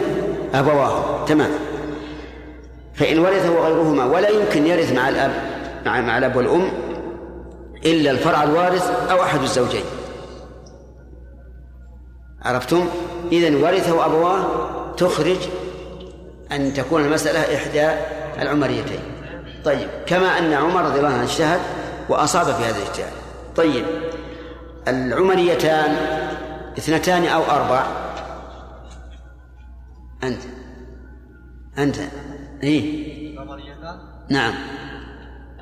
أبواه 0.53 1.25
تمام. 1.25 1.51
فإن 2.93 3.19
ورثه 3.19 3.59
غيرهما 3.59 4.05
ولا 4.05 4.29
يمكن 4.29 4.67
يرث 4.67 4.93
مع 4.93 5.09
الأب 5.09 5.31
مع, 5.85 6.01
مع 6.01 6.17
الأب 6.17 6.35
والأم 6.35 6.71
إلا 7.85 8.11
الفرع 8.11 8.43
الوارث 8.43 9.09
أو 9.11 9.23
أحد 9.23 9.41
الزوجين. 9.41 9.83
عرفتم؟ 12.41 12.87
إذا 13.31 13.57
ورثه 13.57 14.05
أبواه 14.05 14.45
تخرج 14.95 15.37
أن 16.51 16.73
تكون 16.73 17.05
المسألة 17.05 17.55
إحدى 17.55 17.89
العمريتين. 18.41 18.99
طيب 19.65 19.89
كما 20.05 20.39
أن 20.39 20.53
عمر 20.53 20.85
رضي 20.85 20.99
الله 20.99 21.09
عنه 21.09 21.23
اجتهد 21.23 21.59
وأصاب 22.09 22.45
في 22.45 22.63
هذا 22.63 22.77
الاجتهاد. 22.77 23.11
طيب 23.55 23.85
العمريتان 24.87 25.95
اثنتان 26.77 27.25
أو 27.25 27.43
أربع. 27.43 27.83
أنت 30.23 30.41
أنت 31.77 31.95
إيه؟ 32.63 33.39
نعم. 34.29 34.53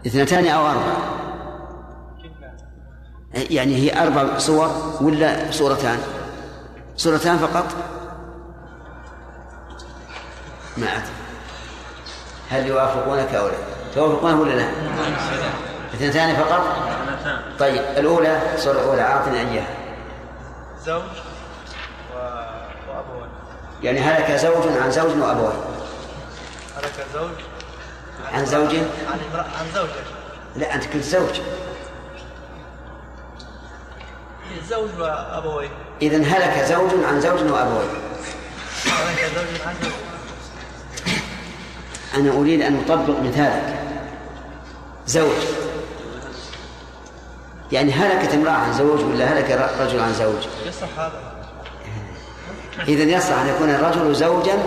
اثنتان 0.08 0.48
أو 0.48 0.68
أربع. 0.68 0.98
يعني 3.50 3.76
هي 3.76 4.04
أربع 4.04 4.38
صور 4.38 4.98
ولا 5.02 5.52
صورتان 5.52 6.00
صورتان 6.96 7.38
فقط؟ 7.38 7.97
ما 10.78 10.88
أدري. 10.88 11.14
هل 12.50 12.68
يوافقونك 12.68 13.36
أو 13.36 13.48
لا؟ 13.48 13.54
توافقونه 13.96 14.42
ولا 14.42 14.54
لا؟ 14.54 14.70
اثنتان 15.94 16.36
فقط؟ 16.36 16.62
طيب 17.60 17.82
الأولى 17.98 18.42
الصورة 18.56 18.74
الأولى 18.74 19.02
أعطني 19.02 19.40
إياها. 19.40 19.68
زوج. 20.86 21.02
وأبوين. 22.90 23.30
يعني 23.84 24.00
هلك 24.00 24.32
زوج 24.32 24.78
عن 24.82 24.92
زوج 24.92 25.18
وأبوين. 25.18 25.60
هلك 26.78 27.06
زوج 27.14 27.30
عن 28.34 28.46
زوج؟ 28.46 28.76
عن 29.12 29.20
امرأة 29.32 29.46
عن 29.60 29.66
زوجة 29.74 30.04
لا 30.56 30.76
أنت 30.76 30.84
قلت 30.94 31.04
زوج. 31.04 31.42
زوج 34.70 34.90
وأبوين. 35.00 35.70
إذا 36.02 36.18
هلك 36.18 36.66
زوج 36.66 36.90
عن 37.08 37.22
زوج 37.22 37.52
وأبوين. 37.52 37.90
هلك 38.86 39.32
زوج 39.36 39.62
عن 39.68 39.76
زوج. 39.82 40.07
أنا 42.18 42.32
أريد 42.32 42.62
أن 42.62 42.84
أطبق 42.86 43.20
مثالك. 43.20 43.80
زوج. 45.08 45.36
يعني 47.72 47.92
هلكت 47.92 48.34
امرأة 48.34 48.52
عن 48.52 48.74
زوج 48.74 49.04
ولا 49.04 49.26
هلك 49.26 49.72
رجل 49.80 50.00
عن 50.00 50.14
زوج؟ 50.14 50.48
يصح 50.66 51.00
هذا. 51.00 51.22
إذا 52.88 53.04
يصح 53.04 53.40
أن 53.40 53.48
يكون 53.48 53.70
الرجل 53.70 54.16
زوجا 54.16 54.58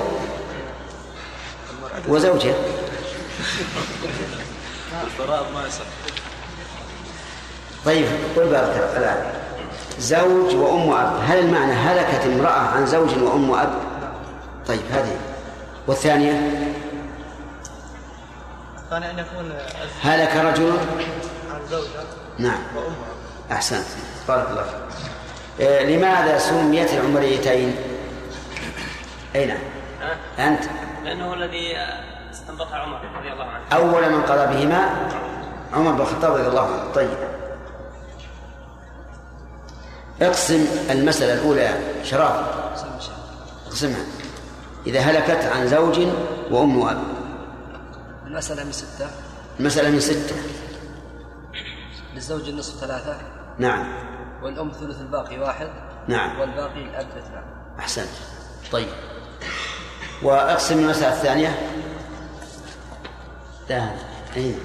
وزوجة. 2.09 2.55
ما 5.55 5.67
يصح. 5.67 5.85
طيب 7.85 8.07
قل 8.37 8.47
بارك 8.47 8.91
الآن. 8.97 9.33
زوج 9.99 10.55
وأم 10.55 10.89
وأب. 10.89 11.21
هل 11.27 11.39
المعنى 11.39 11.73
هلكت 11.73 12.27
امرأة 12.27 12.61
عن 12.61 12.87
زوج 12.87 13.23
وأم 13.23 13.51
وأب؟ 13.51 13.75
طيب 14.67 14.81
هذه. 14.93 15.17
والثانية؟ 15.87 16.61
الثاني 18.91 19.11
أن 19.11 19.19
يكون 19.19 19.53
هلك 20.03 20.37
رجل؟ 20.37 20.71
عن 21.51 21.67
زوجة. 21.71 22.03
نعم. 22.39 22.59
وأمها 22.77 23.09
أحسنت. 23.53 23.87
بارك 24.29 24.51
الله 24.51 24.63
فيك. 24.63 25.67
آه، 25.67 25.83
لماذا 25.83 26.39
سميت 26.39 26.93
العمريتين؟ 26.93 27.77
أي 29.35 29.47
نعم. 29.47 29.59
أنت. 30.39 30.65
لأنه 31.05 31.35
الذي 31.35 31.77
استنبطها 32.33 32.77
عمر 32.77 32.97
رضي 33.19 33.33
الله 33.33 33.45
عنه. 33.45 33.65
أول 33.73 34.11
من 34.11 34.23
قضى 34.23 34.57
بهما؟ 34.57 35.09
عمر 35.73 35.93
بن 35.93 36.01
الخطاب 36.01 36.33
رضي 36.33 36.49
الله 36.49 36.67
عنه. 36.67 36.93
طيب. 36.95 37.11
اقسم 40.23 40.67
المسألة 40.91 41.35
الأولى 41.35 41.79
شراب 42.05 42.47
اقسمها. 43.67 44.05
إذا 44.87 45.01
هلكت 45.01 45.45
عن 45.57 45.69
زوج 45.69 46.01
وأم 46.51 46.79
وأب. 46.79 47.20
المسألة 48.31 48.65
من 48.65 48.73
ستة. 48.73 49.11
المسألة 49.61 49.91
من 49.91 50.01
ستة. 50.01 50.37
للزوج 52.15 52.49
النصف 52.49 52.81
ثلاثة. 52.81 53.21
نعم. 53.59 53.95
والأم 54.43 54.73
ثلث 54.73 55.01
الباقي 55.01 55.39
واحد. 55.39 55.69
نعم. 56.09 56.41
والباقي 56.41 56.85
الأب 56.85 57.09
اثنان. 57.09 57.45
أحسنت. 57.79 58.09
طيب. 58.73 58.89
وأقسم 60.23 60.79
المسألة 60.79 61.13
الثانية. 61.13 61.59
لا 63.71 63.91
أين 64.37 64.59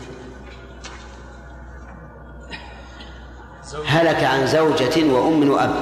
هلك 3.86 4.24
عن 4.24 4.48
زوجة 4.48 5.14
وأم 5.14 5.50
وأب. 5.50 5.76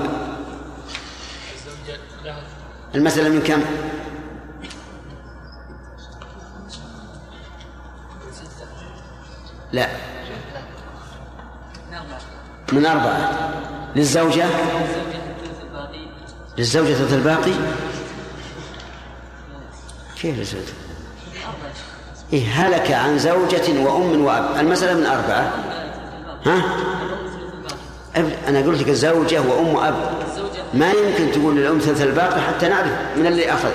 الزوجة 1.56 2.00
لها 2.24 2.44
المسألة 2.96 3.30
من 3.30 3.42
كم؟ 3.42 3.64
لا. 9.74 9.88
من 12.74 12.86
أربعة. 12.86 13.50
للزوجة. 13.96 14.46
للزوجة 16.58 16.94
ثلث 16.94 17.14
الباقي. 17.14 17.52
كيف 20.22 20.38
للزوجة؟ 20.38 20.74
إيه 22.34 22.48
هلك 22.48 22.92
عن 22.92 23.20
زوجة 23.20 23.80
وأم 23.80 24.26
وأب. 24.26 24.60
المسألة 24.60 24.94
من 24.94 25.06
أربعة. 25.06 25.54
ها؟ 26.46 26.62
أنا 28.48 28.60
قلت 28.60 28.82
لك 28.82 28.90
زوجة 28.90 29.42
وأم 29.42 29.68
وأب. 29.68 29.96
ما 30.74 30.92
يمكن 30.92 31.32
تقول 31.32 31.56
للأم 31.56 31.80
ثلث 31.80 32.02
الباقي 32.02 32.42
حتى 32.42 32.68
نعرف 32.70 32.92
من 33.18 33.28
اللي 33.28 33.54
أخذ. 33.54 33.72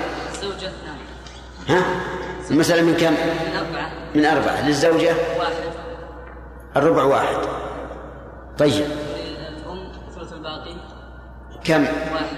ها؟ 1.67 1.83
المسألة 2.51 2.81
من 2.81 2.97
كم؟ 2.97 3.11
من 3.11 3.55
أربعة. 3.57 3.91
من 4.15 4.25
أربعة. 4.25 4.67
للزوجة؟ 4.67 5.13
واحد. 5.39 5.53
الربع 6.77 7.03
واحد. 7.03 7.37
طيب. 8.57 8.85
الأم 8.85 9.91
ثلث 10.15 10.33
الباقي 10.33 10.75
كم؟ 11.63 11.81
واحد 11.81 12.37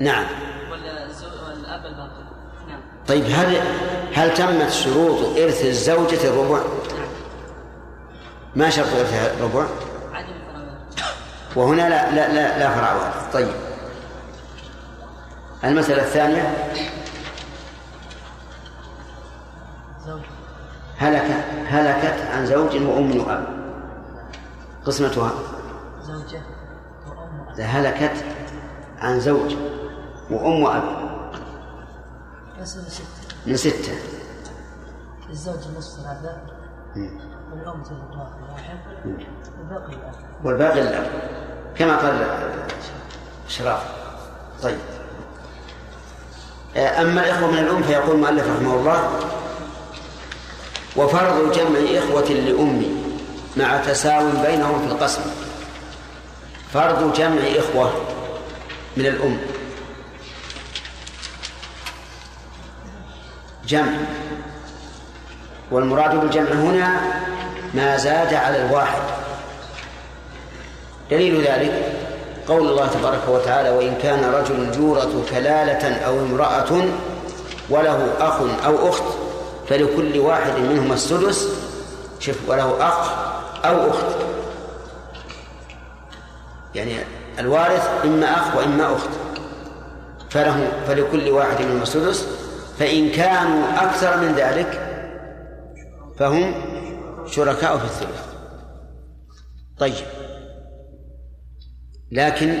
نعم. 0.00 0.24
والأب 0.70 1.86
الباقي 1.86 2.22
نعم 2.68 2.80
طيب 3.08 3.24
هل 3.24 3.60
هل 4.14 4.34
تمت 4.34 4.70
شروط 4.70 5.38
إرث 5.38 5.64
الزوجة 5.64 6.28
الربع؟ 6.28 6.60
ما 8.56 8.70
شرط 8.70 8.86
إرثها 8.86 9.34
الربع؟ 9.34 9.66
عدم 10.12 10.32
وهنا 11.56 11.88
لا 11.88 12.10
لا 12.10 12.32
لا, 12.32 12.58
لا 12.58 12.74
فرع 12.74 12.94
واحد. 12.94 13.32
طيب. 13.32 13.54
المسألة 15.64 16.02
الثانية. 16.02 16.56
هلك 20.98 21.44
هلكت 21.66 22.20
عن 22.32 22.46
زوج 22.46 22.74
وأم 22.74 23.16
وأب. 23.20 23.61
قسمتها 24.86 25.32
زوجة 26.02 26.42
إذا 27.54 27.64
هلكت 27.64 28.24
عن 28.98 29.20
زوج 29.20 29.54
وأم 30.30 30.62
وأب 30.62 30.82
يصل 32.60 32.80
ستة. 32.80 33.04
من 33.46 33.56
ستة. 33.56 33.92
الزوج 35.30 35.56
نصف 35.78 36.00
ثلاثة 36.00 36.36
والأم 37.52 37.82
ثلث 37.82 38.16
واحد 38.52 38.78
والباقي 39.58 39.92
الأب. 39.92 40.14
والباقي 40.44 40.80
للأب 40.80 41.10
كما 41.76 41.96
قال 41.96 42.26
شراف 43.48 43.82
طيب. 44.62 44.78
أما 46.76 47.24
الإخوة 47.24 47.50
من 47.50 47.58
الأم 47.58 47.82
فيقول 47.82 48.16
المؤلف 48.16 48.46
رحمه 48.46 48.74
الله 48.74 49.10
وفرض 50.96 51.52
جمع 51.52 51.78
إخوة 51.98 52.28
لأم 52.28 53.01
مع 53.56 53.76
تساو 53.76 54.30
بينهم 54.46 54.86
في 54.86 54.94
القسم. 54.94 55.22
فرض 56.72 57.12
جمع 57.12 57.40
إخوة 57.56 57.92
من 58.96 59.06
الأم. 59.06 59.38
جمع. 63.68 63.92
والمراد 65.70 66.20
بالجمع 66.20 66.50
هنا 66.50 67.00
ما 67.74 67.96
زاد 67.96 68.34
على 68.34 68.66
الواحد. 68.66 69.02
دليل 71.10 71.46
ذلك 71.46 71.92
قول 72.48 72.68
الله 72.68 72.86
تبارك 72.86 73.28
وتعالى 73.28 73.70
وإن 73.70 73.94
كان 74.02 74.24
رجل 74.24 74.80
يورث 74.80 75.30
كلالة 75.30 75.96
أو 75.96 76.20
امرأة 76.20 76.84
وله 77.70 78.12
أخ 78.20 78.40
أو 78.66 78.88
أخت 78.88 79.04
فلكل 79.68 80.18
واحد 80.18 80.52
منهما 80.58 80.94
السدس. 80.94 81.48
شوف 82.20 82.36
وله 82.46 82.88
أخ 82.88 83.31
أو 83.64 83.90
أخت. 83.90 84.16
يعني 86.74 86.92
الوارث 87.38 88.04
إما 88.04 88.26
أخ 88.26 88.56
وإما 88.56 88.92
أخت. 88.96 89.10
فله 90.30 90.68
فلكل 90.86 91.30
واحد 91.30 91.62
منهما 91.62 91.82
السدس. 91.82 92.28
فإن 92.78 93.10
كانوا 93.10 93.64
أكثر 93.82 94.16
من 94.16 94.34
ذلك 94.34 94.88
فهم 96.18 96.54
شركاء 97.26 97.78
في 97.78 97.84
الثلث. 97.84 98.32
طيب. 99.78 100.06
لكن 102.12 102.58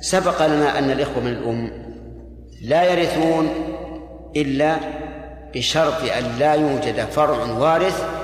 سبق 0.00 0.46
لنا 0.46 0.78
أن 0.78 0.90
الإخوة 0.90 1.20
من 1.20 1.32
الأم 1.32 1.90
لا 2.62 2.84
يرثون 2.84 3.48
إلا 4.36 4.76
بشرط 5.54 6.02
أن 6.02 6.38
لا 6.38 6.54
يوجد 6.54 7.04
فرع 7.04 7.44
وارث 7.52 8.19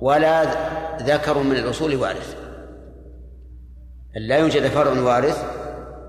ولا 0.00 0.44
ذكر 1.02 1.38
من 1.38 1.56
الأصول 1.56 1.96
وارث. 1.96 2.36
لا 4.16 4.38
يوجد 4.38 4.66
فرع 4.66 5.00
وارث 5.00 5.44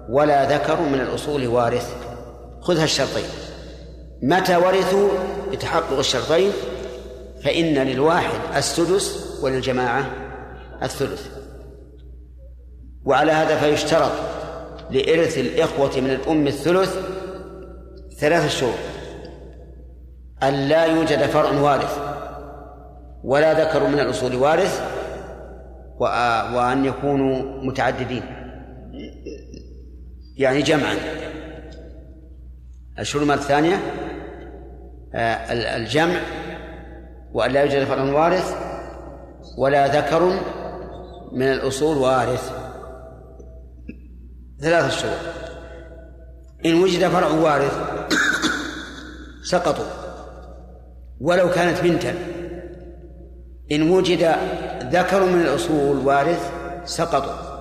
ولا 0.10 0.58
ذكر 0.58 0.82
من 0.82 1.02
الأصول 1.02 1.48
وارث. 1.48 1.96
خذها 2.62 2.84
الشرطين. 2.84 3.30
متى 4.24 4.56
ورثوا؟ 4.56 5.10
بتحقق 5.52 5.98
الشرطين. 5.98 6.52
فإن 7.44 7.74
للواحد 7.74 8.56
السدس 8.56 9.38
وللجماعة 9.44 10.06
الثلث. 10.84 11.28
وعلى 13.06 13.32
هذا 13.32 13.60
فيشترط 13.60 14.12
لإرث 14.90 15.38
الإخوة 15.38 16.00
من 16.00 16.10
الأم 16.10 16.48
الثلث 16.48 16.96
ثلاثة 18.20 18.48
شروط 18.48 18.74
أن 20.44 20.54
لا 20.54 20.86
يوجد 20.86 21.26
فرع 21.26 21.52
وارث. 21.52 22.11
ولا 23.24 23.64
ذكر 23.64 23.88
من 23.88 24.00
الأصول 24.00 24.36
وارث 24.36 24.82
وأن 26.56 26.86
يكونوا 26.86 27.64
متعددين. 27.64 28.24
يعني 30.38 30.62
جمعا. 30.62 30.96
الشروط 33.00 33.32
الثانية 33.32 33.76
الجمع 35.76 36.20
وأن 37.34 37.52
لا 37.52 37.62
يوجد 37.62 37.84
فرع 37.84 38.04
وارث 38.04 38.56
ولا 39.58 39.88
ذكر 39.88 40.40
من 41.32 41.52
الأصول 41.52 41.98
وارث. 41.98 42.52
ثلاثة 44.62 44.90
شروط. 44.90 45.14
إن 46.66 46.84
وجد 46.84 47.08
فرع 47.08 47.28
وارث 47.28 47.78
سقطوا. 49.52 49.86
ولو 51.22 51.50
كانت 51.50 51.82
بنتا. 51.82 52.14
إن 53.72 53.90
وجد 53.90 54.36
ذكر 54.84 55.26
من 55.26 55.42
الأصول 55.42 55.98
وارث 55.98 56.52
سقطوا 56.86 57.52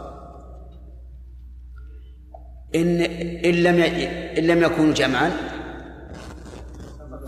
إن 2.74 3.00
إن 3.44 3.54
لم 3.54 3.82
إن 4.38 4.46
لم 4.46 4.62
يكونوا 4.62 4.94
جمعا 4.94 5.32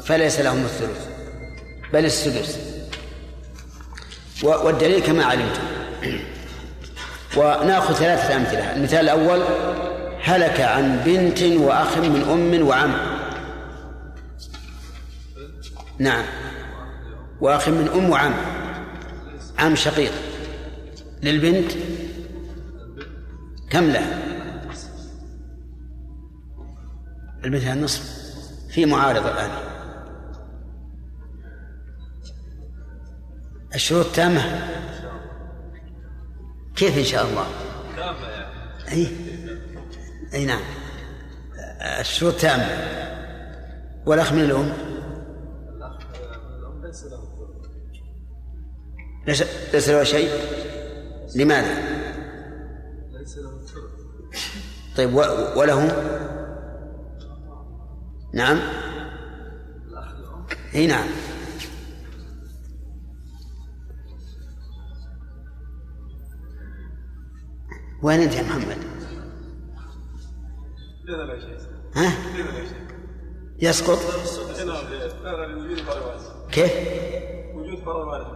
فليس 0.04 0.40
لهم 0.40 0.64
الثلث 0.64 1.06
بل 1.92 2.04
السدس. 2.04 2.58
والدليل 4.42 5.00
كما 5.00 5.24
علمتم. 5.24 5.62
وناخذ 7.36 7.94
ثلاثة 7.94 8.36
أمثلة. 8.36 8.76
المثال 8.76 9.00
الأول 9.08 9.42
هلك 10.22 10.60
عن 10.60 11.02
بنت 11.04 11.42
وأخ 11.42 11.98
من 11.98 12.22
أم 12.22 12.68
وعم. 12.68 12.94
نعم. 15.98 16.24
وأخ 17.40 17.68
من 17.68 17.88
أم 17.94 18.10
وعم. 18.10 18.34
عم 19.62 19.74
شقيق. 19.74 20.12
للبنت 21.22 21.72
كم 23.70 23.84
له 23.84 24.22
البنت 27.44 27.64
النصف 27.64 28.02
في 28.70 28.86
معارضة 28.86 29.30
الآن. 29.30 29.50
الشروط 33.74 34.06
تامة؟ 34.14 34.68
كيف 36.76 36.98
إن 36.98 37.04
شاء 37.04 37.26
الله؟ 37.26 37.46
أي 38.92 39.08
أي 40.34 40.44
نعم. 40.44 40.62
الشروط 42.01 42.34
تامة. 42.34 42.68
والأخ 44.06 44.32
من 44.32 44.40
الأم؟ 44.40 44.91
ليس 49.27 49.43
ليس 49.74 49.89
له 49.89 50.05
شيء 50.05 50.31
لماذا؟ 51.35 52.03
طيب 54.97 55.15
وله 55.57 55.86
نعم 58.35 58.61
إي 60.74 60.86
نعم 60.86 61.07
وين 68.03 68.20
أنت 68.20 68.35
يا 68.35 68.43
محمد؟ 68.43 68.78
ها؟ 71.94 72.12
يسقط 73.59 73.99
كيف؟ 76.53 76.73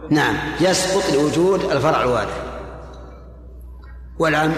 نعم 0.09 0.35
يسقط 0.61 1.13
لوجود 1.13 1.63
الفرع 1.63 2.03
الوارث 2.03 2.41
والعم؟ 4.19 4.53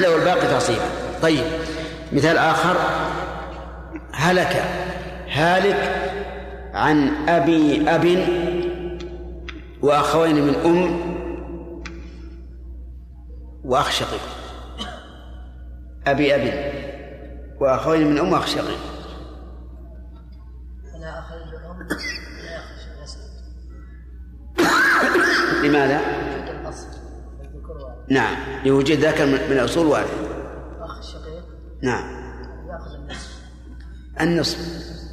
له 0.00 0.16
الباقي 0.16 0.46
تعصيبا 0.46 0.84
طيب 1.22 1.44
مثال 2.12 2.38
آخر. 2.38 2.76
هلك 4.12 4.64
هالك 5.28 6.12
عن 6.74 7.28
أبي 7.28 7.90
أب 7.90 8.28
وأخوين 9.82 10.46
من 10.46 10.54
أم 10.54 11.00
وأخ 13.64 13.90
شقيق. 13.90 14.20
أبي 16.06 16.34
أب 16.34 16.72
وأخوين 17.60 18.10
من 18.10 18.18
أم 18.18 18.32
وأخ 18.32 18.46
شقيق. 18.46 18.95
لماذا؟ 25.68 26.00
نعم. 28.10 28.36
لوجود 28.64 28.96
ذكر 28.98 29.26
من 29.26 29.34
الأصول 29.34 29.86
وارث 29.86 30.14
أخ 30.80 30.98
الشقيق 30.98 31.44
نعم. 31.82 32.04
يأخذ 32.68 32.94
النصف. 32.94 33.42
النصف 34.20 34.58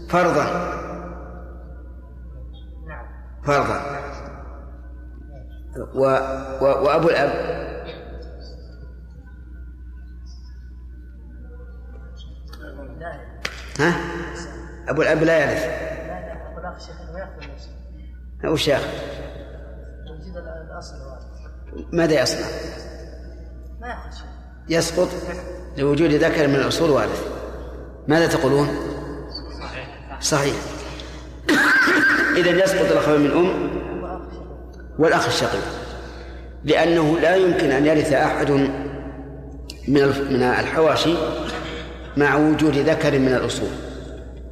فرضا. 0.10 0.44
نعم 2.88 3.06
فرضا. 3.44 3.82
و... 5.96 6.00
و... 6.62 6.86
وأبو 6.86 7.10
الأب. 7.10 7.54
ها؟ 13.80 13.94
أبو 14.88 15.02
الأب 15.02 15.24
لا 15.24 15.40
يرث 15.40 15.64
لا 15.64 16.08
لا 16.08 16.52
أقول 16.52 16.66
أخ 16.66 16.76
الشقيق 16.76 17.16
ويأخذ 17.16 17.44
النصف 17.44 17.70
وش 18.46 18.68
ياخذ 18.68 18.88
ماذا 21.92 22.22
يصنع؟ 22.22 22.48
ما 23.82 23.98
يسقط 24.70 25.10
لوجود 25.78 26.12
ذكر 26.12 26.48
من 26.48 26.56
الأصول 26.56 26.90
وارث 26.90 27.28
ماذا 28.08 28.28
تقولون؟ 28.28 28.68
صحيح. 30.22 30.56
إذا 32.38 32.64
يسقط 32.64 32.92
الأخوين 32.92 33.22
من 33.22 33.32
أم 33.32 33.72
والأخ 35.00 35.26
الشقيق. 35.26 35.64
لأنه 36.64 37.20
لا 37.20 37.36
يمكن 37.36 37.72
أن 37.72 37.86
يرث 37.86 38.14
أحد 38.14 38.52
من 38.52 38.72
من 40.32 40.44
الحواشي 40.44 41.14
مع 42.18 42.36
وجود 42.36 42.78
ذكر 42.78 43.20
من 43.20 43.34
الأصول 43.34 43.70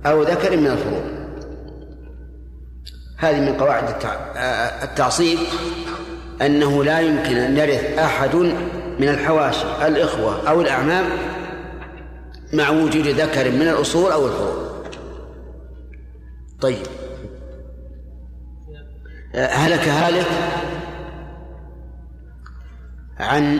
أو 0.06 0.24
ذكر 0.24 0.58
من 0.58 0.68
الفروع. 0.68 1.21
هذه 3.22 3.40
من 3.40 3.58
قواعد 3.58 3.88
التع- 3.90 4.38
التعصيب 4.84 5.38
أنه 6.42 6.84
لا 6.84 7.00
يمكن 7.00 7.38
أن 7.38 7.58
يرث 7.58 7.98
أحد 8.00 8.36
من 9.00 9.10
الحواشي 9.10 9.88
الإخوة 9.88 10.50
أو 10.50 10.62
الأعمام 10.62 11.06
مع 12.54 12.70
وجود 12.70 13.08
ذكر 13.08 13.52
من 13.52 13.62
الأصول 13.62 14.12
أو 14.12 14.28
الفروع 14.28 14.72
طيب. 16.62 16.78
هلك 19.36 19.88
هالك 19.88 20.26
عن 23.20 23.60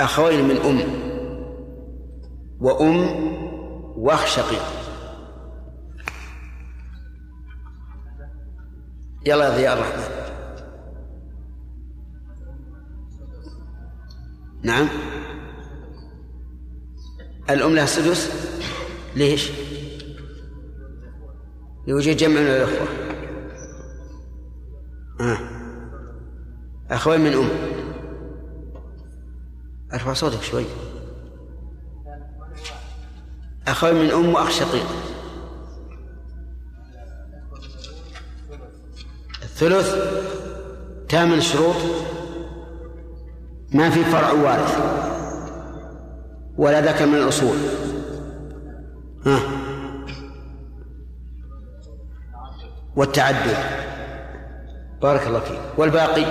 أخوين 0.00 0.48
من 0.48 0.56
أم 0.56 0.80
وأم 2.60 3.06
وأخ 3.96 4.26
شقيق. 4.26 4.62
يلا 9.26 9.44
يا 9.44 9.56
ضياء 9.56 9.78
الرحمن. 9.78 10.16
نعم. 14.62 14.88
الأم 17.50 17.74
لها 17.74 17.84
السدس. 17.84 18.30
ليش؟ 19.16 19.50
لوجود 21.86 22.16
جمع 22.16 22.40
من 22.40 22.46
الأخوة. 22.46 22.88
آه. 25.20 25.38
أخوين 26.90 27.20
من 27.20 27.32
أم. 27.32 27.48
أرفع 29.94 30.12
صوتك 30.12 30.42
شوي. 30.42 30.64
أخوين 33.68 33.94
من 33.94 34.10
أم 34.10 34.34
وأخ 34.34 34.50
شقيق. 34.50 35.15
الثلث 39.56 39.94
ثامن 41.10 41.40
شروط 41.40 41.76
ما 43.72 43.90
في 43.90 44.04
فرع 44.04 44.32
وارث 44.32 44.78
ولا 46.56 46.80
ذكر 46.80 47.06
من 47.06 47.14
الأصول. 47.14 47.56
ها. 49.26 49.40
والتعدد. 52.96 53.56
بارك 55.02 55.26
الله 55.26 55.40
فيك. 55.40 55.60
والباقي. 55.78 56.24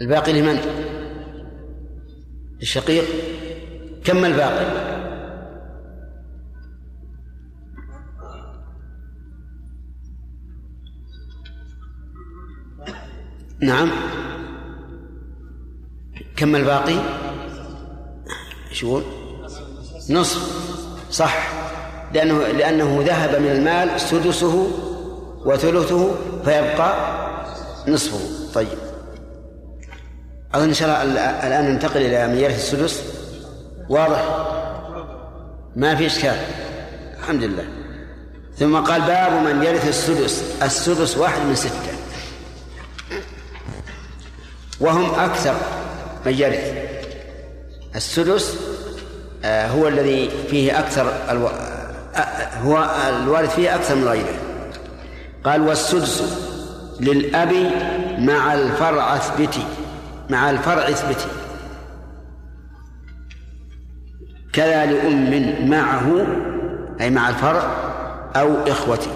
الباقي 0.00 0.40
لمن؟ 0.40 0.58
الشقيق 2.62 3.04
كم 4.04 4.24
الباقي؟ 4.24 4.93
نعم. 13.64 13.90
كم 16.36 16.56
الباقي؟ 16.56 16.96
يقول؟ 18.82 19.02
نصف. 20.10 20.64
صح. 21.10 21.48
لأنه 22.14 22.38
لأنه 22.38 23.04
ذهب 23.06 23.42
من 23.42 23.48
المال 23.48 24.00
سدسه 24.00 24.66
وثلثه 25.44 26.14
فيبقى 26.44 26.94
نصفه. 27.88 28.52
طيب. 28.54 28.78
أظن 30.54 30.68
إن 30.68 30.74
شاء 30.74 31.02
الله 31.02 31.20
الآن 31.20 31.64
ننتقل 31.72 32.00
إلى 32.00 32.28
من 32.28 32.38
يرث 32.38 32.56
السدس. 32.56 33.02
واضح. 33.88 34.46
ما 35.76 35.94
في 35.94 36.06
إشكال. 36.06 36.36
الحمد 37.18 37.42
لله. 37.42 37.64
ثم 38.56 38.76
قال 38.76 39.00
باب 39.00 39.32
من 39.32 39.62
يرث 39.62 39.88
السدس. 39.88 40.62
السدس 40.62 41.16
واحد 41.16 41.46
من 41.46 41.54
ستة. 41.54 41.93
وهم 44.84 45.14
أكثر 45.14 45.54
من 46.26 46.32
يرث 46.32 46.74
السدس 47.96 48.56
آه، 49.44 49.66
هو 49.66 49.88
الذي 49.88 50.30
فيه 50.50 50.78
أكثر 50.78 51.12
ألو... 51.30 51.46
آه، 51.46 52.58
هو 52.62 52.90
الوارث 53.08 53.54
فيه 53.54 53.74
أكثر 53.74 53.94
من 53.94 54.04
غيره. 54.04 54.34
قال 55.44 55.60
والسدس 55.60 56.22
للأب 57.00 57.52
مع 58.18 58.54
الفرع 58.54 59.16
اثبتي 59.16 59.64
مع 60.30 60.50
الفرع 60.50 60.88
اثبتي. 60.88 61.26
كذا 64.52 64.86
لأم 64.86 65.70
معه 65.70 66.26
أي 67.00 67.10
مع 67.10 67.28
الفرع 67.28 67.62
أو 68.36 68.54
إخوتي. 68.66 69.10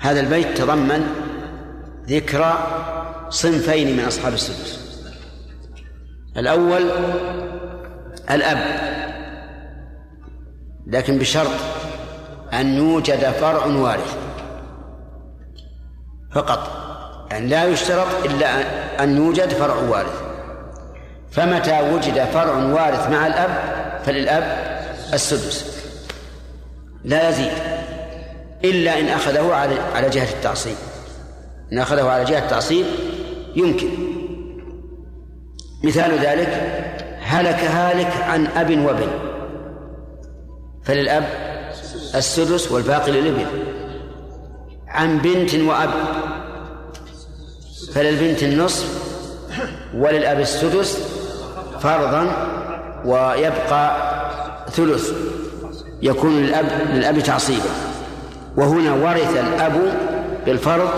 هذا 0.00 0.20
البيت 0.20 0.58
تضمن 0.58 1.06
ذكر 2.08 2.54
صنفين 3.30 3.96
من 3.96 4.04
أصحاب 4.04 4.32
السدس. 4.32 4.78
الأول 6.36 6.90
الأب. 8.30 8.58
لكن 10.86 11.18
بشرط 11.18 11.50
أن 12.52 12.76
يوجد 12.76 13.30
فرع 13.30 13.66
وارث. 13.66 14.16
فقط. 16.32 16.88
يعني 17.30 17.46
لا 17.46 17.64
يشترط 17.64 18.24
إلا 18.24 18.48
أن 19.04 19.16
يوجد 19.16 19.48
فرع 19.48 19.74
وارث. 19.74 20.22
فمتى 21.30 21.80
وجد 21.94 22.24
فرع 22.24 22.56
وارث 22.56 23.10
مع 23.10 23.26
الأب 23.26 23.50
فللأب 24.04 24.42
السدس. 25.14 25.84
لا 27.04 27.28
يزيد. 27.28 27.52
إلا 28.64 29.00
إن 29.00 29.08
أخذه 29.08 29.54
على 29.54 29.74
على 29.94 30.08
جهة 30.10 30.30
التعصيب. 30.30 30.76
إن 31.72 31.78
أخذه 31.78 32.10
على 32.10 32.24
جهة 32.24 32.38
التعصيب 32.38 32.86
يمكن. 33.58 33.88
مثال 35.84 36.18
ذلك 36.18 36.48
هلك 37.20 37.60
هالك 37.60 38.12
عن 38.22 38.46
أب 38.46 38.70
وابن 38.84 39.08
فللأب 40.84 41.24
السدس 42.14 42.72
والباقي 42.72 43.12
للابن. 43.12 43.46
عن 44.88 45.18
بنت 45.18 45.54
وأب. 45.54 45.90
فللبنت 47.94 48.42
النصف 48.42 48.86
وللأب 49.94 50.40
السدس 50.40 50.98
فرضا 51.80 52.22
ويبقى 53.04 53.96
ثلث. 54.70 55.12
يكون 56.02 56.42
للأب 56.42 56.66
للأب 56.94 57.20
تعصيبا. 57.20 57.70
وهنا 58.56 58.94
ورث 58.94 59.36
الأب 59.36 59.92
بالفرض 60.46 60.90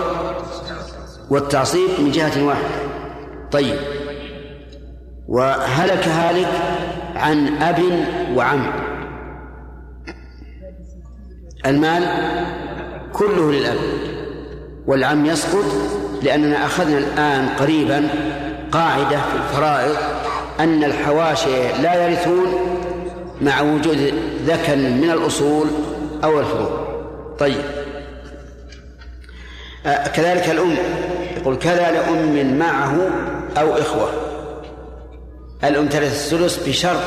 والتعصيب 1.31 1.89
من 1.99 2.11
جهة 2.11 2.45
واحدة. 2.45 2.67
طيب. 3.51 3.75
وهلك 5.27 6.07
هالك 6.07 6.47
عن 7.15 7.57
أب 7.57 7.79
وعم. 8.35 8.71
المال 11.65 12.03
كله 13.13 13.51
للأب. 13.51 13.77
والعم 14.87 15.25
يسقط 15.25 15.65
لأننا 16.23 16.65
أخذنا 16.65 16.97
الآن 16.97 17.49
قريبا 17.59 18.07
قاعدة 18.71 19.17
في 19.17 19.35
الفرائض 19.35 19.95
أن 20.59 20.83
الحواشي 20.83 21.81
لا 21.81 22.07
يرثون 22.07 22.47
مع 23.41 23.61
وجود 23.61 24.13
ذكر 24.45 24.75
من 24.75 25.09
الأصول 25.13 25.67
أو 26.23 26.39
الفروع 26.39 26.87
طيب. 27.39 27.61
آه 29.85 30.07
كذلك 30.07 30.49
الأم. 30.49 30.75
يقول 31.41 31.55
كذا 31.55 31.91
لأم 31.91 32.59
معه 32.59 32.97
أو 33.57 33.77
إخوة. 33.77 34.09
الأم 35.63 35.87
ترث 35.87 36.33
الثلث 36.33 36.67
بشرط 36.67 37.01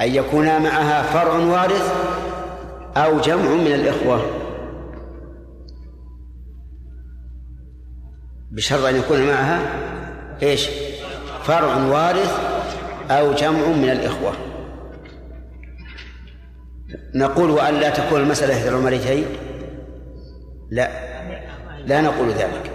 أن 0.00 0.14
يكون 0.14 0.62
معها 0.62 1.02
فرع 1.02 1.32
وارث 1.32 1.94
أو 2.96 3.20
جمع 3.20 3.50
من 3.50 3.72
الإخوة؟ 3.72 4.22
بشرط 8.50 8.84
أن 8.84 8.96
يكون 8.96 9.26
معها 9.26 9.60
إيش؟ 10.42 10.68
فرع 11.44 11.76
وارث 11.76 12.38
أو 13.10 13.32
جمع 13.32 13.66
من 13.66 13.90
الإخوة. 13.90 14.32
نقول 17.14 17.50
وأن 17.50 17.74
لا 17.74 17.90
تكون 17.90 18.20
المسألة 18.20 18.54
إحدى 18.54 18.68
العمريتين 18.68 19.26
لا. 20.70 20.90
لا 21.86 22.00
نقول 22.00 22.28
ذلك. 22.28 22.73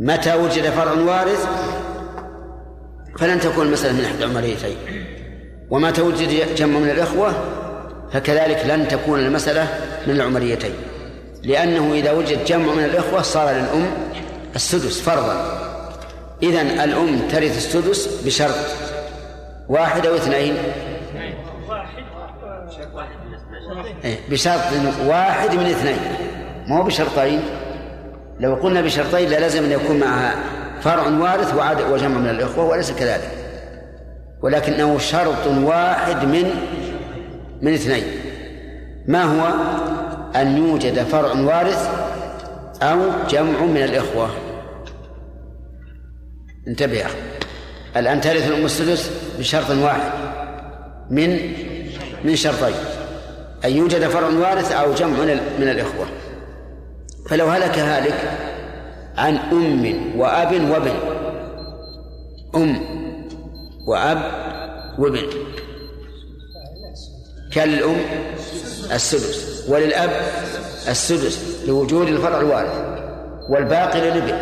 متى 0.00 0.34
وجد 0.34 0.70
فرع 0.70 0.92
وارث؟ 0.92 1.46
فلن 3.18 3.40
تكون 3.40 3.66
المسألة 3.66 3.92
من 3.92 4.04
إحدى 4.04 4.24
عمريتين. 4.24 4.76
ومتى 5.70 6.02
وجد 6.02 6.54
جمع 6.54 6.78
من 6.78 6.90
الإخوة 6.90 7.32
فكذلك 8.12 8.66
لن 8.66 8.88
تكون 8.88 9.18
المسألة 9.18 9.68
من 10.06 10.14
العمريتين. 10.14 10.74
لأنه 11.42 11.92
إذا 11.94 12.12
وجد 12.12 12.44
جمع 12.44 12.74
من 12.74 12.84
الإخوة 12.84 13.22
صار 13.22 13.50
للأم 13.50 13.86
السدس 14.56 15.00
فرضا. 15.00 15.58
إذن 16.42 16.80
الأم 16.80 17.18
ترث 17.28 17.56
السدس 17.56 18.22
بشرط 18.24 18.54
واحد 19.68 20.06
أو 20.06 20.14
اثنين. 20.16 20.56
إيه، 24.04 24.18
بشرط 24.30 24.60
واحد 25.06 25.54
من 25.54 25.66
اثنين. 25.66 25.98
ما 26.68 26.78
هو 26.78 26.82
بشرطين. 26.82 27.42
لو 28.40 28.54
قلنا 28.54 28.80
بشرطين 28.80 29.28
لازم 29.28 29.64
أن 29.64 29.70
يكون 29.70 30.00
معها 30.00 30.34
فرع 30.80 31.08
وارث 31.08 31.54
وجمع 31.90 32.18
من 32.18 32.30
الإخوة 32.30 32.64
وليس 32.64 32.92
كذلك. 32.92 33.30
ولكنه 34.42 34.98
شرط 34.98 35.46
واحد 35.46 36.24
من 36.24 36.50
من 37.62 37.74
اثنين. 37.74 38.04
ما 39.06 39.22
هو؟ 39.22 39.54
أن 40.36 40.56
يوجد 40.56 41.02
فرع 41.02 41.32
وارث 41.32 41.90
أو 42.82 42.98
جمع 43.30 43.60
من 43.60 43.82
الإخوة. 43.82 44.30
انتبه 46.68 47.04
الآن 47.96 48.20
ترث 48.20 48.48
الأم 48.48 48.64
السدس 48.64 49.10
بشرط 49.38 49.70
واحد. 49.70 50.12
من 51.10 51.52
من 52.24 52.36
شرطين. 52.36 52.74
أن 53.64 53.70
يوجد 53.70 54.04
فرع 54.04 54.28
وارث 54.28 54.72
أو 54.72 54.92
جمع 54.92 55.18
من 55.18 55.40
من 55.60 55.68
الإخوة. 55.68 56.06
فلو 57.28 57.46
هلك 57.46 57.78
هالك 57.78 58.38
عن 59.16 59.36
أم 59.36 60.20
وأب 60.20 60.70
وابن. 60.70 60.94
أم 62.54 62.80
وأب 63.86 64.22
وابن. 64.98 65.22
كان 67.52 67.68
للأم 67.68 67.96
السدس 68.92 69.64
وللأب 69.68 70.10
السدس 70.88 71.64
لوجود 71.66 72.08
الفرع 72.08 72.40
الوارث 72.40 72.72
والباقي 73.50 74.00
للابن. 74.00 74.38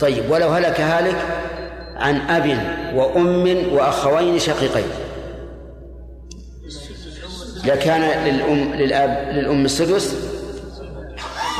طيب 0.00 0.30
ولو 0.30 0.48
هلك 0.48 0.80
هالك 0.80 1.16
عن 1.96 2.16
أب 2.16 2.46
وأم 2.96 3.72
وأخوين 3.72 4.38
شقيقين. 4.38 4.88
لكان 7.64 8.24
للأم 8.24 8.74
للأب 8.74 9.36
للأم 9.36 9.64
السدس 9.64 10.27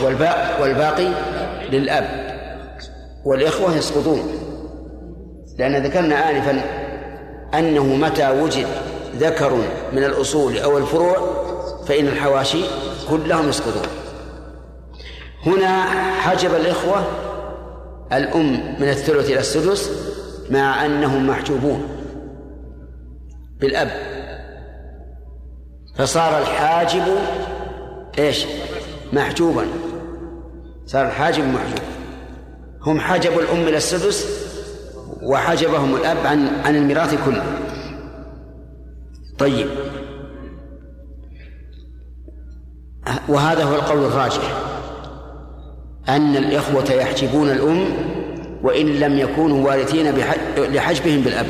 والباقي 0.04 0.62
والباقي 0.62 1.08
للأب. 1.70 2.28
والإخوة 3.24 3.76
يسقطون. 3.76 4.22
لأن 5.58 5.86
ذكرنا 5.86 6.30
آنفا 6.30 6.60
أنه 7.54 7.84
متى 7.84 8.30
وجد 8.30 8.66
ذكر 9.16 9.52
من 9.92 10.04
الأصول 10.04 10.58
أو 10.58 10.78
الفروع 10.78 11.16
فإن 11.86 12.08
الحواشي 12.08 12.64
كلهم 13.10 13.48
يسقطون. 13.48 13.86
هنا 15.46 15.82
حجب 16.12 16.54
الإخوة 16.54 17.04
الأم 18.12 18.76
من 18.80 18.88
الثلث 18.88 19.30
إلى 19.30 19.40
السدس 19.40 19.90
مع 20.50 20.86
أنهم 20.86 21.26
محجوبون 21.26 21.88
بالأب. 23.60 23.90
فصار 25.96 26.38
الحاجب 26.38 27.02
إيش؟ 28.18 28.46
محجوبا. 29.12 29.66
صار 30.88 31.06
الحاجب 31.06 31.44
محجوب. 31.44 31.78
هم 32.82 33.00
حجبوا 33.00 33.42
الأم 33.42 33.68
إلى 33.68 33.76
السدس 33.76 34.48
وحجبهم 35.22 35.96
الأب 35.96 36.26
عن 36.26 36.48
عن 36.64 36.76
الميراث 36.76 37.24
كله. 37.24 37.44
طيب. 39.38 39.68
وهذا 43.28 43.64
هو 43.64 43.74
القول 43.74 44.04
الراجح. 44.04 44.52
أن 46.08 46.36
الإخوة 46.36 46.92
يحجبون 46.92 47.50
الأم 47.50 47.84
وإن 48.62 48.86
لم 48.86 49.18
يكونوا 49.18 49.66
وارثين 49.66 50.14
لحجبهم 50.56 51.20
بالأب. 51.20 51.46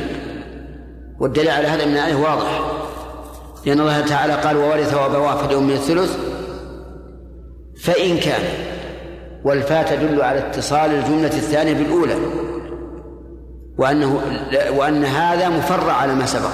والدليل 1.20 1.50
على 1.50 1.68
هذا 1.68 1.84
من 1.84 1.92
الآية 1.92 2.14
واضح. 2.14 2.60
لأن 3.66 3.80
الله 3.80 4.00
تعالى 4.00 4.32
قال 4.32 4.56
وورث 4.56 4.94
وأبواه 4.94 5.46
فلأم 5.46 5.70
الثلث 5.70 6.18
فإن 7.76 8.18
كان 8.18 8.42
والفاء 9.44 9.96
تدل 9.96 10.22
على 10.22 10.38
اتصال 10.38 10.90
الجملة 10.90 11.26
الثانية 11.26 11.72
بالأولى. 11.72 12.14
وأنه 13.78 14.20
وأن 14.76 15.04
هذا 15.04 15.48
مفرع 15.48 15.92
على 15.92 16.14
ما 16.14 16.26
سبق. 16.26 16.50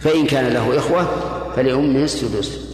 فإن 0.00 0.26
كان 0.26 0.48
له 0.48 0.78
إخوة 0.78 1.06
فلأمه 1.56 2.02
السدس. 2.02 2.68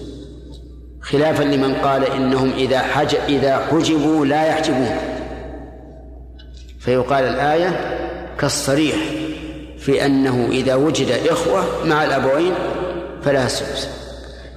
خلافا 1.03 1.43
لمن 1.43 1.75
قال 1.75 2.05
إنهم 2.05 2.51
إذا 2.51 2.79
حج 2.79 3.17
إذا 3.29 3.59
حجبوا 3.59 4.27
لا 4.27 4.47
يحجبون. 4.47 4.97
فيقال 6.81 7.25
الآية 7.25 7.99
كالصريح 8.39 8.97
في 9.79 10.07
أنه 10.07 10.49
إذا 10.51 10.75
وجد 10.75 11.11
إخوة 11.29 11.65
مع 11.85 12.05
الأبوين 12.05 12.53
فلها 13.23 13.47
السدس. 13.47 13.89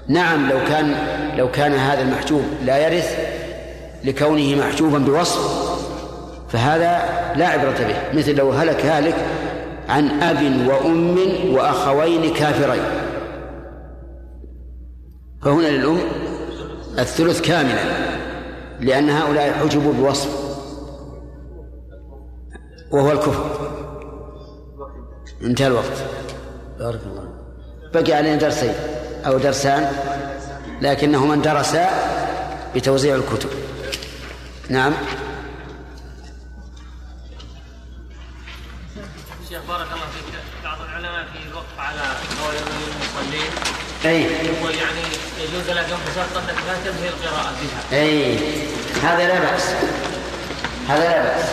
نعم 0.08 0.50
لو 0.50 0.58
كان 0.68 0.96
لو 1.38 1.52
كان 1.52 1.74
هذا 1.74 2.02
المحجوب 2.02 2.44
لا 2.66 2.78
يرث 2.78 3.27
لكونه 4.04 4.56
محجوبا 4.56 4.98
بوصف 4.98 5.68
فهذا 6.50 7.02
لا 7.36 7.48
عبرة 7.48 7.78
به 7.88 8.20
مثل 8.20 8.36
لو 8.36 8.52
هلك 8.52 8.86
هالك 8.86 9.16
عن 9.90 10.22
أب 10.22 10.68
وأم 10.68 11.18
وأخوين 11.54 12.34
كافرين. 12.34 12.84
فهنا 15.42 15.68
للأم 15.68 15.98
الثلث 17.00 17.42
كاملا 17.42 17.84
لأن 18.80 19.10
هؤلاء 19.10 19.52
حجبوا 19.52 19.94
بوصف 19.94 20.30
وهو 22.92 23.12
الكفر. 23.12 23.46
انتهى 25.44 25.68
الوقت. 25.68 26.04
بارك 26.80 27.00
الله 27.06 27.30
بقي 27.94 28.14
علينا 28.14 28.36
درسين 28.36 28.74
أو 29.26 29.38
درسان 29.38 29.92
لكنهما 30.82 31.34
اندرسا 31.34 31.90
بتوزيع 32.76 33.16
الكتب. 33.16 33.50
نعم. 34.70 34.94
شيخ 39.50 39.62
بارك 39.68 39.88
الله 39.94 40.06
فيك. 40.14 40.40
بعض 40.64 40.78
العلماء 40.82 41.28
في 41.34 41.50
الوقف 41.50 41.80
على 41.80 42.02
قول 42.44 42.56
المصلين 42.56 43.52
أي. 44.06 44.22
يقول 44.22 44.76
يعني 44.76 45.02
يجوز 45.42 45.70
لك 45.70 45.86
ان 45.86 45.98
بشرط 46.12 46.38
انك 46.38 46.58
لا 46.68 46.92
تنهي 46.92 47.10
القراءة 47.10 47.54
بها. 47.62 48.00
أي. 48.00 48.38
هذا 49.04 49.28
لا 49.28 49.40
بأس. 49.40 49.64
هذا 50.90 51.04
لا 51.04 51.24
بأس. 51.24 51.46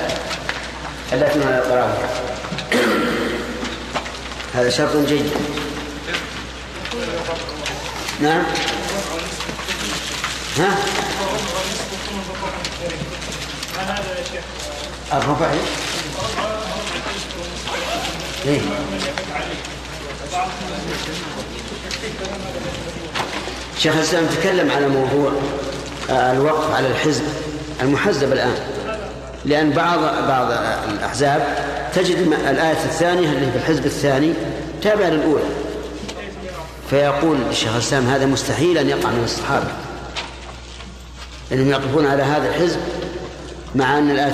ألا 1.13 1.29
تنهى 1.29 1.59
القراءة 1.59 2.09
هذا 4.55 4.71
شرط 4.71 4.97
جيد. 4.97 5.31
نعم. 8.21 8.45
ها؟ 10.59 11.04
الربع 15.19 15.51
إيه؟ 18.47 18.61
شيخ 23.79 23.95
الإسلام 23.97 24.27
تكلم 24.27 24.71
على 24.71 24.89
موضوع 24.89 25.33
آه، 26.11 26.33
الوقف 26.33 26.75
على 26.75 26.89
الحزب 26.89 27.23
المحزب 27.83 28.33
الآن. 28.33 28.55
لأن 29.45 29.71
بعض 29.71 29.99
بعض 30.29 30.53
الأحزاب 30.93 31.57
تجد 31.95 32.17
الآية 32.49 32.85
الثانية 32.85 33.29
اللي 33.29 33.51
في 33.51 33.57
الحزب 33.57 33.87
الثاني 33.87 34.33
تابعة 34.83 35.09
للأولى. 35.09 35.45
فيقول 36.91 37.39
الشيخ 37.51 37.73
الإسلام 37.73 38.07
هذا 38.07 38.27
مستحيل 38.27 38.79
أن 38.79 38.89
يقع 38.89 39.11
من 39.11 39.25
الصحابة. 39.25 39.67
انهم 41.53 41.71
يقفون 41.71 42.07
على 42.07 42.23
هذا 42.23 42.49
الحزب 42.49 42.81
مع 43.75 43.99
أن 43.99 44.11
الآية 44.11 44.33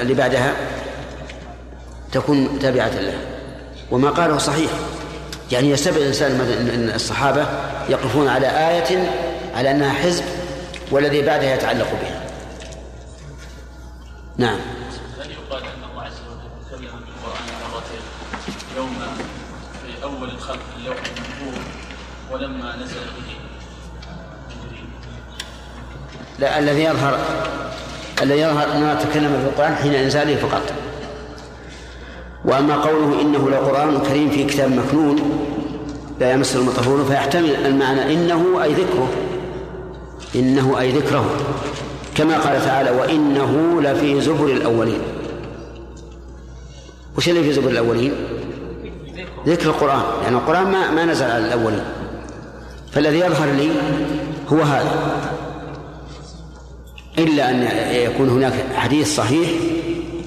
اللي 0.00 0.14
بعدها 0.14 0.54
تكون 2.12 2.58
تابعة 2.58 2.88
له. 3.00 3.18
وما 3.90 4.10
قاله 4.10 4.38
صحيح. 4.38 4.70
يعني 5.52 5.70
يستبعد 5.70 6.00
الإنسان 6.00 6.30
ان 6.74 6.92
الصحابة 6.94 7.46
يقفون 7.88 8.28
على 8.28 8.46
آية 8.46 9.10
على 9.54 9.70
أنها 9.70 9.92
حزب 9.92 10.24
والذي 10.90 11.22
بعدها 11.22 11.54
يتعلق 11.54 11.88
بها. 12.02 12.22
نعم. 14.36 14.58
هل 15.20 15.30
يقال 15.30 15.62
أن 15.62 15.90
الله 15.90 16.02
عز 16.02 16.12
وجل 16.30 16.78
تكلم 16.78 17.00
مرتين؟ 17.72 18.00
يوم 18.76 18.96
في 19.82 20.02
أول 20.04 20.28
الخلق 20.30 20.62
اللوح 20.76 20.96
ولما 22.32 22.76
نزل 22.76 22.94
به. 22.94 23.34
لا 26.38 26.58
الذي 26.58 26.84
يظهر 26.84 27.18
الذي 28.22 28.40
يظهر 28.40 28.76
أننا 28.76 28.94
تكلم 28.94 29.28
في 29.28 29.48
القرآن 29.48 29.74
حين 29.74 29.94
إنزاله 29.94 30.36
فقط. 30.36 30.62
وأما 32.44 32.76
قوله 32.76 33.20
إنه 33.20 33.50
لقرآن 33.50 33.98
كريم 33.98 34.30
في 34.30 34.44
كتاب 34.44 34.70
مكنون 34.70 35.16
لا 36.20 36.32
يمسه 36.32 36.60
المطهرون 36.60 37.04
فيحتمل 37.04 37.66
المعنى 37.66 38.14
إنه 38.14 38.62
أي 38.62 38.72
ذكره. 38.72 39.08
إنه 40.34 40.80
أي 40.80 40.92
ذكره. 40.92 41.24
كما 42.14 42.38
قال 42.38 42.64
تعالى 42.64 42.90
وإنه 42.90 43.80
لفي 43.82 44.20
زبر 44.20 44.46
الأولين. 44.46 45.00
وش 47.16 47.28
اللي 47.28 47.42
في 47.42 47.52
زبر 47.52 47.70
الأولين؟ 47.70 48.12
ذكر 49.46 49.66
القرآن. 49.66 50.02
يعني 50.22 50.36
القرآن 50.36 50.72
ما 50.72 50.90
ما 50.90 51.04
نزل 51.04 51.24
على 51.24 51.46
الأولين. 51.46 51.84
فالذي 52.92 53.18
يظهر 53.18 53.48
لي 53.48 53.70
هو 54.52 54.62
هذا. 54.62 54.92
إلا 57.18 57.50
أن 57.50 57.62
يكون 57.92 58.28
هناك 58.28 58.52
حديث 58.74 59.16
صحيح 59.16 59.50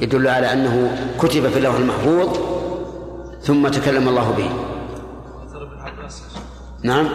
يدل 0.02 0.28
على 0.28 0.54
أنه 0.54 0.98
كتب 1.20 1.50
في 1.50 1.58
اللوح 1.58 1.76
المحفوظ 1.76 2.38
ثم 3.42 3.68
تكلم 3.68 4.10
الله 4.10 4.32
به. 4.32 4.50
نعم. 6.84 7.10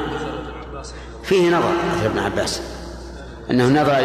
فيه 1.23 1.51
نظر 1.51 1.73
مثل 1.97 2.07
ابن 2.07 2.19
عباس. 2.19 2.63
أنه 3.51 3.83
نظر 3.83 3.97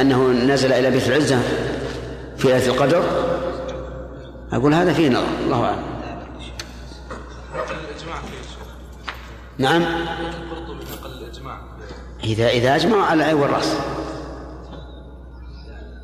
أنه 0.00 0.28
نزل 0.28 0.72
إلى 0.72 0.90
بيت 0.90 1.08
العزة 1.08 1.38
في 2.36 2.48
ليلة 2.48 2.66
القدر. 2.66 3.02
أقول 4.52 4.74
هذا 4.74 4.92
فيه 4.92 5.08
نظر 5.08 5.26
الله 5.44 5.64
أعلم. 5.64 5.82
نعم. 9.58 9.82
إذا 12.24 12.48
إذا 12.48 12.76
أجمعوا 12.76 13.02
على 13.02 13.22
العين 13.22 13.36
والرأس. 13.36 13.76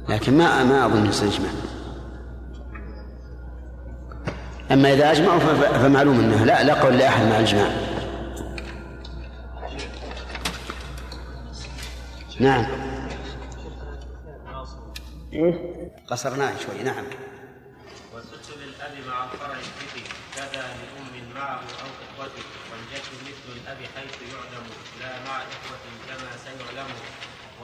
لكن 0.09 0.39
ما 0.39 0.65
ما 0.65 0.87
أظن 0.87 1.07
إجماع 1.07 1.51
أما 4.71 4.93
إذا 4.93 5.11
أجمعوا 5.11 5.39
فمعلوم 5.79 6.21
أنه 6.21 6.45
لا 6.45 6.63
لا 6.63 6.75
قول 6.75 6.99
لأحد 6.99 7.27
مع 7.27 7.39
الإجماع. 7.39 7.71
نعم. 12.41 12.67
إيه؟ 15.33 15.91
قصرناه 16.09 16.53
شوي 16.67 16.83
نعم. 16.83 17.05
وست 18.15 18.57
للأب 18.57 19.07
مع 19.09 19.27
فرع 19.27 19.57
الذكر 19.57 20.09
كذا 20.37 20.63
لأم 20.63 21.35
معه 21.35 21.61
أو 21.61 21.91
إخوته 22.05 22.45
والجد 22.71 23.07
مثل 23.27 23.61
الأب 23.63 23.79
حيث 23.97 24.33
يعلم 24.33 24.67
لا 25.01 25.09
مع 25.27 25.37
إخوة 25.37 25.79
كما 26.09 26.31
سيعلم. 26.45 26.87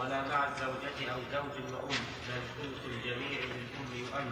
ولا 0.00 0.20
مع 0.28 0.48
الزوجة 0.48 1.12
أو 1.12 1.18
زوج 1.32 1.64
وأم 1.72 1.88
بل 2.28 2.40
ثلث 2.56 2.82
الجميع 2.86 3.40
للأم 3.50 3.90
يؤم 4.00 4.28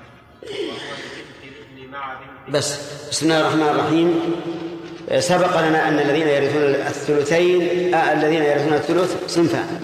وهو 0.69 0.95
لبنت 0.99 1.43
الابن 1.45 1.93
مع 1.93 2.15
بنت 2.15 2.57
بس 2.57 2.79
بسم 3.11 3.27
الله 3.27 3.41
الرحمن 3.41 3.69
الرحيم. 3.69 4.09
سبق 5.19 5.61
لنا 5.61 5.89
أن 5.89 5.99
الذين 5.99 6.29
يرثون 6.29 6.63
الثلثين 6.63 7.95
آه 7.95 8.13
الذين 8.13 8.43
يرثون 8.43 8.73
الثلث 8.73 9.27
صنفان. 9.27 9.81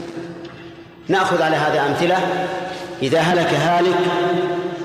نأخذ 1.09 1.43
على 1.43 1.57
هذا 1.57 1.87
أمثلة. 1.87 2.49
إذا 3.03 3.21
هلك 3.21 3.55
هالك 3.55 3.99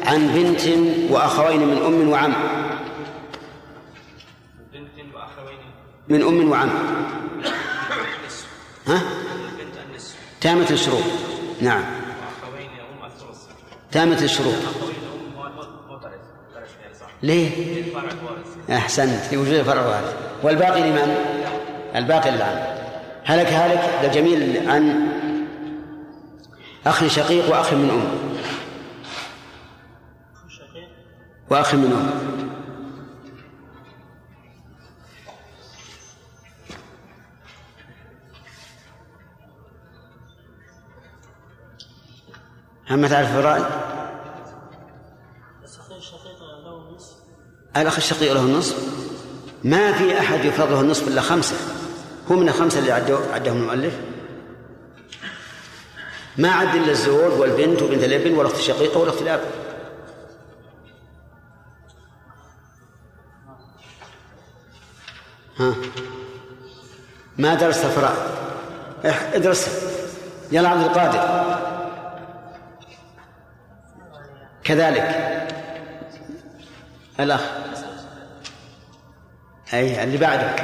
عن 0.05 0.27
بنت 0.27 0.61
وأخوين 1.11 1.59
من 1.59 1.77
أم 1.85 2.09
وعم. 2.09 2.33
بنت 4.73 5.15
وأخوين. 5.15 5.59
من 6.09 6.21
أم 6.21 6.51
وعم. 6.51 6.69
ها؟ 8.87 9.18
تامة 10.41 10.69
الشروط 10.71 11.03
نعم. 11.61 11.83
تامة 13.91 14.21
الشروط 14.21 14.55
ليه؟ 17.23 17.81
الوارث 17.81 18.71
أحسنت 18.71 19.33
لوجود 19.33 19.61
فرع 19.61 19.85
وارث 19.85 20.15
والباقي 20.43 20.81
لمن؟ 20.81 21.15
الباقي 21.95 22.31
للعم 22.31 22.57
هلك 23.25 23.47
هالك 23.47 23.89
لجميل 24.03 24.69
عن 24.69 25.09
أخ 26.85 27.07
شقيق 27.07 27.49
وأخ 27.49 27.73
من 27.73 27.89
أم. 27.89 28.29
وأخ 31.49 31.75
من 31.75 31.91
أم. 31.91 32.48
هم 42.89 43.07
تعرف 43.07 43.27
الفرائض؟ 43.29 43.65
الأخ 47.77 47.97
الشقيق 47.97 48.33
له 48.33 48.41
النصف. 48.41 48.75
ما 49.63 49.93
في 49.93 50.19
أحد 50.19 50.45
يفرض 50.45 50.71
له 50.71 50.81
النصف 50.81 51.07
إلا 51.07 51.21
خمسة. 51.21 51.55
هو 52.31 52.35
من 52.35 52.49
الخمسة 52.49 52.79
اللي 52.79 52.91
عدهم 53.33 53.57
المؤلف. 53.57 53.93
ما 56.37 56.51
عد 56.51 56.75
إلا 56.75 56.91
الزوج 56.91 57.39
والبنت 57.39 57.81
وبنت 57.81 58.03
الابن 58.03 58.35
والأخت 58.35 58.55
الشقيقة 58.55 58.99
والأخت 58.99 59.21
الأب. 59.21 59.41
ها. 65.57 65.75
ما 67.37 67.55
درست 67.55 67.85
الفرائض 67.85 68.17
ادرس 69.33 69.69
يلا 70.51 70.69
عبد 70.69 70.83
القادر. 70.83 71.78
كذلك. 74.69 75.03
الأخ. 77.19 77.41
أي 79.73 80.03
اللي 80.03 80.17
بعده 80.17 80.55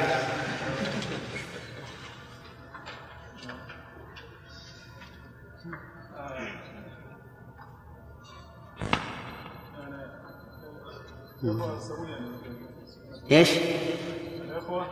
إيش؟ 13.32 13.50
الإخوة 14.42 14.88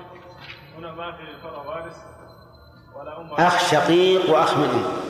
هنا 0.78 0.92
ما 0.92 1.12
في 1.12 1.42
فرع 1.44 1.58
وارث 1.58 1.98
ولا 2.96 3.22
أم 3.22 3.34
أخ 3.34 3.72
شقيق 3.72 4.30
وأخ 4.30 4.58
من 4.58 5.04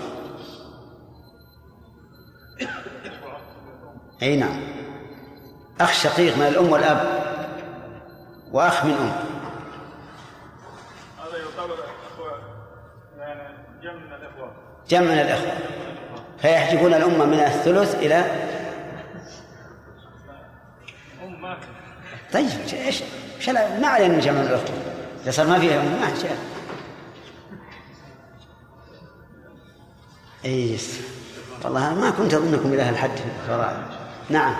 أي 4.23 4.35
نعم. 4.35 4.61
أخ 5.81 5.93
شقيق 5.93 6.37
من 6.37 6.47
الأم 6.47 6.69
والأب 6.69 7.23
وأخ 8.51 8.85
من 8.85 8.93
أم. 8.93 9.11
هذا 11.19 11.37
يعتبر 11.37 11.75
أخوة 12.13 12.39
يعني 13.19 13.57
جمع 13.83 13.93
من 13.93 14.13
الإخوة. 14.13 14.51
جمع 14.89 15.01
من 15.01 15.19
الإخوة. 15.19 15.51
فيحجبون 16.37 16.93
الأمة 16.93 17.25
من 17.25 17.39
الثلث 17.39 17.95
إلى 17.95 18.15
أم 21.23 21.41
ما 21.41 21.55
في. 21.55 21.67
طيب 22.33 22.49
إيش؟ 22.73 23.03
ما 23.81 23.87
علينا 23.87 24.13
من 24.13 24.19
جمع 24.19 24.41
من 24.41 24.47
الإخوة. 24.47 24.75
إذا 25.23 25.31
صار 25.31 25.47
ما 25.47 25.59
فيها 25.59 25.81
أم 25.81 26.01
ما 26.01 26.15
شيء. 26.21 26.37
ايس 30.45 30.99
والله 31.63 31.93
ما 31.93 32.09
كنت 32.09 32.33
أظنكم 32.33 32.73
إلى 32.73 32.81
هالحد 32.81 33.09
في 33.09 33.23
الفرائض 33.43 34.02
نعم. 34.29 34.55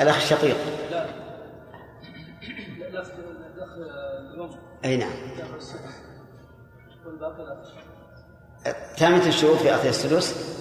الأخ 0.00 0.16
الشقيق. 0.16 0.56
لا 0.90 1.06
الأخ 2.88 3.06
أي 4.84 4.96
نعم. 4.96 5.12
ثامنة 8.96 9.26
الشروط 9.26 9.56
في 9.56 9.74
أخذ 9.74 9.86
السدس. 9.86 10.58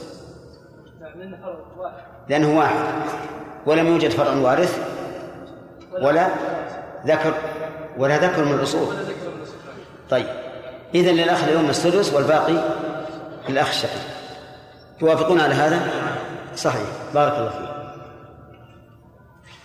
لأنه 2.30 2.58
واحد. 2.58 2.76
ولم 3.66 3.88
يوجد 3.88 4.10
فرع 4.10 4.34
وارث. 4.34 4.80
ولا 6.02 6.30
ذكر 7.06 7.34
ولا 7.98 8.18
ذكر 8.18 8.46
من 8.46 8.54
الأصول. 8.54 8.96
طيب. 10.10 10.28
إذن 10.96 11.16
للأخ 11.16 11.44
اليوم 11.44 11.70
السدس 11.70 12.14
والباقي 12.14 12.76
للأخ 13.50 13.70
الشقيق. 13.70 14.02
توافقون 15.00 15.40
على 15.40 15.54
هذا؟ 15.54 16.01
صحيح. 16.56 16.88
بارك 17.14 17.34
الله 17.38 17.50
فيك. 17.50 17.72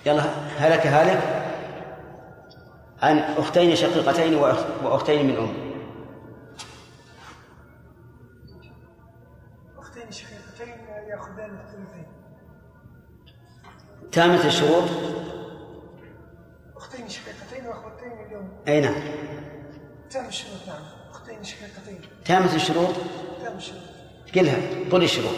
يلا 0.07 0.23
هلك 0.59 0.87
هالك؟ 0.87 1.47
عن 3.03 3.19
أختين 3.19 3.77
شقيقتين 3.77 4.41
وأخ- 4.41 4.85
وأختين 4.85 5.27
من 5.27 5.37
أم. 5.37 5.55
أختين 9.79 10.11
شقيقتين 10.13 10.75
يأخذان 11.11 11.59
الثلثين 11.61 12.07
تامة 14.13 14.45
الشروط؟ 14.47 14.85
أختين 16.77 17.09
شقيقتين 17.09 17.67
وأخوتين 17.67 18.09
من 18.09 18.27
اليوم 18.27 18.49
أي 18.69 18.81
نعم. 18.81 18.95
تام 20.11 20.27
الشروط 20.27 20.61
نعم. 20.67 20.83
أختين 21.11 21.45
شقيقتين. 21.45 22.01
تامة 22.25 22.55
الشروط؟ 22.55 22.95
تام 23.45 23.57
الشروط. 23.57 23.81
قلها 24.35 24.57
قل 24.93 25.03
الشروط. 25.03 25.35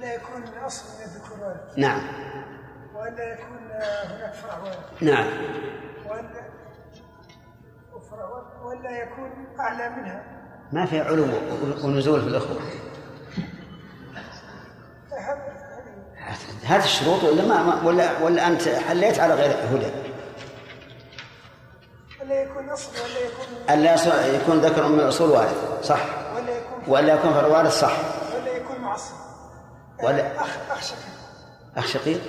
ألا 0.00 0.14
يكون 0.14 0.42
أصل 0.66 0.84
من 0.98 1.04
الذكور 1.04 1.54
نعم. 1.76 2.02
وألا 2.94 3.32
يكون 3.32 3.58
هناك 3.72 4.34
فرع 4.34 4.58
وارد 4.58 4.76
نعم 5.00 5.26
وارد 6.08 6.30
وألا 8.62 8.90
يكون 9.02 9.30
أعلى 9.60 9.88
منها. 9.90 10.22
ما 10.72 10.86
في 10.86 11.00
علو 11.00 11.26
ونزول 11.84 12.20
في 12.20 12.26
الأخوة. 12.26 12.56
هذه 16.64 16.84
الشروط 16.84 17.24
ولا 17.24 17.42
ما 17.46 17.82
ولا 17.84 18.22
ولا 18.22 18.46
أنت 18.46 18.68
حليت 18.68 19.18
على 19.20 19.34
غير 19.34 19.50
هدى؟ 19.50 19.90
ألا 22.22 22.42
يكون 22.42 22.70
أصل 22.70 22.90
وألا 23.68 23.90
يكون 23.90 23.94
يص- 23.94 24.40
يكون 24.42 24.58
ذكر 24.60 24.88
من 24.88 25.00
الأصول 25.00 25.30
وارث 25.30 25.82
صح. 25.82 26.04
وألا 26.34 26.56
يكون 26.56 26.82
ولا 26.94 27.14
يكون 27.14 27.32
فرع 27.32 27.46
وارث 27.46 27.80
صح. 27.80 27.92
ولا 30.02 30.40
أخ 30.40 30.58
أخ 30.70 30.82
شكل 30.82 31.10
أخ 31.76 31.86
شقيق؟ 31.86 32.20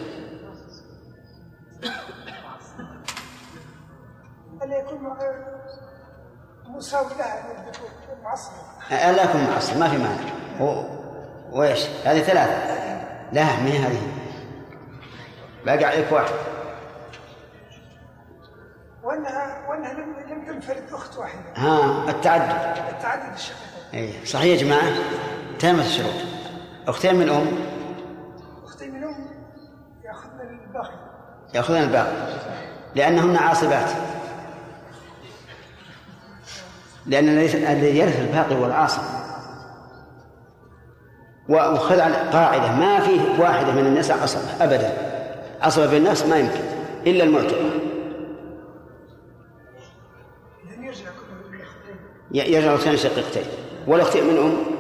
ألا 4.64 4.78
يكون 4.78 5.18
مساوي 6.70 7.10
لها 7.20 7.64
معصب 8.24 8.52
ألا 8.92 9.24
يكون 9.24 9.44
معصب 9.44 9.78
ما 9.78 9.90
في 9.90 9.98
مانع. 9.98 10.32
و... 10.60 10.84
وإيش؟ 11.52 11.86
هذه 12.06 12.20
ثلاثة. 12.20 12.82
لا 13.32 13.44
ما 13.44 13.68
هي 13.68 13.78
هذه. 13.78 14.02
باقي 15.66 15.86
عليك 15.86 16.12
واحد. 16.12 16.34
وأنها 19.04 19.70
وأنها 19.70 19.94
لم 19.94 20.16
لم 20.30 20.46
تنفرد 20.46 20.94
أخت 20.94 21.18
واحدة. 21.18 21.42
ها 21.56 22.10
التعدد. 22.10 22.78
التعدد 22.90 23.34
الشقيقين 23.34 23.72
أي 23.94 24.26
صحيح 24.26 24.46
يا 24.46 24.66
جماعة؟ 24.66 24.92
تامة 25.60 25.86
الشروط. 25.86 26.41
أختين 26.88 27.16
من 27.16 27.30
أم؟ 27.30 27.48
أختي 28.64 28.90
من 28.90 29.04
أم. 29.04 29.28
يأخذن 30.06 30.60
الباقي. 30.68 30.94
يأخذن 31.54 31.78
الباقي. 31.78 32.12
لأنهن 32.96 33.36
عاصبات. 33.36 33.90
لأن 37.06 37.30
الذي 37.30 37.98
يرث 37.98 38.20
الباقي 38.20 38.56
هو 38.56 38.66
العاصب. 38.66 39.02
وخذ 41.50 42.00
على 42.00 42.16
قاعدة 42.16 42.76
ما 42.76 43.00
في 43.00 43.42
واحدة 43.42 43.72
من 43.72 43.86
النساء 43.86 44.22
عصبة 44.22 44.64
أبدا. 44.64 44.94
عصبة 45.62 45.88
بالنفس 45.88 46.26
ما 46.26 46.38
يمكن. 46.38 46.62
إلا 47.08 47.24
المعتقة 47.24 47.70
إذن 50.66 50.84
يرجع 50.84 51.10
كل 51.10 51.56
الأختين 52.70 52.98
شقيقتين. 52.98 53.44
والأختين 53.88 54.24
من 54.24 54.38
أم؟ 54.38 54.71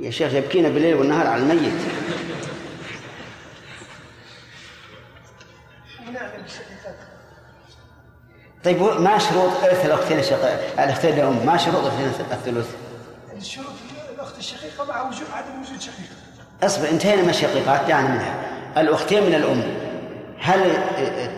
يا 0.00 0.10
شيخ 0.10 0.34
يبكينا 0.34 0.68
بالليل 0.68 0.94
والنهار 0.94 1.26
على 1.26 1.42
الميت. 1.42 1.80
طيب 8.64 8.82
ما 8.82 9.18
شروط 9.18 9.64
إرث 9.64 9.86
الأختين 9.86 10.18
الشقيق 10.18 10.82
الأختين 10.82 11.14
الأم 11.14 11.46
ما 11.46 11.56
شروط 11.56 11.84
الثلث 11.84 12.32
الثلث؟ 12.32 12.66
الشروط 13.36 13.66
الأخت 14.14 14.38
الشقيقة 14.38 14.84
مع 14.84 15.08
وجود 15.08 15.26
عدم 15.32 15.60
وجود 15.60 15.80
شقيقة 15.80 16.14
اصبر 16.62 16.88
انتهينا 16.88 17.22
من 17.22 17.28
الشقيقات 17.30 17.88
دعنا 17.88 18.08
منها. 18.08 18.34
الأختين 18.76 19.22
من 19.22 19.34
الأم. 19.34 19.62
هل 20.38 20.72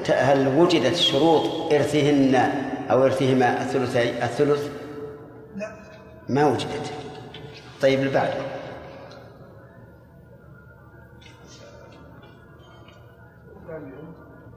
هل 0.09 0.49
وجدت 0.49 0.97
شروط 0.97 1.73
إرثهن 1.73 2.53
أو 2.91 3.05
إرثهما 3.05 3.62
الثلثي 3.62 4.24
الثلث؟ 4.24 4.69
لا. 5.57 5.73
ما 6.28 6.47
وجدت. 6.47 6.99
طيب 7.81 7.98
اللي 7.98 8.11
بعده 8.11 8.35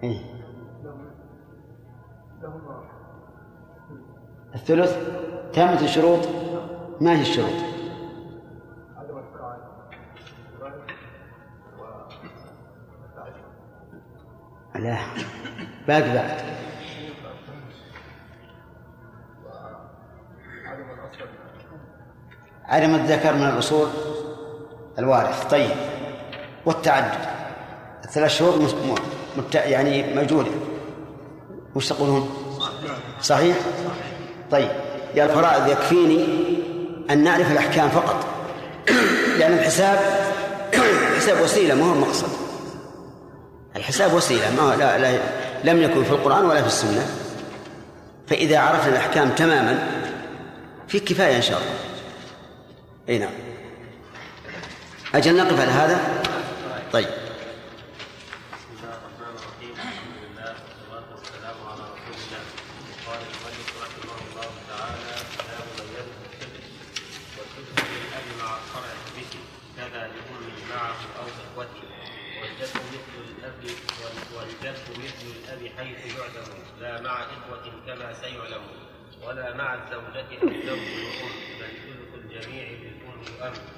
إيه؟ 0.04 0.20
الثلث 4.56 4.98
تامة 5.54 5.82
الشروط 5.82 6.20
ما 7.02 7.12
هي 7.12 7.22
الشروط؟ 7.22 7.74
لا 14.76 14.98
باقي 15.88 16.14
بعد 16.14 16.63
عدم 22.74 22.96
الذكر 22.96 23.34
من 23.34 23.48
الأصول 23.50 23.88
الوارث. 25.00 25.44
طيب. 25.52 25.70
والتعدد. 26.66 27.18
الثلاث 28.06 28.32
شهور 28.32 28.70
مت- 29.38 29.56
يعني 29.56 30.14
موجودة 30.16 30.50
وش 31.76 31.90
تقولون؟ 31.90 32.30
صحيح؟ 33.22 33.56
طيب. 34.52 34.70
يا 35.16 35.26
الفرائض 35.26 35.68
يكفيني 35.68 36.26
أن 37.10 37.24
نعرف 37.24 37.52
الأحكام 37.52 37.90
فقط. 37.90 38.26
لأن 39.40 39.54
الحساب 39.54 40.00
الحساب 41.12 41.42
وسيلة 41.44 41.76
ما 41.76 41.90
هو 41.90 41.94
المقصد. 41.94 42.28
الحساب 43.76 44.14
وسيلة 44.14 44.52
ما 44.62 44.76
لا, 44.76 44.98
لا 44.98 45.20
لم 45.64 45.82
يكن 45.82 46.04
في 46.04 46.12
القرآن 46.12 46.46
ولا 46.46 46.62
في 46.62 46.68
السنة. 46.68 47.06
فإذا 48.28 48.60
عرفنا 48.60 48.92
الأحكام 48.92 49.30
تماما 49.30 49.88
في 50.88 51.00
كفاية 51.00 51.36
إن 51.38 51.42
شاء 51.42 51.58
الله. 51.58 51.93
أي 53.10 53.18
نعم. 53.18 53.34
أجل 55.16 55.38
نقف 55.38 55.60
على 55.60 55.72
هذا؟ 55.72 56.24
طيب. 56.94 57.23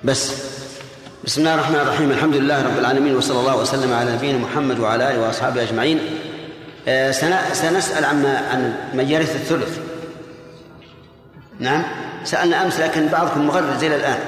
بس. 0.06 0.34
بسم 1.23 1.41
الله 1.41 1.53
الرحمن 1.53 1.76
الرحيم. 1.76 2.11
الحمد 2.11 2.36
لله 2.36 2.64
رب 2.64 2.80
العالمين 2.80 3.15
وصلى 3.15 3.40
الله 3.40 3.56
وسلم 3.57 3.94
على 3.94 4.11
نبينا 4.14 4.38
محمد 4.38 4.80
وعلى 4.80 5.11
آله 5.11 5.19
وأصحابه 5.22 5.64
أجمعين. 5.64 5.99
آه، 6.88 7.11
سن- 7.11 7.53
سنسأل 7.53 8.06
عما 8.06 8.38
عن 8.38 8.76
من 8.94 9.10
يرث 9.10 9.36
الثلث. 9.36 9.80
نعم. 11.60 11.84
سألنا 12.23 12.64
أمس 12.64 12.80
لكن 12.80 13.07
بعضكم 13.07 13.48
مغرز 13.48 13.84
إلى 13.84 13.95
الآن. 13.95 14.19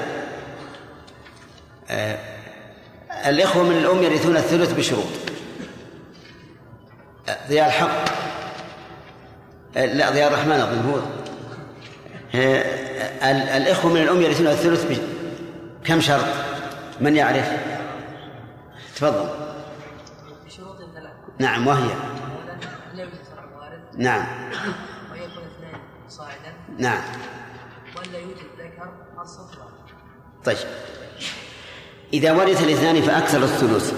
آه، 1.90 2.18
الإخوة 3.26 3.62
من 3.62 3.76
الأم 3.76 4.02
يرثون 4.02 4.36
الثلث 4.36 4.72
بشروط. 4.72 5.04
آه، 7.28 7.36
ضياء 7.48 7.66
الحق. 7.66 8.04
لا 9.74 10.10
ضياء 10.10 10.28
الرحمن 10.28 10.52
أظن 10.52 10.90
هو. 10.90 10.98
ال- 12.34 13.48
الإخوة 13.62 13.92
من 13.92 14.02
الأم 14.02 14.22
يرثون 14.22 14.46
الثلث 14.46 14.84
كم 15.88 16.00
شرط؟ 16.00 16.24
من 17.00 17.16
يعرف؟ 17.16 17.52
تفضل. 18.96 19.28
بشروط 20.46 20.76
ثلاث 20.94 21.12
نعم 21.38 21.66
وهي. 21.66 21.90
نعم. 23.96 24.26
ويكون 25.12 25.42
اثنين 25.44 25.80
صاعدا 26.08 26.52
نعم. 26.78 27.00
ولا 27.96 28.18
يوجد 28.18 28.36
ذكر 28.58 28.90
واحد 29.16 29.28
طيب. 30.44 30.56
إذا 32.12 32.32
ورث 32.32 32.64
الاثنان 32.64 33.02
فأكثر 33.02 33.42
الثلث 33.42 33.94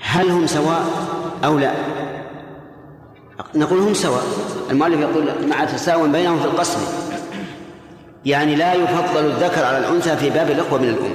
هل 0.00 0.30
هم 0.30 0.46
سواء 0.46 0.84
أو 1.44 1.58
لا؟ 1.58 1.74
نقول 3.54 3.78
هم 3.78 3.94
سواء. 3.94 4.24
المؤلف 4.70 5.00
يقول 5.00 5.48
مع 5.48 5.64
تساوي 5.64 6.08
بينهم 6.08 6.38
في 6.40 6.44
القسم. 6.44 7.09
يعني 8.24 8.56
لا 8.56 8.74
يفضل 8.74 9.26
الذكر 9.26 9.64
على 9.64 9.78
الأنثى 9.78 10.16
في 10.16 10.30
باب 10.30 10.50
الإخوة 10.50 10.78
من 10.78 10.88
الأم. 10.88 11.14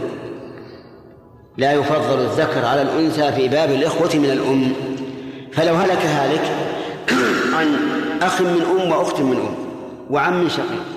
لا 1.57 1.73
يفضل 1.73 2.19
الذكر 2.19 2.65
على 2.65 2.82
الأنثى 2.82 3.32
في 3.32 3.48
باب 3.48 3.72
الإخوة 3.72 4.10
من 4.15 4.32
الأم. 4.32 4.73
فلو 5.53 5.76
هلك 5.76 6.06
هالك 6.06 6.52
عن 7.57 7.76
أخ 8.22 8.41
من 8.41 8.82
أم 8.82 8.91
وأخت 8.91 9.19
من 9.19 9.38
أم 9.38 9.56
وعم 10.10 10.49
شقيق 10.49 10.95